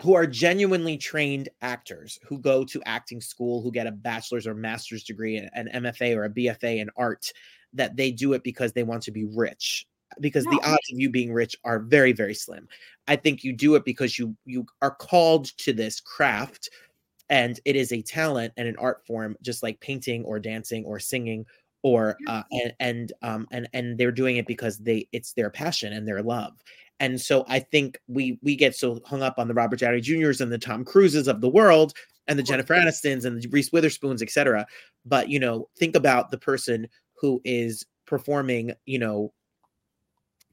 who 0.02 0.14
are 0.14 0.26
genuinely 0.26 0.96
trained 0.96 1.48
actors 1.60 2.18
who 2.26 2.38
go 2.38 2.64
to 2.64 2.82
acting 2.86 3.20
school 3.20 3.62
who 3.62 3.70
get 3.70 3.86
a 3.86 3.92
bachelor's 3.92 4.46
or 4.46 4.54
master's 4.54 5.04
degree 5.04 5.36
an 5.36 5.68
mfa 5.74 6.16
or 6.16 6.24
a 6.24 6.30
bfa 6.30 6.78
in 6.78 6.90
art 6.96 7.32
that 7.72 7.96
they 7.96 8.10
do 8.10 8.32
it 8.32 8.42
because 8.42 8.72
they 8.72 8.82
want 8.82 9.02
to 9.02 9.10
be 9.10 9.24
rich. 9.24 9.86
Because 10.20 10.44
no. 10.44 10.50
the 10.52 10.60
odds 10.62 10.92
of 10.92 11.00
you 11.00 11.08
being 11.08 11.32
rich 11.32 11.56
are 11.64 11.78
very 11.78 12.12
very 12.12 12.34
slim. 12.34 12.68
I 13.08 13.16
think 13.16 13.44
you 13.44 13.52
do 13.52 13.74
it 13.76 13.84
because 13.84 14.18
you 14.18 14.36
you 14.44 14.66
are 14.82 14.94
called 14.94 15.46
to 15.58 15.72
this 15.72 16.00
craft 16.00 16.68
and 17.30 17.58
it 17.64 17.76
is 17.76 17.92
a 17.92 18.02
talent 18.02 18.52
and 18.56 18.68
an 18.68 18.76
art 18.78 19.06
form 19.06 19.36
just 19.40 19.62
like 19.62 19.80
painting 19.80 20.22
or 20.24 20.38
dancing 20.38 20.84
or 20.84 20.98
singing 20.98 21.46
or 21.82 22.16
uh, 22.28 22.42
and 22.52 22.74
and 22.78 23.12
um 23.22 23.48
and 23.50 23.68
and 23.72 23.96
they're 23.96 24.12
doing 24.12 24.36
it 24.36 24.46
because 24.46 24.78
they 24.78 25.08
it's 25.12 25.32
their 25.32 25.48
passion 25.48 25.94
and 25.94 26.06
their 26.06 26.22
love 26.22 26.52
and 27.02 27.20
so 27.20 27.44
i 27.48 27.58
think 27.58 27.98
we 28.06 28.38
we 28.42 28.56
get 28.56 28.74
so 28.74 28.98
hung 29.04 29.22
up 29.22 29.34
on 29.36 29.48
the 29.48 29.54
robert 29.54 29.80
downey 29.80 30.00
juniors 30.00 30.40
and 30.40 30.50
the 30.50 30.56
tom 30.56 30.84
cruises 30.84 31.28
of 31.28 31.42
the 31.42 31.48
world 31.48 31.92
and 32.28 32.38
the 32.38 32.42
jennifer 32.42 32.74
anistons 32.74 33.26
and 33.26 33.42
the 33.42 33.48
reese 33.48 33.72
witherspoons 33.72 34.22
etc 34.22 34.64
but 35.04 35.28
you 35.28 35.38
know 35.38 35.68
think 35.76 35.94
about 35.94 36.30
the 36.30 36.38
person 36.38 36.88
who 37.14 37.40
is 37.44 37.84
performing 38.06 38.72
you 38.86 38.98
know 38.98 39.32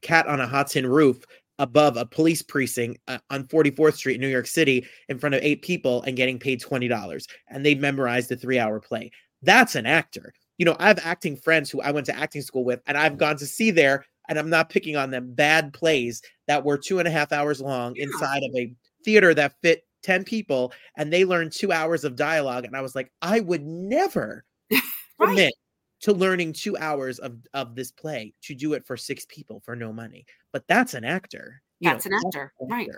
cat 0.01 0.27
on 0.27 0.41
a 0.41 0.47
hot 0.47 0.67
tin 0.67 0.85
roof 0.85 1.23
above 1.59 1.97
a 1.97 2.05
police 2.05 2.41
precinct 2.41 2.99
uh, 3.09 3.17
on 3.29 3.43
44th 3.43 3.95
Street 3.95 4.15
in 4.15 4.21
New 4.21 4.29
York 4.29 4.47
City 4.47 4.87
in 5.09 5.19
front 5.19 5.35
of 5.35 5.41
eight 5.43 5.61
people 5.61 6.01
and 6.03 6.15
getting 6.15 6.39
paid 6.39 6.61
$20 6.61 7.27
and 7.49 7.65
they 7.65 7.75
memorized 7.75 8.29
the 8.29 8.37
3-hour 8.37 8.79
play. 8.79 9.11
That's 9.41 9.75
an 9.75 9.85
actor. 9.85 10.33
You 10.57 10.63
know, 10.63 10.77
I 10.79 10.87
have 10.87 11.01
acting 11.03 11.35
friends 11.35 11.69
who 11.69 11.81
I 11.81 11.91
went 11.91 12.05
to 12.05 12.17
acting 12.17 12.41
school 12.43 12.63
with 12.63 12.79
and 12.87 12.97
I've 12.97 13.17
gone 13.17 13.35
to 13.37 13.45
see 13.45 13.71
there 13.71 14.05
and 14.29 14.39
I'm 14.39 14.49
not 14.49 14.69
picking 14.69 14.95
on 14.95 15.11
them 15.11 15.33
bad 15.33 15.73
plays 15.73 16.21
that 16.47 16.63
were 16.63 16.77
two 16.77 16.99
and 16.99 17.07
a 17.07 17.11
half 17.11 17.33
hours 17.33 17.59
long 17.59 17.95
inside 17.97 18.43
of 18.43 18.55
a 18.55 18.71
theater 19.03 19.33
that 19.33 19.55
fit 19.61 19.85
10 20.03 20.23
people 20.23 20.71
and 20.95 21.11
they 21.11 21.25
learned 21.25 21.51
2 21.51 21.73
hours 21.73 22.05
of 22.05 22.15
dialogue 22.15 22.63
and 22.63 22.77
I 22.77 22.81
was 22.81 22.95
like, 22.95 23.11
I 23.21 23.41
would 23.41 23.65
never 23.65 24.45
right. 24.71 24.81
admit 25.19 25.53
to 26.01 26.13
learning 26.13 26.53
two 26.53 26.77
hours 26.77 27.19
of 27.19 27.35
of 27.53 27.75
this 27.75 27.91
play 27.91 28.33
to 28.43 28.55
do 28.55 28.71
it 28.71 28.85
for 28.85 28.95
six 28.95 29.25
people 29.27 29.61
for 29.65 29.75
no 29.75 29.91
money. 29.91 30.25
But 30.53 30.65
that's 30.69 30.93
an 30.93 31.03
actor 31.03 31.61
that's 31.81 32.05
know, 32.05 32.17
an 32.17 32.21
actor 32.25 32.53
that's 32.59 32.71
right. 32.71 32.89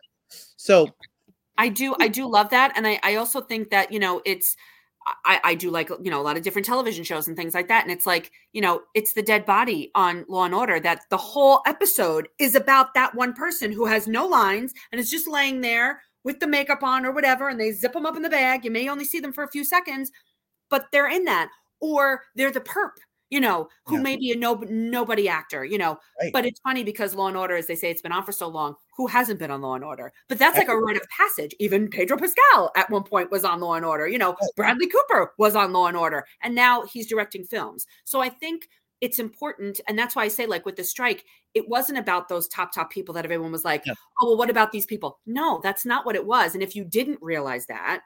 so 0.55 0.87
i 1.57 1.69
do 1.69 1.95
i 1.99 2.07
do 2.07 2.27
love 2.27 2.49
that 2.49 2.71
and 2.75 2.87
i 2.87 2.99
i 3.03 3.15
also 3.15 3.41
think 3.41 3.69
that 3.69 3.91
you 3.91 3.99
know 3.99 4.21
it's 4.25 4.55
I, 5.25 5.39
I 5.43 5.55
do 5.55 5.71
like 5.71 5.89
you 5.89 6.11
know 6.11 6.21
a 6.21 6.23
lot 6.23 6.37
of 6.37 6.43
different 6.43 6.65
television 6.65 7.03
shows 7.03 7.27
and 7.27 7.35
things 7.35 7.53
like 7.53 7.67
that 7.69 7.83
and 7.83 7.91
it's 7.91 8.05
like 8.05 8.31
you 8.53 8.61
know 8.61 8.81
it's 8.93 9.13
the 9.13 9.23
dead 9.23 9.45
body 9.45 9.91
on 9.95 10.25
law 10.27 10.45
and 10.45 10.53
order 10.53 10.79
that 10.79 11.01
the 11.09 11.17
whole 11.17 11.61
episode 11.65 12.27
is 12.37 12.53
about 12.53 12.93
that 12.93 13.15
one 13.15 13.33
person 13.33 13.71
who 13.71 13.85
has 13.85 14.07
no 14.07 14.27
lines 14.27 14.73
and 14.91 15.01
is 15.01 15.09
just 15.09 15.27
laying 15.27 15.61
there 15.61 16.01
with 16.23 16.39
the 16.39 16.47
makeup 16.47 16.83
on 16.83 17.05
or 17.05 17.11
whatever 17.11 17.49
and 17.49 17.59
they 17.59 17.71
zip 17.71 17.93
them 17.93 18.05
up 18.05 18.15
in 18.15 18.21
the 18.21 18.29
bag 18.29 18.63
you 18.63 18.69
may 18.69 18.89
only 18.89 19.05
see 19.05 19.19
them 19.19 19.33
for 19.33 19.43
a 19.43 19.49
few 19.49 19.63
seconds 19.63 20.11
but 20.69 20.85
they're 20.91 21.09
in 21.09 21.25
that 21.25 21.49
or 21.79 22.21
they're 22.35 22.51
the 22.51 22.61
perp 22.61 22.91
you 23.31 23.39
know, 23.39 23.69
who 23.85 23.95
yeah. 23.95 24.01
may 24.01 24.17
be 24.17 24.31
a 24.31 24.35
no, 24.35 24.55
nobody 24.69 25.27
actor, 25.27 25.63
you 25.65 25.77
know. 25.77 25.97
Right. 26.21 26.31
But 26.31 26.45
it's 26.45 26.59
funny 26.59 26.83
because 26.83 27.15
Law 27.15 27.29
and 27.29 27.37
Order, 27.37 27.55
as 27.55 27.65
they 27.65 27.75
say, 27.75 27.89
it's 27.89 28.01
been 28.01 28.11
on 28.11 28.23
for 28.23 28.33
so 28.33 28.47
long. 28.47 28.75
Who 28.97 29.07
hasn't 29.07 29.39
been 29.39 29.49
on 29.49 29.61
Law 29.61 29.75
and 29.75 29.85
Order? 29.85 30.11
But 30.27 30.37
that's 30.37 30.57
like 30.57 30.67
a 30.67 30.77
rite 30.77 30.97
of 30.97 31.07
passage. 31.17 31.55
Even 31.59 31.87
Pedro 31.87 32.17
Pascal 32.17 32.71
at 32.75 32.89
one 32.91 33.03
point 33.03 33.31
was 33.31 33.45
on 33.45 33.61
Law 33.61 33.75
and 33.75 33.85
Order. 33.85 34.07
You 34.07 34.17
know, 34.17 34.35
Bradley 34.57 34.87
Cooper 34.87 35.33
was 35.39 35.55
on 35.55 35.71
Law 35.71 35.87
and 35.87 35.95
Order, 35.97 36.25
and 36.43 36.53
now 36.53 36.85
he's 36.85 37.07
directing 37.07 37.45
films. 37.45 37.87
So 38.03 38.21
I 38.21 38.29
think 38.29 38.67
it's 38.99 39.17
important, 39.17 39.79
and 39.87 39.97
that's 39.97 40.15
why 40.15 40.25
I 40.25 40.27
say, 40.27 40.45
like 40.45 40.65
with 40.65 40.75
the 40.75 40.83
strike, 40.83 41.23
it 41.53 41.67
wasn't 41.69 41.99
about 41.99 42.27
those 42.27 42.49
top 42.49 42.73
top 42.73 42.91
people 42.91 43.15
that 43.15 43.25
everyone 43.25 43.51
was 43.51 43.65
like, 43.65 43.83
yeah. 43.85 43.93
oh 44.21 44.27
well, 44.27 44.37
what 44.37 44.49
about 44.49 44.73
these 44.73 44.85
people? 44.85 45.19
No, 45.25 45.61
that's 45.63 45.85
not 45.85 46.05
what 46.05 46.15
it 46.15 46.25
was. 46.25 46.53
And 46.53 46.61
if 46.61 46.75
you 46.75 46.83
didn't 46.83 47.19
realize 47.21 47.65
that, 47.67 48.01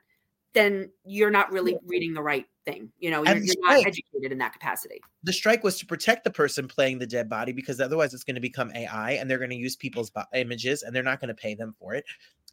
then 0.56 0.90
you're 1.04 1.30
not 1.30 1.52
really 1.52 1.78
reading 1.86 2.14
the 2.14 2.22
right 2.24 2.46
thing. 2.66 2.90
You 2.98 3.12
know, 3.12 3.24
you're, 3.24 3.38
you're 3.38 3.56
not 3.60 3.86
educated 3.86 4.32
in 4.32 4.38
that 4.40 4.54
capacity. 4.54 5.00
The 5.24 5.34
strike 5.34 5.64
was 5.64 5.78
to 5.80 5.86
protect 5.86 6.24
the 6.24 6.32
person 6.32 6.68
playing 6.68 6.98
the 6.98 7.06
dead 7.06 7.30
body 7.30 7.52
because 7.52 7.80
otherwise 7.80 8.14
it's 8.14 8.24
going 8.24 8.36
to 8.36 8.42
become 8.42 8.72
AI 8.74 9.12
and 9.12 9.30
they're 9.30 9.38
going 9.38 9.52
to 9.52 9.56
use 9.56 9.76
people's 9.76 10.12
images 10.34 10.82
and 10.82 10.96
they're 10.96 11.04
not 11.04 11.20
going 11.20 11.28
to 11.28 11.36
pay 11.36 11.54
them 11.54 11.76
for 11.78 11.94
it. 11.94 12.06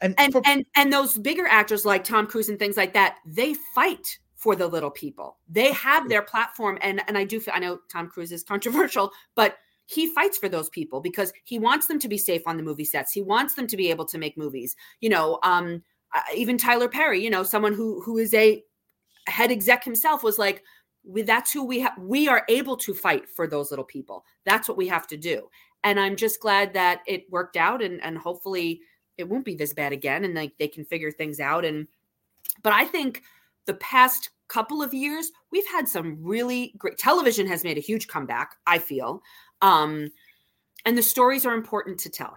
And 0.03 0.14
and, 0.18 0.33
for- 0.33 0.43
and 0.45 0.66
and 0.76 0.93
those 0.93 1.16
bigger 1.16 1.47
actors 1.47 1.87
like 1.87 2.05
Tom 2.05 2.26
Cruise 2.26 2.49
and 2.49 2.59
things 2.59 2.76
like 2.76 2.93
that, 2.93 3.16
they 3.24 3.55
fight 3.74 4.18
for 4.35 4.57
the 4.57 4.66
little 4.66 4.91
people. 4.91 5.39
They 5.49 5.72
have 5.72 6.09
their 6.09 6.22
platform, 6.22 6.76
and 6.83 7.01
and 7.07 7.16
I 7.16 7.24
do 7.24 7.39
feel, 7.39 7.55
I 7.55 7.61
know 7.61 7.79
Tom 7.91 8.09
Cruise 8.09 8.33
is 8.33 8.43
controversial, 8.43 9.12
but 9.37 9.57
he 9.87 10.12
fights 10.12 10.39
for 10.39 10.49
those 10.49 10.68
people 10.70 11.01
because 11.01 11.33
he 11.45 11.59
wants 11.59 11.87
them 11.87 11.99
to 12.01 12.09
be 12.09 12.18
safe 12.18 12.43
on 12.47 12.57
the 12.57 12.62
movie 12.62 12.85
sets. 12.85 13.12
He 13.12 13.22
wants 13.22 13.55
them 13.55 13.66
to 13.66 13.76
be 13.76 13.91
able 13.91 14.07
to 14.07 14.18
make 14.18 14.37
movies. 14.37 14.74
You 15.01 15.11
know, 15.11 15.39
um, 15.43 15.83
uh, 16.15 16.21
even 16.35 16.59
Tyler 16.59 16.89
Perry, 16.89 17.23
you 17.23 17.31
know, 17.31 17.43
someone 17.43 17.75
who 17.75 18.01
who 18.03 18.19
is 18.19 18.35
a 18.35 18.63
head 19.29 19.51
exec 19.51 19.85
himself 19.85 20.23
was 20.23 20.39
like, 20.39 20.63
we, 21.05 21.23
that's 21.23 21.53
who 21.53 21.65
we 21.65 21.81
have. 21.81 21.97
We 21.99 22.29
are 22.29 22.45
able 22.49 22.77
to 22.79 22.95
fight 22.95 23.29
for 23.29 23.47
those 23.47 23.71
little 23.71 23.85
people. 23.85 24.25
That's 24.45 24.69
what 24.69 24.77
we 24.77 24.89
have 24.89 25.07
to 25.09 25.17
do. 25.17 25.49
And 25.85 25.99
I'm 25.99 26.17
just 26.17 26.41
glad 26.41 26.75
that 26.75 27.01
it 27.07 27.31
worked 27.31 27.57
out, 27.57 27.83
and 27.83 28.03
and 28.03 28.19
hopefully 28.19 28.81
it 29.19 29.29
won't 29.29 29.45
be 29.45 29.55
this 29.55 29.73
bad 29.75 29.93
again, 29.93 30.25
and 30.25 30.35
like 30.35 30.53
they 30.59 30.69
can 30.69 30.85
figure 30.85 31.11
things 31.11 31.41
out. 31.41 31.65
And 31.65 31.89
but 32.63 32.73
I 32.73 32.85
think 32.85 33.23
the 33.67 33.75
past 33.75 34.31
couple 34.49 34.83
of 34.83 34.93
years 34.93 35.31
we've 35.51 35.67
had 35.67 35.89
some 35.89 36.19
really 36.21 36.75
great 36.77 36.99
television 36.99 37.47
has 37.47 37.65
made 37.65 37.79
a 37.79 37.81
huge 37.81 38.07
comeback. 38.07 38.57
I 38.67 38.79
feel, 38.79 39.23
um, 39.61 40.11
and 40.85 40.97
the 40.97 41.03
stories 41.03 41.47
are 41.47 41.55
important 41.55 41.99
to 42.01 42.11
tell. 42.11 42.37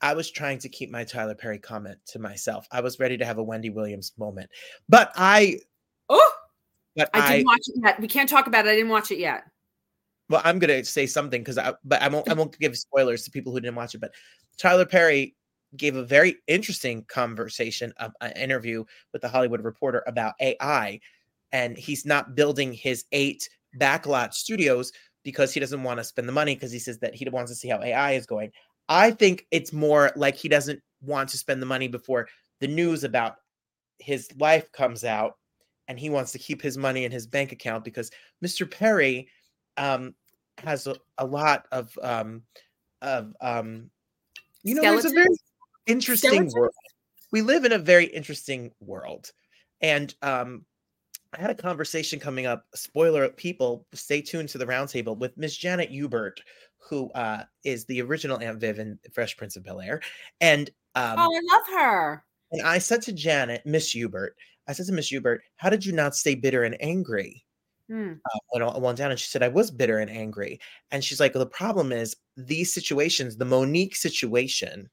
I 0.00 0.14
was 0.14 0.30
trying 0.30 0.58
to 0.60 0.68
keep 0.68 0.90
my 0.90 1.04
Tyler 1.04 1.34
Perry 1.34 1.58
comment 1.58 1.98
to 2.06 2.18
myself. 2.18 2.66
I 2.70 2.80
was 2.80 2.98
ready 2.98 3.16
to 3.18 3.24
have 3.24 3.38
a 3.38 3.42
Wendy 3.42 3.70
Williams 3.70 4.12
moment, 4.18 4.50
but 4.88 5.12
I. 5.16 5.58
Oh, 6.08 6.32
but 6.96 7.10
I 7.14 7.20
I. 7.20 7.32
didn't 7.36 7.46
watch 7.46 7.68
it 7.68 7.80
yet. 7.84 8.00
We 8.00 8.08
can't 8.08 8.28
talk 8.28 8.46
about 8.46 8.66
it. 8.66 8.70
I 8.70 8.76
didn't 8.76 8.90
watch 8.90 9.10
it 9.10 9.18
yet. 9.18 9.44
well, 10.28 10.42
I'm 10.44 10.58
gonna 10.58 10.84
say 10.84 11.06
something 11.06 11.40
because 11.40 11.58
I, 11.58 11.74
but 11.84 12.02
I 12.02 12.08
won't. 12.08 12.28
I 12.28 12.34
won't 12.38 12.58
give 12.58 12.76
spoilers 12.76 13.24
to 13.24 13.30
people 13.30 13.52
who 13.52 13.60
didn't 13.60 13.76
watch 13.76 13.94
it. 13.94 14.00
But 14.00 14.12
Tyler 14.56 14.86
Perry 14.86 15.34
gave 15.76 15.96
a 15.96 16.04
very 16.04 16.36
interesting 16.46 17.04
conversation, 17.08 17.92
um, 17.98 18.12
of 18.20 18.30
an 18.30 18.42
interview 18.42 18.84
with 19.12 19.22
the 19.22 19.28
Hollywood 19.28 19.62
Reporter 19.62 20.02
about 20.06 20.34
AI, 20.40 21.00
and 21.52 21.76
he's 21.76 22.06
not 22.06 22.34
building 22.34 22.72
his 22.72 23.04
eight 23.12 23.48
backlot 23.78 24.32
studios 24.32 24.92
because 25.24 25.52
he 25.52 25.60
doesn't 25.60 25.82
want 25.82 25.98
to 25.98 26.04
spend 26.04 26.26
the 26.26 26.32
money 26.32 26.54
because 26.54 26.72
he 26.72 26.78
says 26.78 26.98
that 26.98 27.14
he 27.14 27.28
wants 27.28 27.50
to 27.50 27.54
see 27.54 27.68
how 27.68 27.82
AI 27.82 28.12
is 28.12 28.24
going. 28.24 28.50
I 28.88 29.10
think 29.10 29.46
it's 29.50 29.72
more 29.72 30.10
like 30.16 30.36
he 30.36 30.48
doesn't 30.48 30.80
want 31.02 31.28
to 31.30 31.38
spend 31.38 31.62
the 31.62 31.66
money 31.66 31.88
before 31.88 32.28
the 32.60 32.68
news 32.68 33.04
about 33.04 33.36
his 33.98 34.28
life 34.38 34.70
comes 34.72 35.04
out 35.04 35.36
and 35.88 35.98
he 35.98 36.10
wants 36.10 36.32
to 36.32 36.38
keep 36.38 36.62
his 36.62 36.76
money 36.76 37.04
in 37.04 37.12
his 37.12 37.26
bank 37.26 37.52
account 37.52 37.84
because 37.84 38.10
Mr. 38.44 38.70
Perry 38.70 39.28
um, 39.76 40.14
has 40.58 40.86
a, 40.86 40.96
a 41.18 41.26
lot 41.26 41.66
of 41.72 41.96
um, 42.02 42.42
of 43.02 43.34
um, 43.40 43.90
you 44.62 44.74
know 44.74 44.82
there's 44.82 45.04
a 45.04 45.10
very 45.10 45.26
interesting 45.86 46.30
Skeletons? 46.30 46.54
world. 46.54 46.72
We 47.30 47.42
live 47.42 47.64
in 47.64 47.72
a 47.72 47.78
very 47.78 48.06
interesting 48.06 48.72
world, 48.80 49.30
and 49.80 50.14
um, 50.22 50.64
I 51.34 51.40
had 51.40 51.50
a 51.50 51.54
conversation 51.54 52.18
coming 52.18 52.46
up. 52.46 52.64
Spoiler, 52.74 53.28
people, 53.28 53.86
stay 53.92 54.20
tuned 54.20 54.48
to 54.50 54.58
the 54.58 54.66
roundtable 54.66 55.16
with 55.16 55.36
Miss 55.36 55.56
Janet 55.56 55.90
Hubert, 55.90 56.40
who 56.78 57.10
uh, 57.12 57.44
is 57.64 57.84
the 57.84 58.00
original 58.02 58.38
Aunt 58.40 58.60
Viv 58.60 58.78
in 58.78 58.98
Fresh 59.12 59.36
Prince 59.36 59.56
of 59.56 59.64
Bel 59.64 59.80
Air, 59.80 60.00
and 60.40 60.70
um, 60.94 61.14
oh, 61.18 61.32
I 61.34 61.40
love 61.56 61.80
her. 61.80 62.24
and 62.52 62.62
I 62.62 62.78
said 62.78 63.02
to 63.02 63.12
Janet, 63.12 63.62
Miss 63.66 63.92
Hubert, 63.92 64.36
I 64.66 64.72
said 64.72 64.86
to 64.86 64.92
Miss 64.92 65.08
Hubert, 65.08 65.42
how 65.56 65.70
did 65.70 65.84
you 65.84 65.92
not 65.92 66.16
stay 66.16 66.34
bitter 66.34 66.64
and 66.64 66.76
angry? 66.80 67.44
Hmm. 67.90 68.12
uh, 68.26 68.38
when 68.50 68.62
I 68.62 68.76
went 68.76 68.98
down 68.98 69.10
and 69.12 69.18
she 69.18 69.28
said 69.28 69.42
I 69.42 69.48
was 69.48 69.70
bitter 69.70 69.98
and 69.98 70.10
angry. 70.10 70.60
And 70.90 71.02
she's 71.02 71.20
like, 71.20 71.32
the 71.32 71.46
problem 71.46 71.90
is 71.90 72.14
these 72.36 72.70
situations, 72.70 73.38
the 73.38 73.46
Mo'Nique 73.46 73.96
situation 73.96 74.90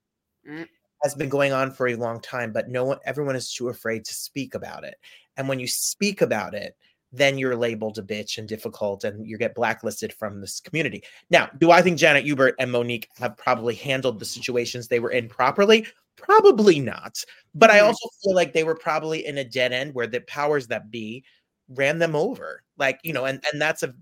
Mm. 0.47 0.67
has 1.03 1.13
been 1.15 1.27
going 1.27 1.51
on 1.51 1.71
for 1.71 1.87
a 1.87 1.95
long 1.95 2.21
time, 2.21 2.53
but 2.53 2.69
no 2.69 2.85
one, 2.85 2.99
everyone 3.03 3.35
is 3.35 3.51
too 3.51 3.67
afraid 3.67 4.05
to 4.05 4.13
speak 4.13 4.55
about 4.55 4.83
it. 4.85 4.95
And 5.35 5.49
when 5.49 5.59
you 5.59 5.67
speak 5.67 6.21
about 6.21 6.53
it, 6.53 6.77
then 7.15 7.37
you're 7.37 7.55
labeled 7.55 7.97
a 7.97 8.01
bitch 8.01 8.37
and 8.37 8.47
difficult 8.47 9.03
and 9.03 9.25
you 9.27 9.37
get 9.37 9.55
blacklisted 9.55 10.11
from 10.13 10.41
this 10.41 10.59
community. 10.59 11.03
Now, 11.29 11.49
do 11.57 11.71
I 11.71 11.81
think 11.81 11.97
Janet 11.97 12.25
Hubert 12.25 12.55
and 12.59 12.71
Mo'Nique 12.71 13.07
have 13.17 13.37
probably 13.37 13.75
handled 13.75 14.19
the 14.19 14.25
situations 14.25 14.87
they 14.87 14.99
were 14.99 15.11
in 15.11 15.27
properly? 15.29 15.87
Probably 16.17 16.79
not. 16.79 17.23
But 17.53 17.71
I 17.71 17.79
Mhm. 17.79 17.87
also 17.87 18.09
feel 18.23 18.35
like 18.35 18.53
they 18.53 18.63
were 18.63 18.75
probably 18.75 19.25
in 19.25 19.37
a 19.37 19.43
dead 19.43 19.73
end 19.73 19.93
where 19.93 20.07
the 20.07 20.21
powers 20.21 20.67
that 20.67 20.91
be 20.91 21.23
ran 21.69 21.99
them 21.99 22.15
over. 22.15 22.63
Like, 22.77 22.99
you 23.03 23.13
know, 23.13 23.25
and 23.25 23.43
and 23.51 23.61
that's 23.61 23.83
a 23.83 23.93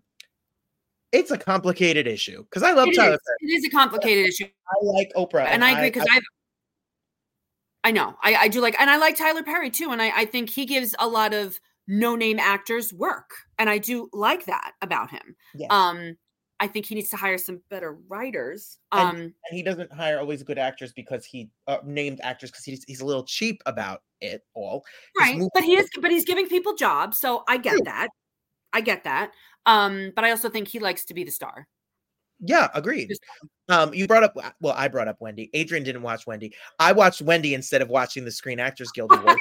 it's 1.11 1.29
a 1.31 1.37
complicated 1.37 2.07
issue 2.07 2.43
because 2.43 2.63
I 2.63 2.71
love 2.71 2.87
It 2.89 2.95
Tyler 2.95 3.13
is. 3.13 3.19
It 3.41 3.53
is 3.53 3.65
a 3.65 3.69
complicated 3.69 4.25
issue, 4.27 4.45
I 4.45 4.85
like 4.85 5.11
Oprah. 5.15 5.45
and 5.45 5.63
I 5.63 5.71
agree 5.71 5.89
because 5.91 6.07
I, 6.11 6.19
I 7.83 7.91
know 7.91 8.15
I, 8.23 8.35
I 8.35 8.47
do 8.47 8.61
like, 8.61 8.79
and 8.79 8.89
I 8.89 8.97
like 8.97 9.15
Tyler 9.17 9.43
Perry 9.43 9.69
too, 9.69 9.91
and 9.91 10.01
I, 10.01 10.11
I 10.21 10.25
think 10.25 10.49
he 10.49 10.65
gives 10.65 10.95
a 10.99 11.07
lot 11.07 11.33
of 11.33 11.59
no-name 11.87 12.39
actors 12.39 12.93
work, 12.93 13.29
and 13.59 13.69
I 13.69 13.77
do 13.77 14.09
like 14.13 14.45
that 14.45 14.71
about 14.81 15.09
him. 15.09 15.35
Yes. 15.55 15.67
Um, 15.71 16.15
I 16.59 16.67
think 16.67 16.85
he 16.85 16.95
needs 16.95 17.09
to 17.09 17.17
hire 17.17 17.37
some 17.37 17.61
better 17.69 17.97
writers. 18.07 18.77
And- 18.93 19.09
Um, 19.09 19.15
and 19.17 19.33
he 19.51 19.63
doesn't 19.63 19.91
hire 19.91 20.19
always 20.19 20.43
good 20.43 20.57
actors 20.57 20.93
because 20.93 21.25
he 21.25 21.49
uh, 21.67 21.79
named 21.83 22.21
actors 22.23 22.51
because 22.51 22.63
he's 22.63 22.83
he's 22.85 23.01
a 23.01 23.05
little 23.05 23.25
cheap 23.25 23.61
about 23.65 24.01
it 24.21 24.43
all. 24.53 24.85
Right, 25.19 25.35
movie- 25.35 25.49
but 25.53 25.63
he 25.63 25.73
is, 25.75 25.89
but 26.01 26.09
he's 26.11 26.23
giving 26.25 26.47
people 26.47 26.73
jobs, 26.75 27.19
so 27.19 27.43
I 27.49 27.57
get 27.57 27.71
True. 27.71 27.81
that. 27.85 28.07
I 28.71 28.81
get 28.81 29.03
that. 29.03 29.31
Um, 29.65 30.11
but 30.15 30.23
I 30.23 30.31
also 30.31 30.49
think 30.49 30.67
he 30.67 30.79
likes 30.79 31.05
to 31.05 31.13
be 31.13 31.23
the 31.23 31.31
star. 31.31 31.67
Yeah, 32.39 32.69
agreed. 32.73 33.11
Um, 33.69 33.93
you 33.93 34.07
brought 34.07 34.23
up 34.23 34.35
well, 34.59 34.73
I 34.75 34.87
brought 34.89 35.07
up 35.07 35.17
Wendy. 35.21 35.49
Adrienne 35.55 35.83
didn't 35.83 36.01
watch 36.01 36.27
Wendy. 36.27 36.53
I 36.79 36.91
watched 36.91 37.21
Wendy 37.21 37.53
instead 37.53 37.81
of 37.81 37.89
watching 37.89 38.25
the 38.25 38.31
Screen 38.31 38.59
Actors 38.59 38.91
Guild 38.91 39.11
Awards. 39.13 39.39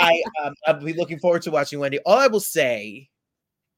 I 0.00 0.22
um, 0.42 0.54
I'll 0.66 0.74
be 0.74 0.92
looking 0.92 1.18
forward 1.18 1.42
to 1.42 1.50
watching 1.50 1.78
Wendy. 1.78 1.98
All 2.04 2.18
I 2.18 2.26
will 2.26 2.40
say 2.40 3.10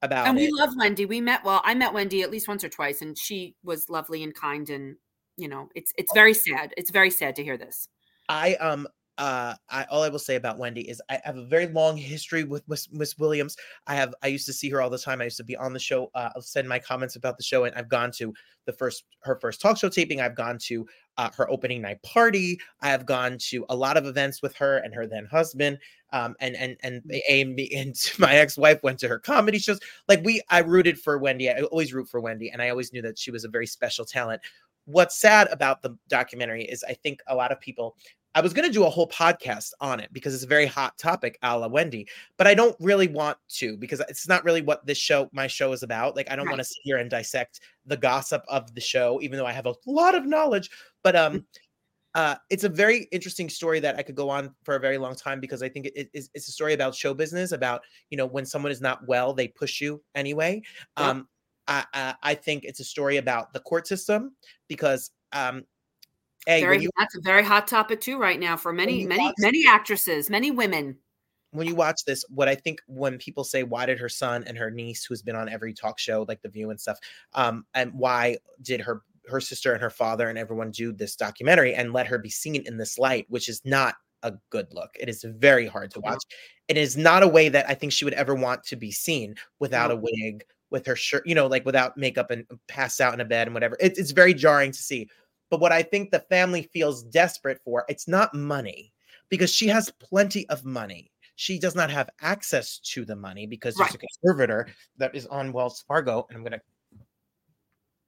about 0.03 0.27
and 0.27 0.37
we 0.37 0.45
it, 0.45 0.55
love 0.55 0.71
Wendy. 0.77 1.07
We 1.07 1.21
met 1.21 1.45
well, 1.45 1.61
I 1.65 1.75
met 1.75 1.93
Wendy 1.93 2.23
at 2.23 2.31
least 2.31 2.49
once 2.49 2.65
or 2.65 2.69
twice, 2.69 3.03
and 3.03 3.17
she 3.19 3.55
was 3.63 3.89
lovely 3.89 4.23
and 4.23 4.35
kind. 4.35 4.69
And 4.71 4.97
you 5.37 5.49
know, 5.49 5.69
it's 5.75 5.93
it's 5.97 6.13
very 6.15 6.35
sad. 6.35 6.73
It's 6.77 6.91
very 6.91 7.11
sad 7.11 7.37
to 7.37 7.45
hear 7.45 7.57
this. 7.57 7.89
I 8.29 8.55
um 8.57 8.87
uh 9.19 9.55
I 9.69 9.85
all 9.91 10.03
I 10.03 10.09
will 10.09 10.19
say 10.19 10.37
about 10.37 10.59
Wendy 10.59 10.89
is 10.89 11.03
I 11.11 11.21
have 11.25 11.37
a 11.37 11.45
very 11.45 11.67
long 11.67 11.97
history 11.97 12.45
with 12.45 12.67
Miss, 12.69 12.91
Miss 12.91 13.19
Williams. 13.19 13.57
I 13.87 13.95
have 13.95 14.15
I 14.23 14.29
used 14.29 14.47
to 14.47 14.53
see 14.53 14.71
her 14.71 14.81
all 14.81 14.91
the 14.91 14.99
time. 14.99 15.21
I 15.21 15.25
used 15.25 15.37
to 15.39 15.45
be 15.45 15.57
on 15.57 15.73
the 15.73 15.79
show. 15.79 16.11
Uh, 16.15 16.31
I'll 16.35 16.43
send 16.43 16.69
my 16.69 16.79
comments 16.79 17.17
about 17.17 17.37
the 17.37 17.43
show, 17.43 17.65
and 17.65 17.75
I've 17.75 17.89
gone 17.89 18.11
to 18.13 18.33
the 18.65 18.73
first 18.73 19.05
her 19.21 19.39
first 19.41 19.61
talk 19.61 19.77
show 19.77 19.89
taping. 19.89 20.21
I've 20.21 20.37
gone 20.37 20.59
to 20.67 20.87
uh, 21.19 21.31
her 21.37 21.51
opening 21.51 21.83
night 21.83 22.03
party. 22.03 22.59
I 22.81 22.89
have 22.89 23.05
gone 23.05 23.37
to 23.51 23.67
a 23.69 23.77
lot 23.77 23.97
of 23.97 24.07
events 24.07 24.41
with 24.41 24.55
her 24.57 24.79
and 24.79 24.95
her 24.95 25.07
then 25.07 25.27
husband. 25.27 25.79
Um, 26.13 26.37
and 26.41 26.57
and 26.57 26.77
and 26.83 27.03
Amy 27.29 27.71
and 27.77 27.97
my 28.19 28.37
ex 28.37 28.57
wife 28.57 28.83
went 28.83 28.99
to 29.01 29.09
her 29.09 29.19
comedy 29.19 29.59
shows. 29.59 29.81
Like 30.07 30.25
we, 30.25 30.41
I 30.49 30.61
rooted 30.61 30.99
for 30.99 31.19
Wendy. 31.19 31.51
I 31.51 31.61
always 31.63 31.93
root 31.93 32.09
for 32.09 32.21
Wendy, 32.21 32.51
and 32.51 32.63
I 32.63 32.71
always 32.71 32.93
knew 32.93 33.03
that 33.03 33.19
she 33.19 33.31
was 33.31 33.45
a 33.45 33.49
very 33.49 33.67
special 33.67 34.05
talent. 34.05 34.41
What's 34.85 35.21
sad 35.21 35.49
about 35.51 35.83
the 35.83 35.99
documentary 36.09 36.65
is 36.65 36.83
I 36.89 36.95
think 36.95 37.21
a 37.27 37.35
lot 37.35 37.53
of 37.53 37.61
people 37.61 37.97
I 38.39 38.41
was 38.41 38.53
going 38.53 38.69
to 38.69 38.73
do 38.73 38.85
a 38.85 38.89
whole 38.89 39.09
podcast 39.09 39.73
on 39.81 39.99
it 39.99 40.13
because 40.13 40.33
it's 40.33 40.45
a 40.45 40.47
very 40.47 40.65
hot 40.65 40.97
topic, 40.97 41.37
a 41.43 41.59
la 41.59 41.67
Wendy, 41.67 42.07
but 42.37 42.47
I 42.47 42.55
don't 42.55 42.77
really 42.79 43.09
want 43.09 43.37
to 43.57 43.77
because 43.77 43.99
it's 44.09 44.29
not 44.29 44.45
really 44.45 44.63
what 44.63 44.87
this 44.87 44.97
show, 44.97 45.29
my 45.33 45.49
show 45.49 45.73
is 45.73 45.83
about. 45.83 46.15
Like, 46.15 46.31
I 46.31 46.37
don't 46.37 46.47
want 46.47 46.59
to 46.59 46.61
Right. 46.61 46.67
sit 46.67 46.79
here 46.85 46.99
and 46.99 47.11
dissect 47.11 47.59
the 47.85 47.97
gossip 47.97 48.45
of 48.47 48.73
the 48.77 48.81
show, 48.81 49.21
even 49.23 49.39
though 49.39 49.47
I 49.47 49.51
have 49.51 49.67
a 49.67 49.75
lot 49.87 50.15
of 50.15 50.25
knowledge. 50.25 50.71
But 51.03 51.17
um, 51.17 51.47
uh, 52.15 52.37
it's 52.49 52.63
a 52.63 52.69
very 52.69 53.09
interesting 53.11 53.49
story 53.49 53.81
that 53.81 53.97
I 53.99 54.03
could 54.03 54.15
go 54.15 54.31
on 54.31 54.55
for 54.63 54.77
a 54.77 54.81
very 54.81 54.99
long 54.99 55.17
time 55.17 55.41
because 55.41 55.61
I 55.61 55.69
think 55.69 55.87
it, 55.87 56.09
it- 56.15 56.29
it's, 56.33 56.49
a 56.49 56.53
story 56.53 56.75
about 56.75 56.95
show 56.95 57.15
business, 57.15 57.51
about 57.51 57.83
you 58.11 58.17
know 58.17 58.27
when 58.27 58.47
someone 58.47 58.71
is 58.71 58.81
not 58.81 59.05
well, 59.09 59.35
they 59.35 59.49
push 59.49 59.81
you 59.81 60.01
anyway. 60.15 60.63
Yep. 60.97 61.07
Um, 61.09 61.29
I, 61.67 61.85
I 61.93 62.15
I 62.23 62.35
think 62.35 62.63
it's 62.63 62.79
a 62.79 62.85
story 62.85 63.17
about 63.17 63.53
the 63.53 63.59
court 63.59 63.89
system 63.89 64.37
because 64.69 65.11
um, 65.33 65.65
hey, 66.49 66.61
very, 66.61 66.83
you 66.83 66.91
that's 66.99 67.17
a 67.17 67.21
very 67.21 67.45
hot 67.45 67.69
topic 67.69 68.01
too 68.01 68.19
right 68.19 68.41
now 68.41 68.57
for 68.57 68.73
many, 68.73 69.07
many, 69.07 69.23
watch- 69.23 69.35
many 69.39 69.67
actresses, 69.67 70.29
many 70.29 70.51
women. 70.51 70.97
when 71.51 71.67
you 71.67 71.75
watch 71.75 72.05
this, 72.05 72.25
what 72.29 72.49
I 72.49 72.55
think 72.55 72.81
when 72.87 73.19
people 73.19 73.45
say, 73.45 73.63
why 73.63 73.87
did 73.87 73.99
her 73.99 74.09
son 74.09 74.45
and 74.47 74.57
her 74.59 74.71
niece, 74.71 75.05
who's 75.05 75.23
been 75.23 75.37
on 75.37 75.49
every 75.49 75.73
talk 75.73 75.99
show 75.99 76.25
like 76.29 76.43
The 76.43 76.49
View 76.49 76.71
and 76.71 76.81
stuff, 76.81 76.99
um, 77.35 77.65
and 77.75 77.93
why 77.95 78.39
did 78.63 78.81
her 78.81 79.03
her 79.29 79.41
sister 79.41 79.73
and 79.75 79.83
her 79.83 79.91
father 79.91 80.31
and 80.31 80.39
everyone 80.39 80.71
do 80.71 80.91
this 80.91 81.15
documentary 81.15 81.75
and 81.75 81.93
let 81.93 82.07
her 82.07 82.19
be 82.19 82.31
seen 82.31 82.63
in 82.65 82.79
this 82.79 82.99
light, 82.99 83.27
which 83.29 83.49
is 83.49 83.61
not 83.65 83.97
a 84.23 84.33
good 84.49 84.67
look. 84.73 84.91
It 84.99 85.09
is 85.09 85.23
very 85.23 85.67
hard 85.67 85.91
to 85.93 86.01
watch. 86.01 86.23
It 86.67 86.79
is 86.79 86.97
not 86.97 87.23
a 87.23 87.29
way 87.29 87.51
that 87.51 87.69
I 87.69 87.75
think 87.75 87.93
she 87.93 88.07
would 88.07 88.15
ever 88.15 88.35
want 88.35 88.65
to 88.65 88.77
be 88.77 88.91
seen 88.91 89.35
without 89.59 89.91
a 89.91 89.97
wig, 89.97 90.45
with 90.71 90.87
her 90.87 90.97
shirt, 90.97 91.27
you 91.27 91.35
know, 91.35 91.47
like 91.47 91.67
without 91.67 91.97
makeup 91.97 92.31
and 92.31 92.47
passed 92.69 93.03
out 93.03 93.13
in 93.15 93.21
a 93.21 93.25
bed 93.25 93.49
and 93.49 93.55
whatever. 93.55 93.77
It, 93.81 93.99
it's 93.99 94.13
very 94.13 94.33
jarring 94.33 94.73
to 94.73 94.83
see. 94.83 95.09
But 95.51 95.61
what 95.61 95.73
I 95.73 95.83
think 95.83 96.11
the 96.11 96.21
family 96.21 96.69
feels 96.73 97.03
desperate 97.05 97.61
for, 97.65 97.85
it's 97.89 98.09
not 98.09 98.35
money 98.35 98.93
because 99.29 99.53
she 99.53 99.69
has 99.69 99.91
plenty 100.01 100.49
of 100.49 100.65
money 100.65 101.11
she 101.39 101.57
does 101.57 101.77
not 101.77 101.89
have 101.89 102.11
access 102.21 102.79
to 102.81 103.05
the 103.05 103.15
money 103.15 103.47
because 103.47 103.77
there's 103.77 103.95
a 103.95 103.99
conservator 103.99 104.67
that 104.97 105.15
is 105.15 105.25
on 105.27 105.53
Wells 105.53 105.85
Fargo. 105.87 106.27
And 106.29 106.37
I'm 106.37 106.43
gonna 106.43 106.61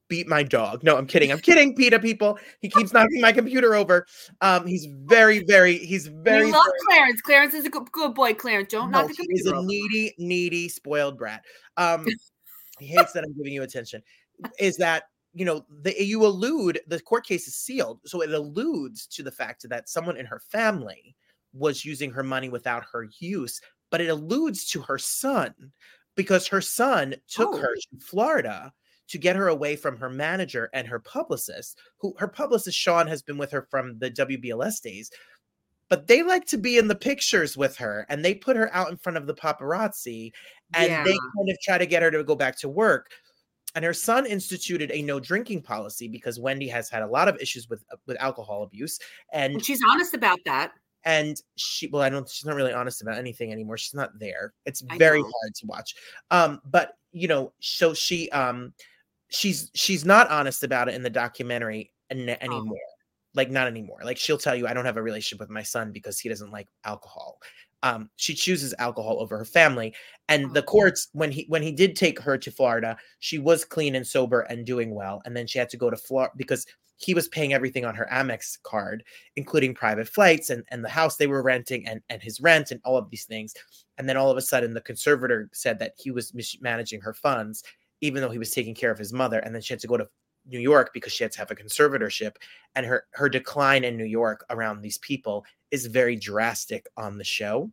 beat 0.09 0.27
my 0.27 0.43
dog. 0.43 0.83
No, 0.83 0.97
I'm 0.97 1.07
kidding. 1.07 1.31
I'm 1.31 1.39
kidding, 1.39 1.77
PETA 1.77 2.01
people. 2.01 2.41
He 2.61 2.69
keeps 2.69 2.93
knocking 2.93 3.21
my 3.21 3.31
computer 3.31 3.77
over. 3.77 4.05
Um, 4.41 4.67
he's 4.67 4.89
very, 5.05 5.45
very, 5.45 5.79
he's 5.79 6.09
very 6.09 6.47
we 6.47 6.53
love 6.53 6.65
very- 6.65 6.79
Clarence. 6.89 7.21
Clarence 7.21 7.55
is 7.55 7.65
a 7.67 7.71
good, 7.71 7.93
good 7.93 8.17
boy. 8.17 8.35
Clarence, 8.35 8.73
don't 8.73 8.91
no, 8.91 9.03
knock 9.03 9.11
the 9.11 9.15
computer 9.15 9.55
a 9.55 9.59
over. 9.59 9.67
needy, 9.69 10.13
needy, 10.19 10.69
spoiled 10.69 11.17
brat. 11.17 11.45
Um, 11.77 12.09
he 12.81 12.87
hates 12.87 13.13
that 13.13 13.23
I'm 13.23 13.33
giving 13.37 13.53
you 13.53 13.63
attention. 13.63 14.03
Is 14.59 14.77
that 14.79 15.05
you 15.35 15.45
know 15.45 15.65
the 15.83 15.99
eh, 15.99 16.03
you 16.05 16.25
allude 16.25 16.81
the 16.87 17.01
court 17.01 17.27
case 17.27 17.47
is 17.49 17.57
sealed, 17.57 18.01
so 18.07 18.23
it 18.23 18.33
alludes 18.33 19.07
to 19.09 19.23
the 19.23 19.31
fact 19.31 19.69
that 19.69 19.89
someone 19.89 20.17
in 20.17 20.27
her 20.27 20.41
family 20.41 21.15
was 21.53 21.85
using 21.85 22.11
her 22.11 22.23
money 22.23 22.49
without 22.49 22.85
her 22.93 23.09
use, 23.19 23.61
but 23.91 24.01
it 24.01 24.09
alludes 24.09 24.67
to 24.71 24.81
her 24.83 24.99
son 24.99 25.55
because 26.17 26.47
her 26.49 26.61
son 26.61 27.15
took 27.29 27.57
her 27.57 27.75
Oh. 27.77 27.99
to 27.99 28.05
Florida 28.05 28.73
to 29.09 29.19
get 29.19 29.35
her 29.37 29.49
away 29.49 29.75
from 29.77 29.97
her 29.97 30.11
manager 30.11 30.71
and 30.73 30.87
her 30.87 31.01
publicist, 31.01 31.79
who 31.99 32.15
her 32.19 32.29
publicist 32.29 32.79
Sean 32.79 33.07
has 33.09 33.23
been 33.23 33.39
with 33.39 33.51
her 33.51 33.67
from 33.71 33.99
the 33.99 34.11
WBLS 34.11 34.81
days 34.83 35.11
but 35.89 36.07
they 36.07 36.23
like 36.23 36.47
to 36.47 36.57
be 36.57 36.79
in 36.79 36.87
the 36.89 36.95
pictures 36.95 37.57
with 37.57 37.77
her 37.77 38.07
and 38.09 38.25
they 38.25 38.33
put 38.35 38.57
her 38.57 38.73
out 38.75 38.91
in 38.91 38.97
front 38.97 39.17
of 39.19 39.27
the 39.27 39.35
paparazzi 39.35 40.31
and 40.75 41.05
they 41.05 41.11
kind 41.13 41.51
of 41.51 41.57
try 41.63 41.77
to 41.79 41.87
get 41.87 42.03
her 42.03 42.11
to 42.13 42.23
go 42.23 42.37
back 42.37 42.57
to 42.57 42.69
work 42.69 43.11
and 43.75 43.85
her 43.85 43.95
son 43.95 44.27
instituted 44.27 44.91
a 44.93 45.03
no 45.03 45.21
drinking 45.21 45.63
policy 45.63 46.09
because 46.09 46.41
Wendy 46.41 46.69
has 46.69 46.89
had 46.91 47.03
a 47.03 47.07
lot 47.07 47.29
of 47.29 47.37
issues 47.41 47.69
with 47.69 47.85
uh, 47.93 47.97
with 48.07 48.17
alcohol 48.21 48.63
abuse 48.63 48.99
and 49.33 49.55
And 49.55 49.65
she's 49.65 49.81
honest 49.89 50.15
about 50.15 50.39
that. 50.45 50.73
and 51.05 51.41
she 51.57 51.87
well 51.89 52.03
i 52.03 52.11
don't 52.11 52.29
she's 52.29 52.45
not 52.45 52.57
really 52.57 52.73
honest 52.75 53.01
about 53.01 53.17
anything 53.17 53.53
anymore 53.53 53.79
she's 53.79 53.95
not 53.95 54.11
there 54.19 54.53
it's 54.67 54.83
I 54.91 54.99
very 54.99 55.23
know. 55.23 55.31
hard 55.43 55.55
to 55.55 55.67
watch 55.67 55.95
um 56.31 56.61
but 56.67 56.99
you 57.13 57.27
know 57.27 57.53
so 57.61 57.95
she 57.95 58.29
um 58.31 58.75
she's 59.29 59.71
she's 59.75 60.05
not 60.05 60.29
honest 60.31 60.63
about 60.63 60.89
it 60.89 60.95
in 60.95 61.03
the 61.03 61.09
documentary 61.11 61.93
an- 62.11 62.29
Oh. 62.29 62.37
anymore 62.41 62.79
like 63.35 63.51
not 63.51 63.67
anymore 63.69 64.01
like 64.05 64.19
she'll 64.19 64.37
tell 64.37 64.55
you 64.57 64.67
i 64.67 64.75
don't 64.75 64.85
have 64.85 64.97
a 64.99 65.03
relationship 65.03 65.41
with 65.41 65.49
my 65.49 65.63
son 65.63 65.91
because 65.93 66.19
he 66.21 66.29
doesn't 66.29 66.51
like 66.51 66.69
alcohol 66.85 67.39
um 67.83 68.11
she 68.17 68.35
chooses 68.35 68.75
alcohol 68.79 69.19
over 69.21 69.37
her 69.39 69.45
family 69.45 69.95
and 70.29 70.53
the 70.55 70.61
Oh. 70.61 70.65
courts 70.65 71.09
when 71.13 71.31
he 71.33 71.47
when 71.49 71.63
he 71.63 71.73
did 71.73 71.97
take 71.97 72.19
her 72.21 72.37
to 72.39 72.51
florida 72.51 72.97
she 73.21 73.39
was 73.39 73.65
clean 73.65 73.95
and 73.95 74.07
sober 74.07 74.41
and 74.43 74.67
doing 74.67 74.95
well 74.95 75.23
and 75.25 75.37
then 75.37 75.47
she 75.47 75.59
had 75.59 75.71
to 75.71 75.77
go 75.77 75.91
to 75.91 75.97
florida 75.97 76.33
because 76.37 76.67
he 76.97 77.15
was 77.15 77.29
paying 77.29 77.55
everything 77.55 77.85
on 77.87 77.95
her 77.95 78.07
amex 78.13 78.59
card 78.63 79.03
including 79.37 79.75
private 79.75 80.07
flights 80.09 80.51
and, 80.51 80.65
and 80.69 80.85
the 80.85 80.89
house 80.89 81.17
they 81.17 81.27
were 81.27 81.43
renting 81.43 81.87
and, 81.87 82.01
and 82.11 82.23
his 82.23 82.41
rent 82.41 82.71
and 82.71 82.81
all 82.85 82.97
of 82.99 83.09
these 83.11 83.25
things. 83.25 83.55
And 83.99 84.09
then 84.09 84.17
all 84.17 84.31
of 84.31 84.37
a 84.37 84.43
sudden, 84.43 84.75
the 84.75 84.81
conservator 84.81 85.49
said 85.53 85.79
that 85.79 85.93
he 85.99 86.11
was 86.11 86.35
mismanaging 86.35 87.01
her 87.03 87.13
funds, 87.15 87.63
even 88.01 88.21
though 88.23 88.31
he 88.31 88.39
was 88.39 88.51
taking 88.51 88.75
care 88.75 88.91
of 88.91 88.99
his 88.99 89.13
mother. 89.13 89.39
And 89.41 89.55
then 89.55 89.63
she 89.63 89.73
had 89.73 89.81
to 89.81 89.87
go 89.87 89.97
to 89.97 90.09
New 90.47 90.59
York 90.59 90.91
because 90.93 91.13
she 91.13 91.25
had 91.25 91.33
to 91.33 91.39
have 91.39 91.51
a 91.51 91.55
conservatorship. 91.55 92.37
And 92.75 92.87
her 92.87 93.07
her 93.13 93.29
decline 93.29 93.85
in 93.85 93.97
New 93.97 94.05
York 94.05 94.45
around 94.51 94.81
these 94.81 94.99
people 94.99 95.45
is 95.71 95.87
very 95.87 96.17
drastic 96.17 96.87
on 96.97 97.19
the 97.19 97.25
show, 97.25 97.71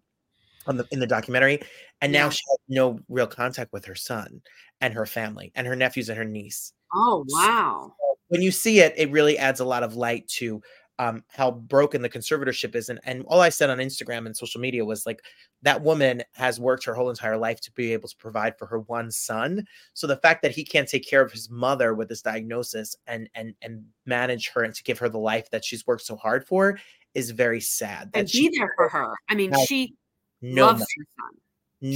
on 0.68 0.78
the 0.78 0.88
in 0.92 1.00
the 1.00 1.08
documentary. 1.08 1.62
And 2.02 2.12
now 2.12 2.30
she 2.30 2.44
has 2.52 2.60
no 2.68 3.00
real 3.10 3.28
contact 3.28 3.74
with 3.74 3.86
her 3.86 3.96
son 3.96 4.42
and 4.82 4.94
her 4.94 5.06
family 5.06 5.52
and 5.56 5.66
her 5.66 5.76
nephews 5.76 6.10
and 6.10 6.18
her 6.18 6.26
niece 6.26 6.74
Oh 6.94 7.26
wow. 7.30 7.94
when 8.28 8.42
you 8.42 8.52
see 8.52 8.80
it, 8.80 8.94
it 8.98 9.12
really 9.12 9.38
adds 9.38 9.60
a 9.60 9.66
lot 9.66 9.84
of 9.84 9.96
light 9.96 10.28
to 10.30 10.62
um, 11.00 11.24
how 11.30 11.52
broken 11.52 12.02
the 12.02 12.10
conservatorship 12.10 12.76
is. 12.76 12.90
And, 12.90 13.00
and 13.04 13.24
all 13.28 13.42
I 13.42 13.50
said 13.50 13.70
on 13.70 13.78
Instagram 13.78 14.26
and 14.26 14.36
social 14.36 14.60
media 14.60 14.84
was 14.84 15.06
like, 15.06 15.22
that 15.62 15.82
woman 15.82 16.24
has 16.34 16.60
worked 16.60 16.84
her 16.86 16.94
whole 16.94 17.10
entire 17.10 17.38
life 17.38 17.62
to 17.62 17.72
be 17.72 17.94
able 17.94 18.10
to 18.10 18.16
provide 18.18 18.58
for 18.58 18.66
her 18.68 18.80
one 18.80 19.12
son. 19.12 19.66
So 19.94 20.08
the 20.08 20.18
fact 20.18 20.42
that 20.42 20.52
he 20.52 20.64
can't 20.64 20.88
take 20.88 21.08
care 21.08 21.22
of 21.22 21.32
his 21.32 21.50
mother 21.50 21.94
with 21.94 22.10
this 22.10 22.22
diagnosis 22.22 22.96
and 23.08 23.30
and 23.36 23.54
and 23.62 23.84
manage 24.06 24.50
her 24.50 24.64
and 24.64 24.74
to 24.76 24.84
give 24.84 25.00
her 25.00 25.10
the 25.10 25.18
life 25.18 25.50
that 25.52 25.66
she's 25.66 25.86
worked 25.88 26.04
so 26.04 26.16
hard 26.16 26.46
for 26.46 26.80
is 27.14 27.32
very 27.32 27.62
sad. 27.62 28.12
And 28.14 28.28
That 28.28 28.32
be 28.32 28.52
there 28.58 28.74
for 28.76 28.90
her. 28.90 29.14
I 29.30 29.36
mean, 29.36 29.52
she 29.66 29.96
no 30.42 30.68
loves 30.68 30.80
money. 30.80 30.88
her 30.98 31.06
son. 31.20 31.40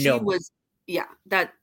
no 0.03 0.17
she 0.17 0.23
was 0.23 0.51
yeah, 0.87 1.05
that 1.27 1.53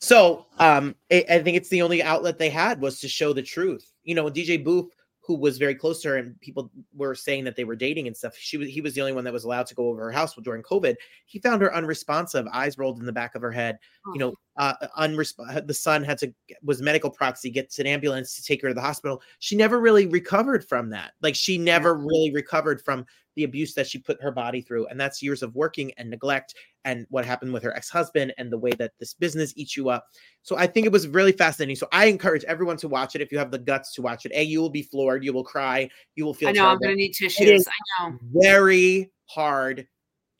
So 0.00 0.46
um, 0.58 0.94
I, 1.10 1.24
I 1.30 1.42
think 1.42 1.56
it's 1.56 1.68
the 1.68 1.82
only 1.82 2.02
outlet 2.02 2.38
they 2.38 2.50
had 2.50 2.80
was 2.80 3.00
to 3.00 3.08
show 3.08 3.32
the 3.32 3.42
truth. 3.42 3.92
You 4.04 4.14
know, 4.14 4.30
DJ 4.30 4.62
Boof, 4.62 4.86
who 5.26 5.34
was 5.34 5.58
very 5.58 5.74
close 5.74 6.00
to 6.02 6.08
her, 6.08 6.16
and 6.16 6.40
people 6.40 6.70
were 6.94 7.14
saying 7.14 7.42
that 7.44 7.56
they 7.56 7.64
were 7.64 7.74
dating 7.74 8.06
and 8.06 8.16
stuff. 8.16 8.36
She 8.36 8.56
was 8.56 8.68
he 8.68 8.80
was 8.80 8.94
the 8.94 9.00
only 9.00 9.12
one 9.12 9.24
that 9.24 9.32
was 9.32 9.42
allowed 9.42 9.66
to 9.66 9.74
go 9.74 9.88
over 9.88 10.02
her 10.04 10.12
house 10.12 10.34
during 10.36 10.62
COVID. 10.62 10.94
He 11.26 11.40
found 11.40 11.60
her 11.62 11.74
unresponsive, 11.74 12.46
eyes 12.52 12.78
rolled 12.78 13.00
in 13.00 13.06
the 13.06 13.12
back 13.12 13.34
of 13.34 13.42
her 13.42 13.50
head. 13.50 13.78
You 14.12 14.20
know, 14.20 14.34
uh, 14.56 14.74
unresp- 14.98 15.66
the 15.66 15.74
son 15.74 16.04
had 16.04 16.18
to 16.18 16.32
was 16.62 16.80
medical 16.80 17.10
proxy, 17.10 17.50
gets 17.50 17.80
an 17.80 17.88
ambulance 17.88 18.36
to 18.36 18.44
take 18.44 18.62
her 18.62 18.68
to 18.68 18.74
the 18.74 18.80
hospital. 18.80 19.20
She 19.40 19.56
never 19.56 19.80
really 19.80 20.06
recovered 20.06 20.64
from 20.64 20.90
that. 20.90 21.12
Like 21.22 21.34
she 21.34 21.58
never 21.58 21.96
really 21.96 22.30
recovered 22.32 22.80
from 22.84 23.04
the 23.36 23.44
abuse 23.44 23.74
that 23.74 23.86
she 23.86 23.98
put 23.98 24.20
her 24.22 24.32
body 24.32 24.60
through, 24.60 24.86
and 24.86 24.98
that's 24.98 25.22
years 25.22 25.42
of 25.42 25.54
working 25.54 25.92
and 25.96 26.10
neglect 26.10 26.54
and 26.84 27.06
what 27.10 27.24
happened 27.24 27.52
with 27.52 27.62
her 27.62 27.76
ex-husband 27.76 28.32
and 28.38 28.50
the 28.50 28.58
way 28.58 28.70
that 28.72 28.92
this 28.98 29.14
business 29.14 29.52
eats 29.56 29.76
you 29.76 29.88
up. 29.88 30.06
So 30.42 30.56
I 30.56 30.66
think 30.66 30.86
it 30.86 30.92
was 30.92 31.06
really 31.08 31.32
fascinating. 31.32 31.76
So 31.76 31.88
I 31.92 32.06
encourage 32.06 32.44
everyone 32.44 32.76
to 32.78 32.88
watch 32.88 33.14
it 33.14 33.20
if 33.20 33.30
you 33.30 33.38
have 33.38 33.50
the 33.50 33.58
guts 33.58 33.92
to 33.94 34.02
watch 34.02 34.24
it. 34.26 34.32
A, 34.34 34.42
you 34.42 34.60
will 34.60 34.70
be 34.70 34.82
floored, 34.82 35.24
you 35.24 35.32
will 35.32 35.44
cry, 35.44 35.88
you 36.14 36.24
will 36.24 36.34
feel. 36.34 36.48
I 36.48 36.52
know 36.52 36.66
I'm 36.66 36.78
gonna 36.78 36.94
need 36.94 37.12
tissues. 37.12 37.66
I 37.68 38.08
know. 38.10 38.18
very 38.32 39.10
hard 39.26 39.86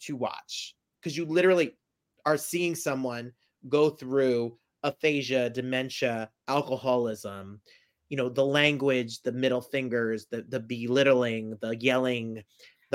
to 0.01 0.17
watch 0.17 0.75
because 1.01 1.17
you 1.17 1.25
literally 1.25 1.77
are 2.25 2.37
seeing 2.37 2.75
someone 2.75 3.33
go 3.69 3.91
through 3.91 4.57
aphasia, 4.85 5.51
dementia, 5.51 6.31
alcoholism. 6.49 7.61
You 8.09 8.17
know, 8.17 8.29
the 8.29 8.47
language, 8.47 9.21
the 9.23 9.33
middle 9.33 9.61
fingers, 9.61 10.27
the 10.31 10.43
the 10.49 10.61
belittling, 10.61 11.59
the 11.61 11.77
yelling, 11.77 12.45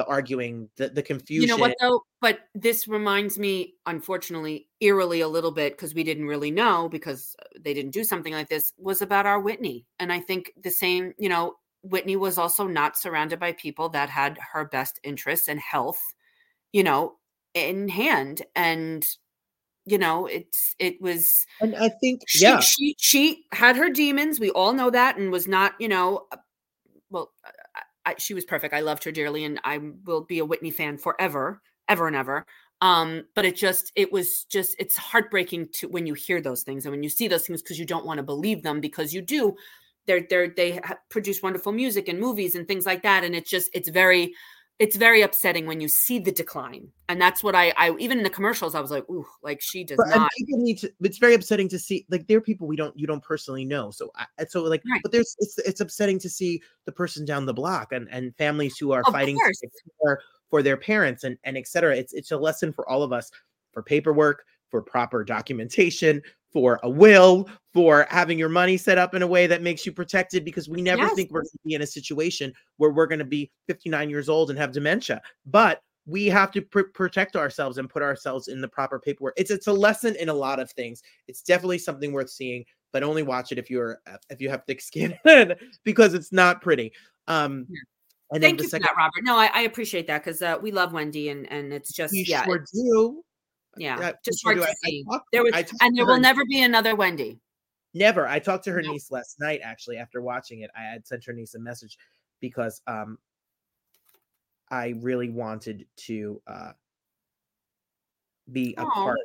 the 0.01 0.07
arguing, 0.11 0.69
the 0.77 0.89
the 0.89 1.03
confusion. 1.03 1.41
You 1.41 1.47
know 1.47 1.57
what 1.57 1.75
though? 1.79 2.03
But 2.19 2.39
this 2.55 2.87
reminds 2.87 3.37
me, 3.37 3.75
unfortunately, 3.85 4.67
eerily 4.79 5.21
a 5.21 5.27
little 5.27 5.51
bit 5.51 5.73
because 5.73 5.93
we 5.93 6.03
didn't 6.03 6.25
really 6.25 6.51
know 6.51 6.89
because 6.89 7.35
uh, 7.39 7.59
they 7.59 7.73
didn't 7.73 7.91
do 7.91 8.03
something 8.03 8.33
like 8.33 8.49
this. 8.49 8.73
Was 8.77 9.01
about 9.01 9.25
our 9.25 9.39
Whitney, 9.39 9.85
and 9.99 10.11
I 10.11 10.19
think 10.19 10.51
the 10.61 10.71
same. 10.71 11.13
You 11.17 11.29
know, 11.29 11.55
Whitney 11.83 12.15
was 12.15 12.37
also 12.37 12.67
not 12.67 12.97
surrounded 12.97 13.39
by 13.39 13.53
people 13.53 13.89
that 13.89 14.09
had 14.09 14.39
her 14.53 14.65
best 14.65 14.99
interests 15.03 15.47
and 15.47 15.59
health, 15.59 16.01
you 16.73 16.83
know, 16.83 17.17
in 17.53 17.87
hand, 17.87 18.41
and 18.55 19.05
you 19.85 19.97
know, 19.97 20.25
it's 20.25 20.75
it 20.79 20.99
was. 21.01 21.45
And 21.59 21.75
I 21.75 21.89
think, 21.89 22.21
she, 22.27 22.43
yeah. 22.43 22.59
she 22.59 22.95
she 22.99 23.45
had 23.51 23.75
her 23.75 23.89
demons. 23.89 24.39
We 24.39 24.49
all 24.51 24.73
know 24.73 24.89
that, 24.89 25.17
and 25.17 25.31
was 25.31 25.47
not, 25.47 25.73
you 25.79 25.87
know, 25.87 26.25
uh, 26.31 26.37
well, 27.11 27.31
I, 28.05 28.15
she 28.17 28.33
was 28.33 28.45
perfect. 28.45 28.73
I 28.73 28.81
loved 28.81 29.03
her 29.03 29.11
dearly, 29.11 29.43
and 29.43 29.59
I 29.63 29.79
will 30.05 30.21
be 30.21 30.39
a 30.39 30.45
Whitney 30.45 30.71
fan 30.71 30.97
forever, 30.97 31.61
ever 31.87 32.07
and 32.07 32.15
ever. 32.15 32.45
Um, 32.81 33.25
but 33.35 33.45
it 33.45 33.55
just, 33.55 33.91
it 33.95 34.11
was 34.11 34.45
just, 34.45 34.75
it's 34.79 34.97
heartbreaking 34.97 35.69
to 35.73 35.87
when 35.87 36.07
you 36.07 36.15
hear 36.15 36.41
those 36.41 36.63
things 36.63 36.85
and 36.85 36.91
when 36.91 37.03
you 37.03 37.09
see 37.09 37.27
those 37.27 37.45
things 37.45 37.61
because 37.61 37.77
you 37.77 37.85
don't 37.85 38.05
want 38.05 38.17
to 38.17 38.23
believe 38.23 38.63
them 38.63 38.79
because 38.79 39.13
you 39.13 39.21
do. 39.21 39.55
They're 40.07 40.25
they're 40.27 40.49
they 40.49 40.79
produce 41.09 41.43
wonderful 41.43 41.71
music 41.71 42.07
and 42.07 42.19
movies 42.19 42.55
and 42.55 42.67
things 42.67 42.87
like 42.87 43.03
that, 43.03 43.23
and 43.23 43.35
it's 43.35 43.49
just, 43.49 43.69
it's 43.73 43.89
very. 43.89 44.33
It's 44.79 44.95
very 44.95 45.21
upsetting 45.21 45.67
when 45.67 45.79
you 45.79 45.87
see 45.87 46.17
the 46.17 46.31
decline, 46.31 46.87
and 47.07 47.21
that's 47.21 47.43
what 47.43 47.53
I, 47.53 47.71
I 47.77 47.95
even 47.99 48.17
in 48.17 48.23
the 48.23 48.31
commercials, 48.31 48.73
I 48.73 48.79
was 48.79 48.89
like, 48.89 49.07
"Ooh, 49.11 49.27
like 49.43 49.61
she 49.61 49.83
does 49.83 49.97
But, 49.97 50.15
not." 50.15 50.31
people 50.35 50.59
need 50.59 50.79
to. 50.79 50.91
It's 51.01 51.19
very 51.19 51.35
upsetting 51.35 51.69
to 51.69 51.77
see. 51.77 52.05
Like 52.09 52.25
there 52.25 52.39
are 52.39 52.41
people 52.41 52.67
we 52.67 52.75
don't 52.75 52.97
you 52.97 53.05
don't 53.05 53.23
personally 53.23 53.63
know. 53.63 53.91
So 53.91 54.11
I, 54.15 54.45
so 54.45 54.63
like, 54.63 54.81
but 55.03 55.11
there's 55.11 55.35
it's 55.39 55.59
it's 55.59 55.81
upsetting 55.81 56.17
to 56.19 56.29
see 56.29 56.61
the 56.85 56.91
person 56.91 57.25
down 57.25 57.45
the 57.45 57.53
block 57.53 57.91
and 57.91 58.07
and 58.09 58.35
families 58.37 58.75
who 58.77 58.91
are 58.91 59.03
Of 59.05 59.13
fighting 59.13 59.37
care 60.01 60.21
for 60.49 60.63
their 60.63 60.77
parents 60.77 61.23
and 61.25 61.37
and 61.43 61.57
et 61.57 61.67
cetera. 61.67 61.95
It's 61.95 62.13
it's 62.13 62.31
a 62.31 62.37
lesson 62.37 62.73
for 62.73 62.89
all 62.89 63.03
of 63.03 63.13
us 63.13 63.29
for 63.73 63.83
paperwork, 63.83 64.45
for 64.69 64.81
proper 64.81 65.23
documentation, 65.23 66.23
for 66.51 66.79
a 66.83 66.89
will, 66.89 67.49
for 67.73 68.05
having 68.09 68.37
your 68.37 68.49
money 68.49 68.77
set 68.77 68.97
up 68.97 69.13
in 69.13 69.21
a 69.21 69.27
way 69.27 69.47
that 69.47 69.61
makes 69.61 69.85
you 69.85 69.91
protected. 69.91 70.43
Because 70.43 70.67
we 70.67 70.81
never 70.81 71.03
Yes. 71.03 71.15
think 71.15 71.31
we're 71.31 71.41
going 71.41 71.51
to 71.51 71.59
be 71.65 71.73
in 71.73 71.81
a 71.81 71.87
situation 71.87 72.53
where 72.77 72.91
we're 72.91 73.07
going 73.07 73.19
to 73.19 73.25
be 73.25 73.51
59 73.67 74.09
years 74.09 74.29
old 74.29 74.49
and 74.49 74.59
have 74.59 74.71
dementia, 74.71 75.21
but 75.45 75.81
we 76.05 76.25
have 76.27 76.51
to 76.51 76.61
pr- 76.61 76.81
protect 76.93 77.35
ourselves 77.35 77.77
and 77.77 77.89
put 77.89 78.01
ourselves 78.01 78.47
in 78.47 78.59
the 78.61 78.67
proper 78.67 78.99
paperwork. 78.99 79.33
It's 79.37 79.51
it's 79.51 79.67
a 79.67 79.73
lesson 79.73 80.15
in 80.15 80.29
a 80.29 80.33
lot 80.33 80.59
of 80.59 80.71
things. 80.71 81.01
It's 81.27 81.41
definitely 81.41 81.77
something 81.77 82.11
worth 82.11 82.29
seeing, 82.29 82.65
but 82.91 83.03
only 83.03 83.23
watch 83.23 83.51
it 83.51 83.57
if 83.57 83.69
you're 83.69 83.99
uh, 84.07 84.17
if 84.29 84.41
you 84.41 84.49
have 84.49 84.63
thick 84.65 84.81
skin 84.81 85.17
because 85.83 86.13
it's 86.13 86.31
not 86.31 86.61
pretty. 86.61 86.91
Um, 87.27 87.67
and 88.31 88.41
Thank 88.41 88.61
you 88.61 88.67
second, 88.69 88.87
for 88.87 88.93
that, 88.95 88.97
Robert. 88.97 89.23
No, 89.23 89.35
I, 89.35 89.49
I 89.53 89.61
appreciate 89.61 90.07
that 90.07 90.23
because 90.23 90.41
uh, 90.41 90.57
we 90.61 90.71
love 90.71 90.93
Wendy, 90.93 91.29
and 91.29 91.51
and 91.51 91.73
it's 91.73 91.93
just 91.93 92.13
you 92.13 92.23
yeah, 92.25 92.45
sure 92.45 92.65
do. 92.73 93.23
Yeah, 93.77 94.11
just 94.23 94.43
hard 94.43 94.57
to 94.57 94.63
I- 94.63 94.69
I 94.69 94.73
see. 94.83 95.03
talked- 95.03 95.27
there 95.31 95.43
was, 95.43 95.53
I 95.53 95.65
and 95.81 95.97
there 95.97 96.05
will 96.05 96.19
never 96.19 96.43
be 96.45 96.61
another 96.61 96.95
Wendy. 96.95 97.39
Never. 97.93 98.27
I 98.27 98.39
talked 98.39 98.63
to 98.65 98.71
her 98.71 98.81
niece 98.81 99.11
last 99.11 99.39
night. 99.39 99.59
Actually, 99.63 99.97
after 99.97 100.21
watching 100.21 100.61
it, 100.61 100.71
I 100.77 100.83
had 100.83 101.05
sent 101.05 101.25
her 101.25 101.33
niece 101.33 101.55
a 101.55 101.59
message 101.59 101.97
because 102.39 102.81
um, 102.87 103.17
I 104.69 104.93
really 104.99 105.29
wanted 105.29 105.85
to 105.97 106.41
uh, 106.47 106.71
be 108.51 108.73
a 108.77 108.83
Aw. 108.83 108.89
part 109.03 109.19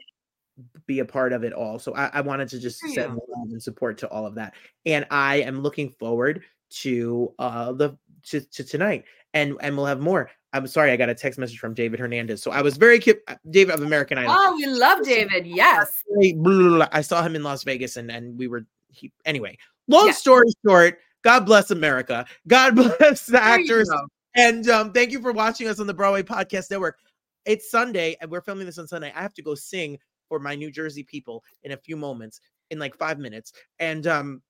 be 0.87 1.01
a 1.01 1.05
part 1.05 1.33
of 1.33 1.45
it 1.45 1.53
all. 1.53 1.79
So 1.79 1.95
I, 1.95 2.11
I 2.15 2.21
wanted 2.23 2.49
to 2.49 2.59
just 2.59 2.81
send 2.81 3.13
love 3.13 3.51
and 3.51 3.63
support 3.63 3.99
to 3.99 4.09
all 4.09 4.27
of 4.27 4.37
that. 4.37 4.55
And 4.87 5.07
I 5.11 5.37
am 5.43 5.61
looking 5.61 5.91
forward 5.91 6.43
to 6.71 7.33
uh 7.39 7.73
the 7.73 7.97
to, 8.25 8.41
to 8.41 8.65
tonight 8.65 9.05
and 9.35 9.57
and 9.61 9.77
we'll 9.77 9.87
have 9.87 10.01
more. 10.01 10.31
I'm 10.57 10.67
sorry, 10.67 10.91
I 10.91 10.97
got 10.97 11.09
a 11.09 11.15
text 11.15 11.39
message 11.39 11.59
from 11.59 11.75
David 11.75 12.01
Hernandez. 12.01 12.43
So 12.43 12.51
I 12.51 12.63
was 12.63 12.77
very 12.77 12.99
cu- 12.99 13.21
David 13.51 13.75
of 13.75 13.83
American 13.83 14.19
Idol. 14.19 14.35
Oh, 14.37 14.55
we 14.57 14.67
love 14.67 15.03
David. 15.05 15.47
Yes. 15.47 16.03
I 16.93 17.01
saw 17.03 17.23
him 17.23 17.37
in 17.37 17.43
Las 17.43 17.63
Vegas 17.63 17.97
and 17.97 18.11
and 18.11 18.39
we 18.39 18.49
were 18.49 18.67
he, 18.89 19.13
anyway. 19.25 19.57
Long 19.89 20.07
Yeah. 20.07 20.13
story 20.13 20.47
short, 20.67 20.99
God 21.23 21.41
bless 21.47 21.71
America. 21.71 22.27
God 22.49 22.75
bless 22.99 23.27
the 23.27 23.33
There 23.33 23.43
actors. 23.43 23.91
And 24.35 24.69
um, 24.69 24.93
thank 24.93 25.11
you 25.13 25.21
for 25.21 25.33
watching 25.33 25.69
us 25.69 25.81
on 25.81 25.87
the 25.87 25.95
Broadway 25.95 26.23
Podcast 26.23 26.71
Network. 26.71 26.99
It's 27.45 27.71
Sunday 27.71 28.17
and 28.21 28.31
we're 28.31 28.41
filming 28.41 28.67
this 28.67 28.79
on 28.79 28.87
Sunday. 28.89 29.13
I 29.15 29.23
have 29.23 29.35
to 29.35 29.43
go 29.43 29.55
sing 29.55 29.99
for 30.29 30.39
my 30.39 30.55
New 30.55 30.71
Jersey 30.71 31.03
people 31.05 31.45
in 31.63 31.73
a 31.73 31.77
few 31.77 31.97
moments, 31.97 32.41
in 32.71 32.79
like 32.79 32.97
five 32.97 33.19
minutes. 33.19 33.53
And 33.79 34.07
um, 34.07 34.43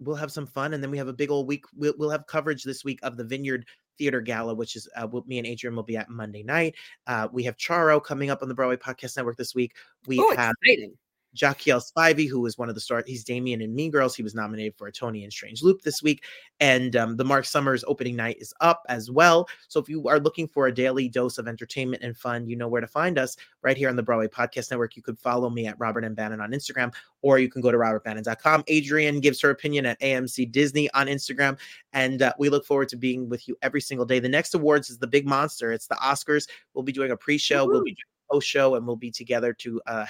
we'll 0.00 0.16
have 0.16 0.32
some 0.32 0.46
fun. 0.46 0.74
And 0.74 0.82
then 0.82 0.90
we 0.90 0.98
have 0.98 1.08
a 1.08 1.12
big 1.12 1.30
old 1.30 1.46
week. 1.46 1.64
We'll, 1.74 1.94
we'll 1.96 2.10
have 2.10 2.26
coverage 2.26 2.64
this 2.64 2.84
week 2.84 2.98
of 3.02 3.16
the 3.16 3.24
Vineyard 3.24 3.64
Theater 3.98 4.20
Gala, 4.20 4.54
which 4.54 4.76
is 4.76 4.88
uh, 4.96 5.08
me 5.26 5.38
and 5.38 5.46
Adrienne 5.46 5.76
will 5.76 5.82
be 5.82 5.96
at 5.96 6.08
Monday 6.08 6.42
night. 6.42 6.74
Uh, 7.06 7.28
we 7.32 7.42
have 7.44 7.56
Charo 7.56 8.02
coming 8.02 8.30
up 8.30 8.42
on 8.42 8.48
the 8.48 8.54
Broadway 8.54 8.76
Podcast 8.76 9.16
Network 9.16 9.36
this 9.36 9.54
week. 9.54 9.74
We 10.06 10.18
Oh, 10.20 10.34
have 10.36 10.54
exciting. 10.62 10.96
Jaquel 11.36 11.82
Spivey, 11.82 12.28
who 12.28 12.40
was 12.40 12.58
one 12.58 12.68
of 12.68 12.74
the 12.74 12.80
stars. 12.80 13.04
He's 13.06 13.24
Damian 13.24 13.60
in 13.60 13.74
Mean 13.74 13.90
Girls. 13.90 14.16
He 14.16 14.22
was 14.22 14.34
nominated 14.34 14.74
for 14.76 14.86
a 14.86 14.92
Tony 14.92 15.24
in 15.24 15.30
Strange 15.30 15.62
Loop 15.62 15.82
this 15.82 16.02
week. 16.02 16.24
And 16.58 16.96
um, 16.96 17.16
the 17.16 17.24
Mark 17.24 17.44
Summers 17.44 17.84
opening 17.86 18.16
night 18.16 18.38
is 18.40 18.54
up 18.60 18.82
as 18.88 19.10
well. 19.10 19.48
So 19.68 19.78
if 19.78 19.88
you 19.88 20.08
are 20.08 20.18
looking 20.18 20.48
for 20.48 20.66
a 20.66 20.74
daily 20.74 21.08
dose 21.08 21.38
of 21.38 21.46
entertainment 21.46 22.02
and 22.02 22.16
fun, 22.16 22.48
you 22.48 22.56
know 22.56 22.68
where 22.68 22.80
to 22.80 22.86
find 22.86 23.18
us 23.18 23.36
right 23.62 23.76
here 23.76 23.88
on 23.88 23.96
the 23.96 24.02
Broadway 24.02 24.28
Podcast 24.28 24.70
Network. 24.70 24.96
You 24.96 25.02
could 25.02 25.18
follow 25.18 25.50
me 25.50 25.66
at 25.66 25.78
Robert 25.78 26.04
and 26.04 26.16
Bannon 26.16 26.40
on 26.40 26.52
Instagram, 26.52 26.92
or 27.22 27.38
you 27.38 27.48
can 27.48 27.60
go 27.60 27.70
to 27.70 27.78
robertbannon.com. 27.78 28.64
Adrienne 28.70 29.20
gives 29.20 29.40
her 29.42 29.50
opinion 29.50 29.86
at 29.86 30.00
AMC 30.00 30.50
Disney 30.50 30.90
on 30.92 31.06
Instagram. 31.06 31.58
And 31.92 32.22
uh, 32.22 32.32
we 32.38 32.48
look 32.48 32.64
forward 32.64 32.88
to 32.90 32.96
being 32.96 33.28
with 33.28 33.46
you 33.46 33.56
every 33.62 33.80
single 33.80 34.06
day. 34.06 34.18
The 34.18 34.28
next 34.28 34.54
awards 34.54 34.90
is 34.90 34.98
the 34.98 35.06
big 35.06 35.26
monster. 35.26 35.72
It's 35.72 35.86
the 35.86 35.96
Oscars. 35.96 36.48
We'll 36.74 36.84
be 36.84 36.92
doing 36.92 37.10
a 37.10 37.16
pre-show. 37.16 37.66
We'll 37.66 37.82
be 37.82 37.90
doing 37.90 37.96
a 38.28 38.34
post-show, 38.34 38.74
and 38.74 38.86
we'll 38.86 38.96
be 38.96 39.10
together 39.10 39.52
to 39.54 39.80
uh, 39.86 40.06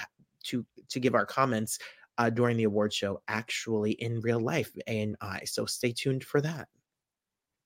to 0.47 0.65
to 0.89 0.99
give 0.99 1.15
our 1.15 1.25
comments 1.25 1.79
uh, 2.17 2.29
during 2.29 2.57
the 2.57 2.63
award 2.63 2.93
show, 2.93 3.21
actually 3.27 3.91
in 3.93 4.19
real 4.21 4.39
life, 4.39 4.71
A 4.87 5.01
and 5.01 5.15
I. 5.21 5.41
So 5.45 5.65
stay 5.65 5.91
tuned 5.91 6.23
for 6.23 6.41
that. 6.41 6.67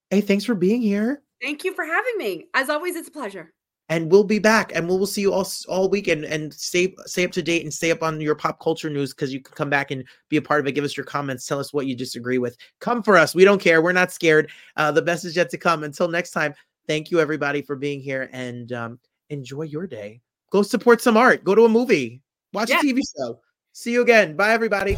Hey, 0.09 0.21
thanks 0.21 0.43
for 0.43 0.55
being 0.55 0.81
here, 0.81 1.23
Thank 1.41 1.63
you 1.63 1.73
for 1.73 1.85
having 1.85 2.17
me. 2.17 2.45
As 2.53 2.69
always, 2.69 2.95
it's 2.95 3.07
a 3.07 3.11
pleasure. 3.11 3.53
and 3.89 4.11
we'll 4.11 4.23
be 4.23 4.39
back, 4.39 4.71
and 4.75 4.87
we'll, 4.87 4.97
we'll 4.97 5.07
see 5.07 5.21
you 5.21 5.33
all 5.33 5.47
all 5.69 5.89
weekend, 5.89 6.25
and 6.25 6.53
stay 6.53 6.93
stay 7.05 7.23
up 7.25 7.31
to 7.31 7.41
date 7.41 7.63
and 7.63 7.73
stay 7.73 7.91
up 7.91 8.03
on 8.03 8.19
your 8.21 8.35
pop 8.35 8.59
culture 8.59 8.89
news 8.89 9.13
because 9.13 9.33
you 9.33 9.39
can 9.41 9.55
come 9.55 9.69
back 9.69 9.89
and 9.91 10.03
be 10.29 10.37
a 10.37 10.41
part 10.41 10.59
of 10.59 10.67
it. 10.67 10.73
Give 10.73 10.83
us 10.83 10.95
your 10.97 11.05
comments, 11.05 11.45
tell 11.45 11.59
us 11.59 11.73
what 11.73 11.87
you 11.87 11.95
disagree 11.95 12.37
with. 12.37 12.57
Come 12.79 13.01
for 13.03 13.17
us. 13.17 13.33
We 13.33 13.43
don't 13.45 13.61
care. 13.61 13.81
We're 13.81 13.91
not 13.93 14.11
scared. 14.11 14.51
Uh, 14.75 14.91
the 14.91 15.01
best 15.01 15.23
is 15.25 15.35
yet 15.35 15.49
to 15.51 15.57
come. 15.57 15.83
Until 15.83 16.07
next 16.09 16.31
time, 16.31 16.53
thank 16.87 17.09
you 17.09 17.19
everybody 17.21 17.61
for 17.61 17.75
being 17.75 18.01
here, 18.01 18.29
and 18.33 18.71
um, 18.73 18.99
enjoy 19.29 19.63
your 19.63 19.87
day. 19.87 20.21
Go 20.51 20.61
support 20.61 21.01
some 21.01 21.15
art. 21.17 21.43
Go 21.45 21.55
to 21.55 21.63
a 21.65 21.69
movie. 21.69 22.21
Watch 22.53 22.69
Yeah. 22.69 22.79
a 22.79 22.83
TV 22.83 23.01
show. 23.17 23.39
See 23.71 23.91
you 23.91 24.01
again. 24.01 24.35
Bye, 24.35 24.51
everybody. 24.51 24.97